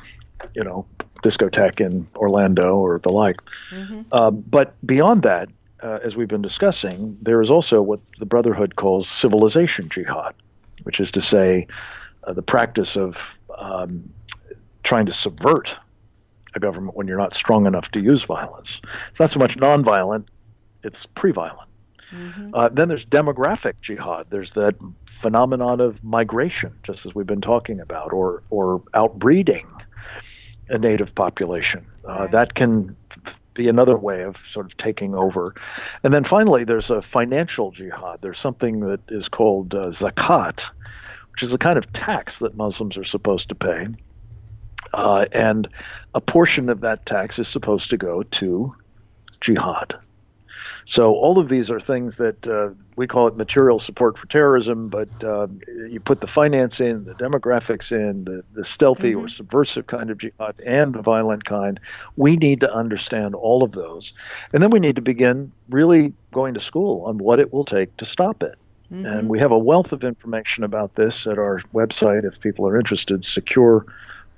you 0.55 0.65
know 0.65 0.87
discotheque 1.23 1.81
in 1.81 2.07
Orlando 2.17 2.77
or 2.77 2.99
the 2.99 3.13
like. 3.13 3.41
Mm-hmm. 3.73 4.03
Uh, 4.13 4.31
but 4.31 4.75
beyond 4.87 5.23
that, 5.23 5.49
uh, 5.83 5.99
as 6.05 6.17
we've 6.17 6.29
been 6.29 6.43
discussing, 6.43 7.19
there 7.21 7.43
is 7.43 7.51
also 7.51 7.83
what 7.83 8.01
the 8.19 8.27
Brotherhood 8.27 8.77
calls 8.77 9.07
civilization 9.21 9.89
jihad, 9.89 10.35
which 10.85 11.01
is 11.01 11.11
to 11.13 11.21
say, 11.31 11.67
uh, 12.25 12.33
the 12.33 12.43
practice 12.43 12.89
of 12.97 13.15
um, 13.59 14.09
trying 14.85 15.07
to 15.07 15.13
subvert 15.23 15.69
a 16.55 16.61
government 16.61 16.97
when 16.97 17.07
you're 17.07 17.19
not 17.19 17.35
strong 17.35 17.67
enough 17.67 17.85
to 17.93 18.01
use 18.01 18.25
violence. 18.27 18.69
It's 19.11 19.21
not 19.21 19.33
so 19.33 19.39
much 19.39 19.53
nonviolent; 19.53 20.25
it's 20.83 20.97
pre-violent. 21.15 21.69
Mm-hmm. 22.13 22.55
Uh, 22.55 22.69
then 22.71 22.89
there's 22.89 23.05
demographic 23.07 23.75
jihad. 23.83 24.27
There's 24.31 24.51
that 24.55 24.75
phenomenon 25.21 25.81
of 25.81 26.03
migration, 26.03 26.73
just 26.85 27.01
as 27.05 27.15
we've 27.15 27.27
been 27.27 27.41
talking 27.41 27.81
about, 27.81 28.13
or 28.13 28.43
or 28.51 28.81
outbreeding 28.95 29.67
a 30.69 30.79
native 30.79 31.15
population. 31.15 31.87
Uh. 32.09 32.27
That 32.29 32.55
can 32.55 32.97
be 33.55 33.69
another 33.69 33.97
way 33.97 34.23
of 34.23 34.37
sort 34.53 34.67
of 34.67 34.77
taking 34.77 35.15
over. 35.15 35.55
And 36.05 36.13
then 36.13 36.25
finally, 36.29 36.65
there's 36.65 36.91
a 36.91 37.03
financial 37.13 37.71
jihad. 37.73 38.19
There's 38.21 38.39
something 38.43 38.81
that 38.81 39.01
is 39.09 39.29
called 39.29 39.75
uh, 39.75 39.93
zakat, 39.99 40.59
which 41.33 41.43
is 41.43 41.53
a 41.53 41.59
kind 41.59 41.79
of 41.79 41.91
tax 41.95 42.35
that 42.41 42.57
Muslims 42.57 42.97
are 42.97 43.05
supposed 43.05 43.49
to 43.49 43.55
pay. 43.55 43.87
Uh, 44.93 45.25
and 45.33 45.69
a 46.15 46.21
portion 46.21 46.69
of 46.69 46.81
that 46.81 47.05
tax 47.07 47.39
is 47.39 47.47
supposed 47.53 47.91
to 47.91 47.97
go 47.97 48.23
to 48.41 48.75
jihad. 49.41 49.95
So 50.89 51.15
all 51.15 51.41
of 51.41 51.49
these 51.49 51.69
are 51.69 51.81
things 51.81 52.15
that 52.19 52.47
uh, 52.47 52.73
we 52.95 53.09
call 53.09 53.27
it 53.27 53.37
material 53.37 53.83
support 53.85 54.17
for 54.17 54.27
terrorism, 54.27 54.89
but 54.89 55.09
uh, 55.25 55.49
you 55.91 55.99
put 55.99 56.21
the 56.21 56.29
finance 56.33 56.75
in, 56.79 57.05
the 57.05 57.15
demographics 57.15 57.91
in, 57.91 58.25
the, 58.25 58.45
the 58.55 58.65
stealthy 58.73 59.13
mm-hmm. 59.13 59.27
or 59.27 59.29
subversive 59.29 59.89
kind 59.89 60.11
of 60.11 60.19
jihad, 60.19 60.61
and 60.65 60.95
the 60.95 61.03
violent 61.03 61.45
kind. 61.45 61.81
We 62.15 62.37
need 62.37 62.61
to 62.61 62.73
understand 62.73 63.35
all 63.35 63.65
of 63.65 63.73
those, 63.73 64.13
and 64.53 64.63
then 64.63 64.71
we 64.71 64.79
need 64.79 64.95
to 64.97 65.03
begin 65.03 65.51
really 65.69 66.13
going 66.33 66.55
to 66.55 66.61
school 66.61 67.05
on 67.05 67.19
what 67.19 67.41
it 67.41 67.53
will 67.53 67.65
take 67.65 67.97
to 67.97 68.07
stop 68.07 68.43
it. 68.43 68.57
Mm-hmm. 68.93 69.07
And 69.07 69.29
we 69.29 69.41
have 69.41 69.51
a 69.51 69.59
wealth 69.59 69.91
of 69.91 70.05
information 70.05 70.63
about 70.63 70.95
this 70.95 71.15
at 71.29 71.39
our 71.39 71.61
website 71.75 72.25
if 72.25 72.41
people 72.41 72.69
are 72.69 72.79
interested, 72.79 73.25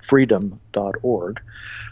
securefreedom.org. 0.09 1.39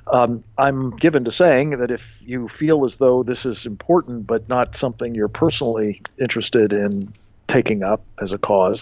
Um, 0.08 0.44
I'm 0.58 0.96
given 0.98 1.26
to 1.26 1.32
saying 1.32 1.72
that 1.72 1.92
if 1.92 2.02
you 2.22 2.50
feel 2.58 2.86
as 2.86 2.94
though 2.98 3.24
this 3.24 3.40
is 3.44 3.58
important 3.66 4.26
but 4.26 4.48
not 4.48 4.76
something 4.80 5.14
you're 5.14 5.28
personally 5.28 6.02
interested 6.20 6.72
in 6.72 7.14
taking 7.52 7.84
up 7.84 8.04
as 8.22 8.32
a 8.32 8.38
cause, 8.38 8.80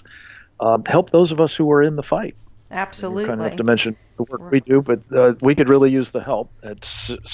um, 0.59 0.85
help 0.85 1.11
those 1.11 1.31
of 1.31 1.39
us 1.39 1.51
who 1.57 1.71
are 1.71 1.81
in 1.81 1.95
the 1.95 2.03
fight. 2.03 2.35
Absolutely. 2.71 3.23
You 3.23 3.29
kind 3.29 3.41
of 3.41 3.47
have 3.47 3.57
to 3.57 3.63
mention 3.63 3.95
the 4.17 4.23
work 4.23 4.51
we 4.51 4.59
do, 4.59 4.81
but 4.81 4.99
uh, 5.15 5.33
we 5.41 5.55
could 5.55 5.69
really 5.69 5.91
use 5.91 6.07
the 6.13 6.21
help 6.21 6.51
at 6.63 6.77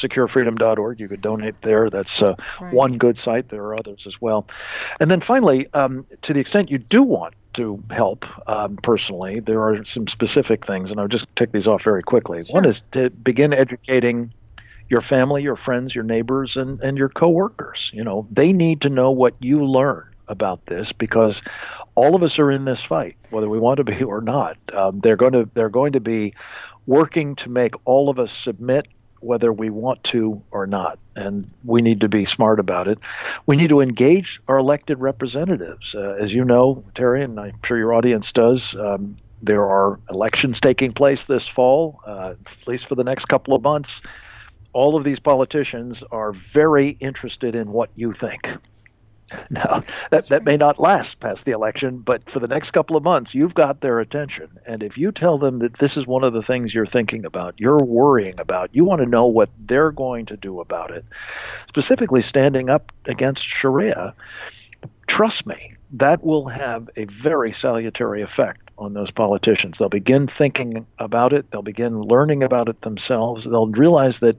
securefreedom.org. 0.03 0.99
You 0.99 1.07
could 1.07 1.21
donate 1.21 1.55
there. 1.63 1.89
That's 1.89 2.21
uh, 2.21 2.35
right. 2.59 2.73
one 2.73 2.97
good 2.97 3.17
site. 3.23 3.49
There 3.49 3.63
are 3.63 3.77
others 3.77 4.03
as 4.05 4.13
well. 4.19 4.45
And 4.99 5.09
then 5.09 5.21
finally, 5.25 5.67
um, 5.73 6.05
to 6.23 6.33
the 6.33 6.39
extent 6.39 6.69
you 6.69 6.77
do 6.77 7.01
want 7.01 7.33
to 7.55 7.83
help 7.89 8.23
um, 8.47 8.77
personally, 8.83 9.39
there 9.39 9.61
are 9.61 9.77
some 9.93 10.07
specific 10.07 10.65
things, 10.65 10.89
and 10.89 10.99
I'll 10.99 11.07
just 11.07 11.25
tick 11.37 11.51
these 11.51 11.67
off 11.67 11.81
very 11.83 12.03
quickly. 12.03 12.43
Sure. 12.43 12.61
One 12.61 12.69
is 12.69 12.77
to 12.93 13.09
begin 13.09 13.53
educating 13.53 14.33
your 14.89 15.01
family, 15.01 15.41
your 15.41 15.55
friends, 15.55 15.95
your 15.95 16.03
neighbors, 16.03 16.51
and, 16.55 16.79
and 16.81 16.97
your 16.97 17.09
coworkers. 17.09 17.79
You 17.93 18.03
know, 18.03 18.27
they 18.29 18.51
need 18.51 18.81
to 18.81 18.89
know 18.89 19.11
what 19.11 19.35
you 19.39 19.65
learn 19.65 20.05
about 20.27 20.65
this 20.65 20.87
because 20.97 21.35
all 21.95 22.15
of 22.15 22.23
us 22.23 22.37
are 22.39 22.51
in 22.51 22.65
this 22.65 22.79
fight, 22.87 23.15
whether 23.29 23.49
we 23.49 23.59
want 23.59 23.77
to 23.77 23.83
be 23.83 24.03
or 24.07 24.21
not. 24.21 24.57
Um, 24.75 24.99
they're 25.03 25.17
going 25.17 25.33
to 25.33 25.49
they're 25.53 25.69
going 25.69 25.93
to 25.93 25.99
be 25.99 26.33
working 26.87 27.35
to 27.37 27.49
make 27.49 27.73
all 27.85 28.09
of 28.09 28.19
us 28.19 28.29
submit 28.43 28.87
whether 29.21 29.53
we 29.53 29.69
want 29.69 30.03
to 30.11 30.41
or 30.51 30.67
not. 30.67 30.99
And 31.15 31.49
we 31.63 31.81
need 31.81 32.01
to 32.01 32.09
be 32.09 32.27
smart 32.35 32.59
about 32.59 32.87
it. 32.87 32.97
We 33.45 33.55
need 33.55 33.69
to 33.69 33.79
engage 33.81 34.39
our 34.47 34.57
elected 34.57 34.99
representatives. 34.99 35.85
Uh, 35.95 36.15
as 36.23 36.31
you 36.31 36.43
know, 36.43 36.83
Terry, 36.95 37.23
and 37.23 37.39
I'm 37.39 37.59
sure 37.65 37.77
your 37.77 37.93
audience 37.93 38.25
does, 38.33 38.61
um, 38.79 39.17
there 39.41 39.63
are 39.63 39.99
elections 40.09 40.57
taking 40.61 40.93
place 40.93 41.19
this 41.27 41.43
fall, 41.55 41.99
uh, 42.05 42.33
at 42.33 42.67
least 42.67 42.87
for 42.87 42.95
the 42.95 43.03
next 43.03 43.27
couple 43.27 43.55
of 43.55 43.61
months. 43.61 43.89
All 44.73 44.97
of 44.97 45.03
these 45.03 45.19
politicians 45.19 45.97
are 46.11 46.33
very 46.53 46.97
interested 46.99 47.55
in 47.55 47.71
what 47.71 47.89
you 47.95 48.13
think. 48.19 48.41
Now, 49.49 49.81
that, 50.11 50.27
that 50.27 50.45
may 50.45 50.57
not 50.57 50.79
last 50.79 51.19
past 51.19 51.41
the 51.45 51.51
election, 51.51 51.99
but 52.05 52.21
for 52.31 52.39
the 52.39 52.47
next 52.47 52.71
couple 52.71 52.95
of 52.95 53.03
months, 53.03 53.31
you've 53.33 53.53
got 53.53 53.81
their 53.81 53.99
attention. 53.99 54.47
And 54.65 54.81
if 54.81 54.97
you 54.97 55.11
tell 55.11 55.37
them 55.37 55.59
that 55.59 55.77
this 55.79 55.91
is 55.95 56.07
one 56.07 56.23
of 56.23 56.33
the 56.33 56.41
things 56.41 56.73
you're 56.73 56.85
thinking 56.85 57.25
about, 57.25 57.55
you're 57.57 57.83
worrying 57.83 58.39
about, 58.39 58.73
you 58.73 58.85
want 58.85 59.01
to 59.01 59.07
know 59.07 59.25
what 59.25 59.49
they're 59.67 59.91
going 59.91 60.25
to 60.27 60.37
do 60.37 60.61
about 60.61 60.91
it, 60.91 61.03
specifically 61.67 62.23
standing 62.27 62.69
up 62.69 62.91
against 63.05 63.41
Sharia, 63.61 64.13
trust 65.09 65.45
me, 65.45 65.75
that 65.93 66.23
will 66.23 66.47
have 66.47 66.89
a 66.95 67.05
very 67.21 67.55
salutary 67.61 68.21
effect 68.21 68.69
on 68.77 68.93
those 68.93 69.11
politicians. 69.11 69.75
They'll 69.77 69.89
begin 69.89 70.29
thinking 70.37 70.85
about 70.99 71.33
it, 71.33 71.45
they'll 71.51 71.61
begin 71.61 72.01
learning 72.01 72.43
about 72.43 72.69
it 72.69 72.81
themselves, 72.81 73.43
they'll 73.43 73.67
realize 73.67 74.13
that 74.21 74.37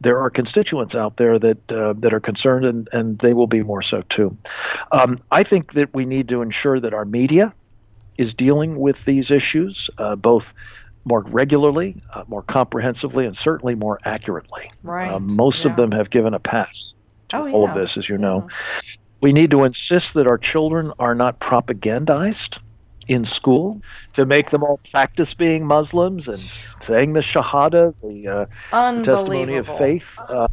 there 0.00 0.18
are 0.18 0.30
constituents 0.30 0.94
out 0.94 1.16
there 1.16 1.38
that 1.38 1.58
uh, 1.70 1.94
that 2.00 2.12
are 2.12 2.20
concerned, 2.20 2.64
and, 2.64 2.88
and 2.92 3.18
they 3.20 3.32
will 3.32 3.46
be 3.46 3.62
more 3.62 3.82
so 3.82 4.02
too. 4.10 4.36
Um, 4.92 5.20
I 5.30 5.42
think 5.42 5.74
that 5.74 5.94
we 5.94 6.04
need 6.04 6.28
to 6.28 6.42
ensure 6.42 6.80
that 6.80 6.92
our 6.92 7.04
media 7.04 7.54
is 8.18 8.32
dealing 8.34 8.78
with 8.78 8.96
these 9.06 9.30
issues 9.30 9.88
uh, 9.98 10.16
both 10.16 10.44
more 11.04 11.22
regularly, 11.22 12.02
uh, 12.12 12.24
more 12.26 12.42
comprehensively, 12.42 13.26
and 13.26 13.36
certainly 13.42 13.74
more 13.74 14.00
accurately. 14.04 14.72
Right. 14.82 15.10
Um, 15.10 15.36
most 15.36 15.58
yeah. 15.64 15.70
of 15.70 15.76
them 15.76 15.92
have 15.92 16.10
given 16.10 16.34
a 16.34 16.40
pass 16.40 16.74
to 17.30 17.38
oh, 17.38 17.52
all 17.52 17.62
yeah. 17.64 17.70
of 17.70 17.80
this, 17.80 17.90
as 17.96 18.08
you 18.08 18.18
know. 18.18 18.48
We 19.26 19.32
need 19.32 19.50
to 19.50 19.64
insist 19.64 20.14
that 20.14 20.28
our 20.28 20.38
children 20.38 20.92
are 21.00 21.16
not 21.16 21.40
propagandized 21.40 22.60
in 23.08 23.26
school 23.26 23.82
to 24.14 24.24
make 24.24 24.52
them 24.52 24.62
all 24.62 24.78
practice 24.92 25.34
being 25.36 25.66
Muslims 25.66 26.28
and 26.28 26.38
saying 26.86 27.14
the 27.14 27.22
Shahada, 27.22 27.92
the, 28.04 28.28
uh, 28.28 28.92
the 28.92 29.04
testimony 29.04 29.56
of 29.56 29.66
faith. 29.78 30.04
Uh, 30.16 30.46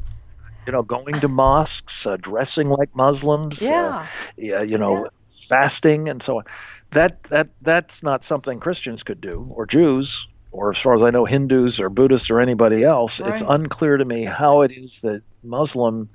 you 0.65 0.71
know, 0.71 0.81
going 0.81 1.13
to 1.19 1.27
mosques, 1.27 1.93
uh, 2.03 2.17
dressing 2.17 2.69
like 2.69 2.89
Muslims. 2.95 3.53
Uh, 3.61 3.65
yeah. 3.65 4.07
yeah. 4.37 4.63
You 4.63 4.79
know, 4.79 5.03
yeah. 5.03 5.09
fasting 5.49 6.09
and 6.09 6.23
so 6.25 6.39
on. 6.39 6.45
That 6.93 7.19
that 7.29 7.49
that's 7.61 7.93
not 8.01 8.23
something 8.27 8.59
Christians 8.59 9.03
could 9.03 9.21
do 9.21 9.51
or 9.51 9.67
Jews 9.67 10.09
or 10.51 10.71
as 10.71 10.81
far 10.81 10.95
as 10.95 11.03
I 11.03 11.11
know, 11.11 11.25
Hindus 11.25 11.79
or 11.79 11.89
Buddhists 11.89 12.31
or 12.31 12.41
anybody 12.41 12.83
else. 12.83 13.11
Right. 13.19 13.39
It's 13.39 13.45
unclear 13.47 13.97
to 13.97 14.05
me 14.05 14.25
how 14.25 14.61
it 14.61 14.71
is 14.71 14.89
that 15.03 15.21
Muslim 15.43 16.09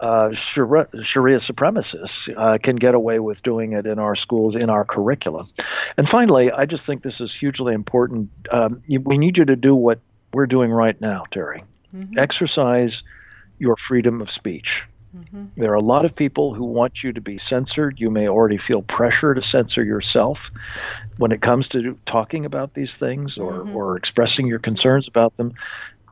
uh, 0.00 0.30
Sharia, 0.54 0.86
Sharia 1.04 1.40
supremacists 1.40 2.08
uh, 2.36 2.58
can 2.62 2.76
get 2.76 2.94
away 2.94 3.18
with 3.18 3.42
doing 3.42 3.72
it 3.72 3.86
in 3.86 3.98
our 3.98 4.16
schools, 4.16 4.54
in 4.54 4.68
our 4.68 4.84
curricula. 4.84 5.46
And 5.96 6.06
finally, 6.08 6.50
I 6.50 6.66
just 6.66 6.84
think 6.86 7.02
this 7.02 7.20
is 7.20 7.30
hugely 7.38 7.74
important. 7.74 8.30
Um, 8.52 8.82
you, 8.86 9.00
we 9.00 9.18
need 9.18 9.36
you 9.36 9.44
to 9.46 9.56
do 9.56 9.74
what 9.74 10.00
we're 10.32 10.46
doing 10.46 10.70
right 10.70 11.00
now, 11.00 11.24
Terry. 11.32 11.64
Mm-hmm. 11.94 12.18
Exercise 12.18 12.90
your 13.58 13.76
freedom 13.88 14.20
of 14.20 14.28
speech. 14.30 14.68
Mm-hmm. 15.16 15.44
There 15.56 15.70
are 15.70 15.76
a 15.76 15.80
lot 15.80 16.04
of 16.04 16.14
people 16.14 16.52
who 16.52 16.64
want 16.64 16.98
you 17.02 17.12
to 17.12 17.20
be 17.20 17.40
censored. 17.48 17.98
You 17.98 18.10
may 18.10 18.28
already 18.28 18.58
feel 18.58 18.82
pressure 18.82 19.34
to 19.34 19.40
censor 19.50 19.82
yourself 19.82 20.36
when 21.16 21.32
it 21.32 21.40
comes 21.40 21.66
to 21.68 21.98
talking 22.06 22.44
about 22.44 22.74
these 22.74 22.90
things 23.00 23.38
or, 23.38 23.52
mm-hmm. 23.52 23.74
or 23.74 23.96
expressing 23.96 24.46
your 24.46 24.58
concerns 24.58 25.08
about 25.08 25.34
them. 25.38 25.54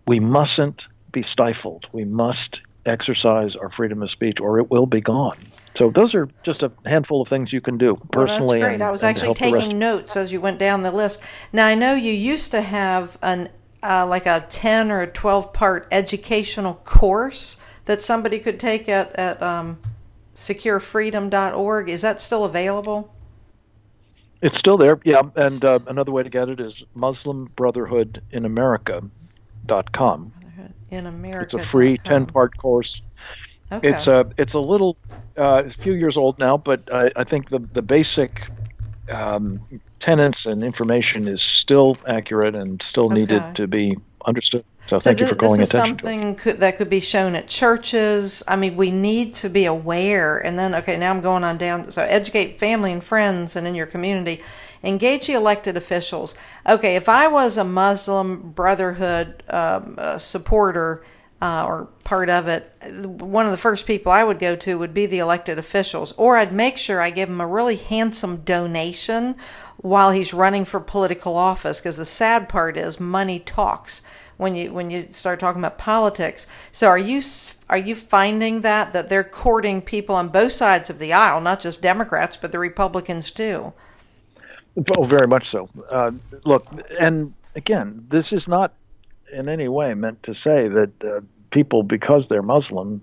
We 0.06 0.20
mustn't 0.20 0.80
be 1.12 1.24
stifled. 1.30 1.86
We 1.92 2.04
must 2.04 2.60
exercise 2.86 3.56
our 3.56 3.70
freedom 3.70 4.02
of 4.02 4.10
speech 4.10 4.38
or 4.40 4.58
it 4.58 4.70
will 4.70 4.86
be 4.86 5.00
gone. 5.00 5.36
So 5.76 5.90
those 5.90 6.14
are 6.14 6.28
just 6.44 6.62
a 6.62 6.70
handful 6.84 7.22
of 7.22 7.28
things 7.28 7.52
you 7.52 7.60
can 7.60 7.78
do 7.78 7.96
personally. 8.12 8.26
Well, 8.36 8.48
that's 8.48 8.60
great. 8.60 8.74
And, 8.74 8.82
I 8.82 8.90
was 8.90 9.02
actually 9.02 9.34
taking 9.34 9.78
notes 9.78 10.16
as 10.16 10.32
you 10.32 10.40
went 10.40 10.58
down 10.58 10.82
the 10.82 10.92
list. 10.92 11.22
Now 11.52 11.66
I 11.66 11.74
know 11.74 11.94
you 11.94 12.12
used 12.12 12.50
to 12.52 12.62
have 12.62 13.18
an 13.22 13.48
uh, 13.82 14.06
like 14.06 14.26
a 14.26 14.46
10 14.48 14.90
or 14.90 15.02
a 15.02 15.06
12 15.06 15.52
part 15.52 15.86
educational 15.92 16.74
course 16.84 17.60
that 17.84 18.00
somebody 18.00 18.38
could 18.38 18.58
take 18.58 18.88
at, 18.88 19.14
at 19.16 19.42
um, 19.42 19.78
securefreedom.org. 20.34 21.90
Is 21.90 22.00
that 22.02 22.20
still 22.20 22.44
available? 22.44 23.12
It's 24.40 24.58
still 24.58 24.78
there, 24.78 24.98
yeah. 25.04 25.22
And 25.36 25.64
uh, 25.64 25.80
another 25.86 26.12
way 26.12 26.22
to 26.22 26.30
get 26.30 26.48
it 26.48 26.60
is 26.60 26.72
Muslim 26.94 27.50
Brotherhood 27.56 28.22
in 28.30 28.44
America.com 28.44 30.32
in 30.94 31.06
America. 31.06 31.56
It's 31.56 31.66
a 31.66 31.70
free 31.70 31.98
ten 31.98 32.26
part 32.26 32.56
course. 32.56 33.00
Okay. 33.72 33.88
It's 33.88 34.06
a 34.06 34.26
it's 34.36 34.54
a 34.54 34.58
little 34.58 34.96
uh, 35.38 35.64
a 35.64 35.70
few 35.82 35.94
years 35.94 36.16
old 36.16 36.38
now, 36.38 36.56
but 36.56 36.92
I, 36.92 37.10
I 37.16 37.24
think 37.24 37.50
the 37.50 37.58
the 37.58 37.82
basic 37.82 38.40
um, 39.10 39.60
tenets 40.00 40.38
and 40.44 40.62
information 40.62 41.26
is 41.28 41.42
still 41.42 41.96
accurate 42.06 42.54
and 42.54 42.82
still 42.88 43.06
okay. 43.06 43.14
needed 43.14 43.42
to 43.56 43.66
be 43.66 43.96
understood. 44.26 44.64
So, 44.86 44.96
so 44.96 45.10
thank 45.10 45.20
you 45.20 45.26
for 45.26 45.34
calling 45.34 45.60
this 45.60 45.70
is 45.70 45.74
attention 45.74 45.98
something 45.98 46.34
could, 46.36 46.60
that 46.60 46.76
could 46.76 46.90
be 46.90 47.00
shown 47.00 47.34
at 47.34 47.46
churches. 47.46 48.42
I 48.48 48.56
mean, 48.56 48.76
we 48.76 48.90
need 48.90 49.34
to 49.34 49.48
be 49.48 49.64
aware. 49.64 50.38
And 50.38 50.58
then, 50.58 50.74
okay, 50.76 50.96
now 50.96 51.10
I'm 51.10 51.20
going 51.20 51.44
on 51.44 51.58
down. 51.58 51.90
So 51.90 52.02
educate 52.02 52.58
family 52.58 52.92
and 52.92 53.02
friends 53.02 53.56
and 53.56 53.66
in 53.66 53.74
your 53.74 53.86
community. 53.86 54.42
Engage 54.84 55.26
the 55.26 55.32
elected 55.32 55.76
officials. 55.76 56.34
Okay, 56.68 56.94
if 56.94 57.08
I 57.08 57.26
was 57.26 57.56
a 57.56 57.64
Muslim 57.64 58.52
Brotherhood 58.52 59.42
um, 59.48 59.98
supporter 60.18 61.02
uh, 61.40 61.64
or 61.64 61.88
part 62.04 62.30
of 62.30 62.48
it, 62.48 62.72
one 63.20 63.44
of 63.44 63.50
the 63.50 63.58
first 63.58 63.86
people 63.86 64.12
I 64.12 64.24
would 64.24 64.38
go 64.38 64.56
to 64.56 64.78
would 64.78 64.94
be 64.94 65.06
the 65.06 65.18
elected 65.18 65.58
officials, 65.58 66.12
or 66.12 66.36
I'd 66.36 66.52
make 66.52 66.78
sure 66.78 67.00
I 67.00 67.10
give 67.10 67.28
him 67.28 67.40
a 67.40 67.46
really 67.46 67.76
handsome 67.76 68.38
donation 68.38 69.36
while 69.78 70.12
he's 70.12 70.32
running 70.32 70.64
for 70.64 70.80
political 70.80 71.36
office. 71.36 71.80
Because 71.80 71.96
the 71.96 72.04
sad 72.04 72.48
part 72.48 72.76
is 72.76 73.00
money 73.00 73.38
talks 73.38 74.02
when 74.36 74.54
you 74.54 74.72
when 74.72 74.90
you 74.90 75.08
start 75.10 75.40
talking 75.40 75.60
about 75.60 75.78
politics. 75.78 76.46
So 76.72 76.88
are 76.88 76.98
you 76.98 77.20
are 77.68 77.78
you 77.78 77.94
finding 77.94 78.60
that 78.62 78.92
that 78.92 79.08
they're 79.08 79.24
courting 79.24 79.82
people 79.82 80.14
on 80.14 80.28
both 80.28 80.52
sides 80.52 80.90
of 80.90 80.98
the 80.98 81.12
aisle, 81.12 81.40
not 81.40 81.60
just 81.60 81.82
Democrats 81.82 82.36
but 82.36 82.52
the 82.52 82.58
Republicans 82.58 83.30
too? 83.30 83.72
Oh, 84.96 85.06
very 85.06 85.26
much 85.26 85.46
so. 85.52 85.68
Uh, 85.90 86.10
look, 86.44 86.66
and 87.00 87.32
again, 87.54 88.06
this 88.10 88.26
is 88.32 88.42
not 88.48 88.74
in 89.32 89.48
any 89.48 89.68
way 89.68 89.94
meant 89.94 90.22
to 90.24 90.34
say 90.34 90.68
that 90.68 90.92
uh, 91.04 91.20
people, 91.50 91.82
because 91.82 92.24
they're 92.28 92.42
Muslim, 92.42 93.02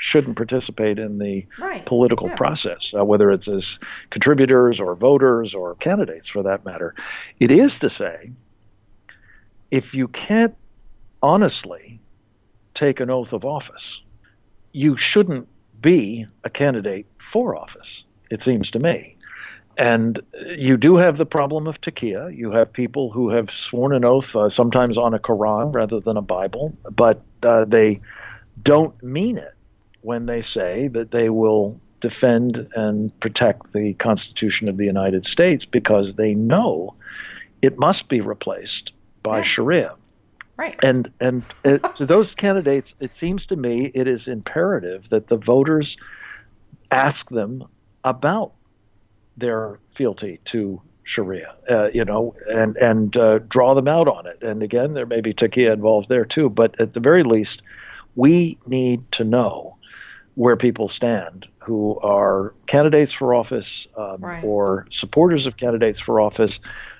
shouldn't 0.00 0.36
participate 0.36 0.98
in 0.98 1.18
the 1.18 1.44
right. 1.58 1.84
political 1.86 2.28
yeah. 2.28 2.36
process, 2.36 2.78
uh, 2.96 3.04
whether 3.04 3.32
it's 3.32 3.48
as 3.48 3.64
contributors 4.10 4.78
or 4.78 4.94
voters 4.94 5.54
or 5.54 5.74
candidates 5.76 6.28
for 6.32 6.44
that 6.44 6.64
matter. 6.64 6.94
It 7.40 7.50
is 7.50 7.72
to 7.80 7.90
say, 7.98 8.30
if 9.70 9.84
you 9.92 10.08
can't 10.08 10.54
honestly 11.20 12.00
take 12.76 13.00
an 13.00 13.10
oath 13.10 13.32
of 13.32 13.44
office, 13.44 14.00
you 14.72 14.96
shouldn't 14.96 15.48
be 15.80 16.26
a 16.44 16.50
candidate 16.50 17.06
for 17.32 17.56
office, 17.56 18.04
it 18.30 18.40
seems 18.44 18.70
to 18.70 18.78
me. 18.78 19.16
And 19.78 20.20
you 20.56 20.76
do 20.76 20.96
have 20.96 21.18
the 21.18 21.24
problem 21.24 21.68
of 21.68 21.80
taqiyya. 21.80 22.36
You 22.36 22.50
have 22.50 22.72
people 22.72 23.12
who 23.12 23.30
have 23.30 23.46
sworn 23.70 23.94
an 23.94 24.04
oath, 24.04 24.24
uh, 24.34 24.50
sometimes 24.56 24.98
on 24.98 25.14
a 25.14 25.20
Quran 25.20 25.72
rather 25.72 26.00
than 26.00 26.16
a 26.16 26.22
Bible, 26.22 26.76
but 26.90 27.22
uh, 27.44 27.64
they 27.64 28.00
don't 28.64 29.00
mean 29.04 29.38
it 29.38 29.54
when 30.02 30.26
they 30.26 30.44
say 30.52 30.88
that 30.88 31.12
they 31.12 31.28
will 31.28 31.80
defend 32.00 32.68
and 32.74 33.18
protect 33.20 33.72
the 33.72 33.94
Constitution 33.94 34.68
of 34.68 34.76
the 34.76 34.84
United 34.84 35.26
States 35.26 35.64
because 35.64 36.14
they 36.16 36.34
know 36.34 36.94
it 37.62 37.78
must 37.78 38.08
be 38.08 38.20
replaced 38.20 38.90
by 39.22 39.44
Sharia. 39.44 39.94
Right. 40.56 40.76
And 40.82 41.08
and 41.20 41.44
it, 41.64 41.84
to 41.98 42.06
those 42.06 42.32
candidates, 42.36 42.88
it 42.98 43.12
seems 43.20 43.46
to 43.46 43.56
me 43.56 43.92
it 43.94 44.08
is 44.08 44.22
imperative 44.26 45.04
that 45.10 45.28
the 45.28 45.36
voters 45.36 45.96
ask 46.90 47.28
them 47.30 47.64
about 48.04 48.52
their 49.38 49.78
fealty 49.96 50.40
to 50.52 50.80
Sharia, 51.04 51.54
uh, 51.70 51.88
you 51.92 52.04
know, 52.04 52.34
and 52.48 52.76
and 52.76 53.16
uh, 53.16 53.38
draw 53.50 53.74
them 53.74 53.88
out 53.88 54.08
on 54.08 54.26
it. 54.26 54.42
And 54.42 54.62
again, 54.62 54.94
there 54.94 55.06
may 55.06 55.20
be 55.20 55.32
taqiyya 55.32 55.72
involved 55.72 56.08
there 56.08 56.24
too, 56.24 56.48
but 56.50 56.78
at 56.80 56.94
the 56.94 57.00
very 57.00 57.24
least, 57.24 57.62
we 58.14 58.58
need 58.66 59.02
to 59.12 59.24
know 59.24 59.76
where 60.34 60.56
people 60.56 60.90
stand 60.94 61.46
who 61.58 61.98
are 62.00 62.54
candidates 62.68 63.12
for 63.18 63.34
office 63.34 63.66
um, 63.96 64.16
right. 64.20 64.42
or 64.44 64.86
supporters 65.00 65.46
of 65.46 65.56
candidates 65.56 65.98
for 66.04 66.20
office 66.20 66.52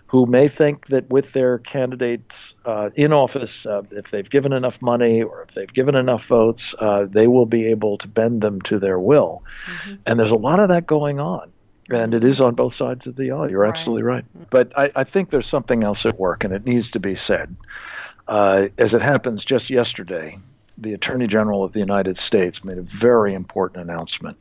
who 0.08 0.26
may 0.26 0.48
think 0.48 0.86
that 0.88 1.08
with 1.08 1.24
their 1.34 1.58
candidates 1.58 2.30
uh, 2.64 2.90
in 2.96 3.12
office, 3.12 3.50
uh, 3.66 3.82
if 3.90 4.06
they've 4.10 4.28
given 4.28 4.52
enough 4.52 4.74
money 4.80 5.22
or 5.22 5.42
if 5.42 5.54
they've 5.54 5.72
given 5.72 5.94
enough 5.94 6.22
votes, 6.28 6.62
uh, 6.80 7.04
they 7.08 7.26
will 7.26 7.46
be 7.46 7.66
able 7.66 7.96
to 7.98 8.08
bend 8.08 8.42
them 8.42 8.60
to 8.62 8.78
their 8.78 8.98
will. 8.98 9.42
Mm-hmm. 9.70 9.94
And 10.06 10.18
there's 10.18 10.32
a 10.32 10.34
lot 10.34 10.60
of 10.60 10.68
that 10.68 10.86
going 10.86 11.20
on 11.20 11.50
and 11.88 12.14
it 12.14 12.24
is 12.24 12.40
on 12.40 12.54
both 12.54 12.74
sides 12.76 13.06
of 13.06 13.16
the 13.16 13.30
aisle. 13.30 13.50
You're 13.50 13.60
right. 13.60 13.74
absolutely 13.74 14.02
right. 14.02 14.24
But 14.50 14.76
I, 14.76 14.90
I, 14.94 15.04
think 15.04 15.30
there's 15.30 15.50
something 15.50 15.82
else 15.82 15.98
at 16.04 16.18
work, 16.18 16.44
and 16.44 16.52
it 16.52 16.66
needs 16.66 16.90
to 16.92 17.00
be 17.00 17.16
said. 17.26 17.56
Uh, 18.26 18.66
as 18.76 18.92
it 18.92 19.00
happens, 19.00 19.44
just 19.44 19.70
yesterday, 19.70 20.38
the 20.76 20.92
Attorney 20.92 21.26
General 21.26 21.64
of 21.64 21.72
the 21.72 21.78
United 21.78 22.18
States 22.26 22.58
made 22.62 22.78
a 22.78 22.86
very 23.00 23.34
important 23.34 23.82
announcement 23.82 24.36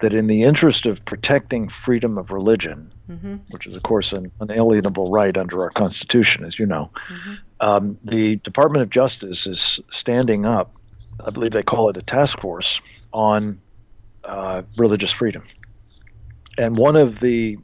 that, 0.00 0.14
in 0.14 0.26
the 0.26 0.44
interest 0.44 0.86
of 0.86 0.98
protecting 1.06 1.70
freedom 1.84 2.16
of 2.16 2.30
religion, 2.30 2.90
mm-hmm. 3.08 3.36
which 3.50 3.66
is, 3.66 3.74
of 3.74 3.82
course, 3.82 4.12
an 4.12 4.32
unalienable 4.40 5.10
right 5.10 5.36
under 5.36 5.62
our 5.62 5.70
Constitution, 5.70 6.44
as 6.44 6.58
you 6.58 6.66
know, 6.66 6.90
mm-hmm. 7.10 7.66
um, 7.66 7.98
the 8.04 8.36
Department 8.36 8.82
of 8.82 8.90
Justice 8.90 9.38
is 9.46 9.58
standing 10.00 10.46
up. 10.46 10.74
I 11.24 11.30
believe 11.30 11.52
they 11.52 11.62
call 11.62 11.90
it 11.90 11.96
a 11.96 12.02
task 12.02 12.38
force 12.40 12.68
on 13.12 13.60
uh, 14.24 14.62
religious 14.76 15.10
freedom 15.18 15.44
and 16.58 16.76
one 16.76 16.96
of 16.96 17.20
the 17.20 17.56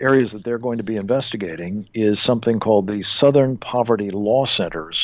areas 0.00 0.30
that 0.32 0.44
they're 0.44 0.58
going 0.58 0.78
to 0.78 0.84
be 0.84 0.96
investigating 0.96 1.86
is 1.94 2.18
something 2.24 2.58
called 2.58 2.86
the 2.86 3.04
Southern 3.20 3.58
Poverty 3.58 4.10
Law 4.10 4.46
Center's 4.56 4.96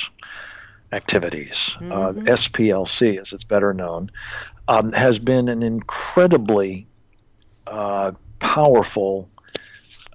activities, 0.93 1.53
uh, 1.79 1.83
mm-hmm. 1.83 2.27
uh, 2.27 2.37
SPLC 2.37 3.21
as 3.21 3.27
it's 3.33 3.45
better 3.45 3.75
known, 3.75 4.11
um, 4.69 4.93
has 4.93 5.19
been 5.19 5.49
an 5.49 5.63
incredibly 5.63 6.87
uh, 7.67 8.13
powerful 8.41 9.29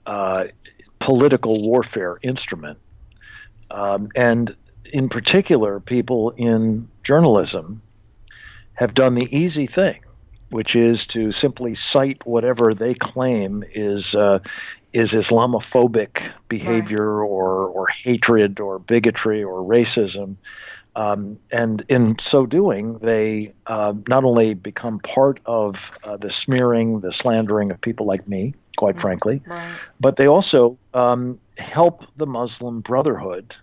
uh, 0.06 0.46
political 1.00 1.62
warfare 1.62 2.18
instrument. 2.24 2.80
Um, 3.70 4.10
and 4.16 4.56
in 4.86 5.10
particular, 5.10 5.80
people 5.80 6.32
in 6.32 6.90
journalism 7.06 7.82
have 8.74 8.94
done 8.94 9.16
the 9.16 9.26
easy 9.26 9.68
thing 9.68 10.02
which 10.52 10.76
is 10.76 11.00
to 11.14 11.32
simply 11.42 11.78
cite 11.92 12.26
whatever 12.26 12.74
they 12.74 12.94
claim 12.94 13.64
is 13.74 14.04
uh, 14.14 14.40
is 14.94 15.10
Islamophobic 15.10 16.18
behavior 16.50 17.16
right. 17.16 17.28
or 17.28 17.68
or 17.68 17.88
hatred 18.04 18.60
or 18.60 18.80
bigotry 18.80 19.44
or 19.44 19.64
racism. 19.64 20.36
Um, 20.94 21.40
and 21.52 21.86
in 21.88 22.18
so 22.30 22.46
doing, 22.46 22.98
they 23.02 23.54
uh, 23.66 23.94
not 24.10 24.26
only 24.26 24.54
become 24.54 25.00
part 25.00 25.40
of 25.46 25.76
uh, 26.04 26.18
the 26.18 26.34
smearing, 26.44 27.00
the 27.00 27.14
slandering 27.22 27.72
of 27.72 27.80
people 27.80 28.06
like 28.06 28.28
me, 28.28 28.54
quite 28.78 28.96
mm-hmm. 28.96 29.02
frankly. 29.02 29.42
Right. 29.48 29.78
But 30.02 30.18
they 30.18 30.28
also 30.28 30.78
um, 30.94 31.40
help 31.58 32.02
the 32.18 32.26
Muslim 32.26 32.82
Brotherhood 32.82 33.54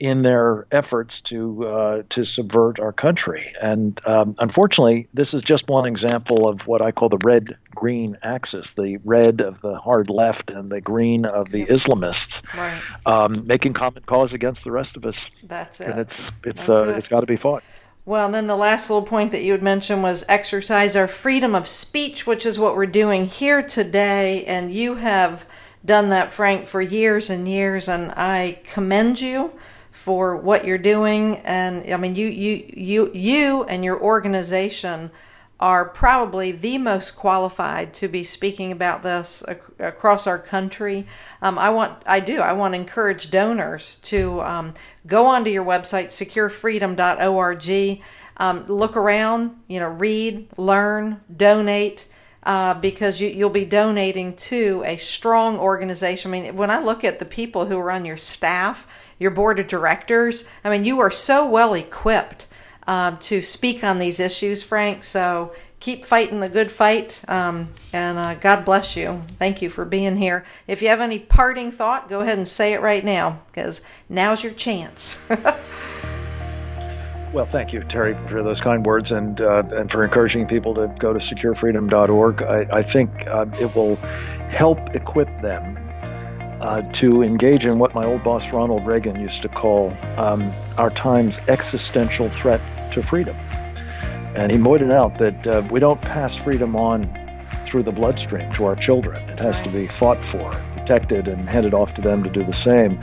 in 0.00 0.22
their 0.22 0.66
efforts 0.70 1.12
to 1.28 1.66
uh, 1.66 2.02
to 2.10 2.24
subvert 2.24 2.78
our 2.78 2.92
country. 2.92 3.52
And 3.60 4.00
um, 4.06 4.36
unfortunately, 4.38 5.08
this 5.12 5.28
is 5.32 5.42
just 5.42 5.68
one 5.68 5.86
example 5.86 6.48
of 6.48 6.60
what 6.66 6.80
I 6.80 6.92
call 6.92 7.08
the 7.08 7.18
red 7.24 7.56
green 7.74 8.16
axis: 8.22 8.66
the 8.76 8.98
red 9.04 9.40
of 9.40 9.60
the 9.60 9.76
hard 9.78 10.08
left 10.10 10.50
and 10.50 10.70
the 10.70 10.80
green 10.80 11.24
of 11.24 11.50
the 11.50 11.66
Islamists, 11.66 12.14
right. 12.54 12.80
um, 13.06 13.46
making 13.46 13.74
common 13.74 14.02
cause 14.04 14.32
against 14.32 14.62
the 14.64 14.70
rest 14.70 14.96
of 14.96 15.04
us. 15.04 15.16
That's 15.42 15.80
it. 15.80 15.88
And 15.88 16.00
it's 16.00 16.32
it's 16.44 16.68
uh, 16.68 16.90
it. 16.90 16.98
it's 16.98 17.08
got 17.08 17.20
to 17.20 17.26
be 17.26 17.36
fought. 17.36 17.62
Well, 18.04 18.24
and 18.24 18.34
then 18.34 18.46
the 18.46 18.56
last 18.56 18.88
little 18.88 19.04
point 19.04 19.32
that 19.32 19.42
you 19.42 19.52
had 19.52 19.62
mentioned 19.62 20.02
was 20.02 20.24
exercise 20.30 20.96
our 20.96 21.06
freedom 21.06 21.54
of 21.54 21.68
speech, 21.68 22.26
which 22.26 22.46
is 22.46 22.58
what 22.58 22.74
we're 22.74 22.86
doing 22.86 23.26
here 23.26 23.62
today. 23.62 24.46
And 24.46 24.70
you 24.70 24.94
have 24.94 25.44
done 25.84 26.08
that, 26.08 26.32
Frank, 26.32 26.64
for 26.64 26.80
years 26.80 27.28
and 27.28 27.46
years, 27.46 27.86
and 27.86 28.10
I 28.12 28.60
commend 28.64 29.20
you 29.20 29.52
for 29.98 30.36
what 30.36 30.64
you're 30.64 30.78
doing. 30.78 31.38
And 31.38 31.92
I 31.92 31.96
mean, 31.96 32.14
you, 32.14 32.28
you, 32.28 32.64
you, 32.72 33.10
you 33.12 33.64
and 33.64 33.84
your 33.84 34.00
organization 34.00 35.10
are 35.58 35.84
probably 35.84 36.52
the 36.52 36.78
most 36.78 37.16
qualified 37.16 37.92
to 37.92 38.06
be 38.06 38.22
speaking 38.22 38.70
about 38.70 39.02
this 39.02 39.42
ac- 39.48 39.60
across 39.80 40.24
our 40.24 40.38
country. 40.38 41.04
Um, 41.42 41.58
I 41.58 41.70
want, 41.70 42.04
I 42.06 42.20
do, 42.20 42.38
I 42.40 42.52
want 42.52 42.74
to 42.74 42.78
encourage 42.78 43.32
donors 43.32 43.96
to 43.96 44.40
um, 44.42 44.74
go 45.04 45.26
onto 45.26 45.50
your 45.50 45.64
website, 45.64 46.06
securefreedom.org, 46.08 48.02
um, 48.36 48.66
look 48.66 48.96
around, 48.96 49.56
you 49.66 49.80
know, 49.80 49.88
read, 49.88 50.46
learn, 50.56 51.20
donate. 51.36 52.06
Uh, 52.44 52.72
because 52.72 53.20
you, 53.20 53.28
you'll 53.28 53.50
be 53.50 53.64
donating 53.66 54.34
to 54.34 54.82
a 54.86 54.96
strong 54.96 55.58
organization. 55.58 56.32
I 56.32 56.40
mean, 56.40 56.56
when 56.56 56.70
I 56.70 56.78
look 56.78 57.04
at 57.04 57.18
the 57.18 57.26
people 57.26 57.66
who 57.66 57.76
are 57.78 57.90
on 57.90 58.06
your 58.06 58.16
staff, 58.16 58.86
your 59.18 59.30
board 59.30 59.58
of 59.58 59.66
directors. 59.66 60.44
I 60.64 60.70
mean, 60.70 60.84
you 60.84 61.00
are 61.00 61.10
so 61.10 61.48
well 61.48 61.74
equipped 61.74 62.46
um, 62.86 63.18
to 63.18 63.42
speak 63.42 63.84
on 63.84 63.98
these 63.98 64.18
issues, 64.20 64.64
Frank. 64.64 65.04
So 65.04 65.52
keep 65.80 66.04
fighting 66.04 66.40
the 66.40 66.48
good 66.48 66.72
fight, 66.72 67.22
um, 67.28 67.68
and 67.92 68.18
uh, 68.18 68.34
God 68.34 68.64
bless 68.64 68.96
you. 68.96 69.22
Thank 69.38 69.62
you 69.62 69.70
for 69.70 69.84
being 69.84 70.16
here. 70.16 70.44
If 70.66 70.82
you 70.82 70.88
have 70.88 71.00
any 71.00 71.18
parting 71.18 71.70
thought, 71.70 72.08
go 72.08 72.20
ahead 72.20 72.38
and 72.38 72.48
say 72.48 72.72
it 72.72 72.80
right 72.80 73.04
now, 73.04 73.40
because 73.48 73.82
now's 74.08 74.42
your 74.42 74.52
chance. 74.52 75.20
Well, 77.32 77.46
thank 77.52 77.74
you, 77.74 77.84
Terry, 77.90 78.14
for 78.30 78.42
those 78.42 78.58
kind 78.62 78.86
words 78.86 79.10
and 79.10 79.38
uh, 79.40 79.62
and 79.72 79.90
for 79.90 80.02
encouraging 80.02 80.46
people 80.46 80.74
to 80.74 80.92
go 80.98 81.12
to 81.12 81.18
securefreedom.org. 81.18 82.42
I, 82.42 82.78
I 82.78 82.92
think 82.92 83.10
uh, 83.28 83.44
it 83.60 83.74
will 83.76 83.96
help 84.50 84.78
equip 84.94 85.28
them 85.42 85.76
uh, 86.60 86.82
to 87.00 87.22
engage 87.22 87.64
in 87.64 87.78
what 87.78 87.94
my 87.94 88.04
old 88.04 88.24
boss 88.24 88.42
Ronald 88.52 88.86
Reagan 88.86 89.20
used 89.20 89.42
to 89.42 89.48
call 89.48 89.96
um, 90.16 90.52
our 90.76 90.90
time's 90.90 91.34
existential 91.48 92.28
threat 92.30 92.60
to 92.94 93.02
freedom. 93.02 93.36
And 94.34 94.52
he 94.52 94.58
pointed 94.58 94.90
out 94.90 95.18
that 95.18 95.46
uh, 95.46 95.62
we 95.70 95.80
don't 95.80 96.00
pass 96.00 96.34
freedom 96.44 96.76
on 96.76 97.02
through 97.66 97.82
the 97.82 97.92
bloodstream 97.92 98.50
to 98.52 98.64
our 98.64 98.76
children. 98.76 99.22
It 99.30 99.38
has 99.38 99.54
to 99.64 99.70
be 99.70 99.88
fought 99.98 100.18
for, 100.30 100.50
protected, 100.76 101.28
and 101.28 101.48
handed 101.48 101.74
off 101.74 101.94
to 101.94 102.00
them 102.00 102.22
to 102.24 102.30
do 102.30 102.42
the 102.42 102.52
same. 102.64 102.98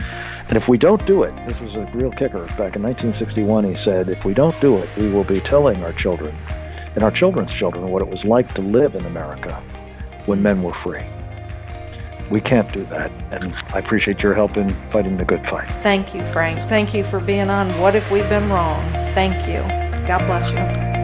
And 0.48 0.58
if 0.58 0.68
we 0.68 0.78
don't 0.78 1.06
do 1.06 1.24
it, 1.24 1.36
this 1.48 1.60
was 1.60 1.76
a 1.76 1.86
real 1.94 2.12
kicker. 2.12 2.46
Back 2.58 2.76
in 2.76 2.84
1961, 2.84 3.64
he 3.64 3.84
said, 3.84 4.10
if 4.10 4.24
we 4.26 4.34
don't 4.34 4.60
do 4.60 4.78
it, 4.78 4.90
we 4.98 5.10
will 5.10 5.24
be 5.24 5.40
telling 5.42 5.84
our 5.84 5.94
children 5.94 6.36
and 6.96 7.04
our 7.04 7.12
children's 7.12 7.54
children 7.54 7.90
what 7.90 8.02
it 8.02 8.08
was 8.08 8.24
like 8.24 8.54
to 8.54 8.62
live 8.62 8.96
in 8.96 9.06
America 9.06 9.62
when 10.26 10.42
men 10.42 10.62
were 10.64 10.74
free 10.84 11.06
we 12.30 12.42
can't 12.42 12.72
do 12.72 12.86
that. 12.86 13.12
And 13.32 13.54
I 13.74 13.80
appreciate 13.80 14.22
your 14.22 14.34
help 14.34 14.58
in 14.58 14.70
fighting 14.92 15.18
the 15.18 15.26
good 15.26 15.46
fight. 15.48 15.70
Thank 15.70 16.14
you, 16.14 16.24
Frank. 16.26 16.68
Thank 16.68 16.94
you 16.94 17.04
for 17.04 17.20
being 17.20 17.50
on 17.50 17.68
What 17.80 17.96
If 17.96 18.12
We've 18.12 18.28
Been 18.30 18.50
Wrong. 18.50 18.82
Thank 19.14 19.48
you. 19.48 19.62
God 20.08 20.26
bless 20.26 20.52
you. 20.52 20.95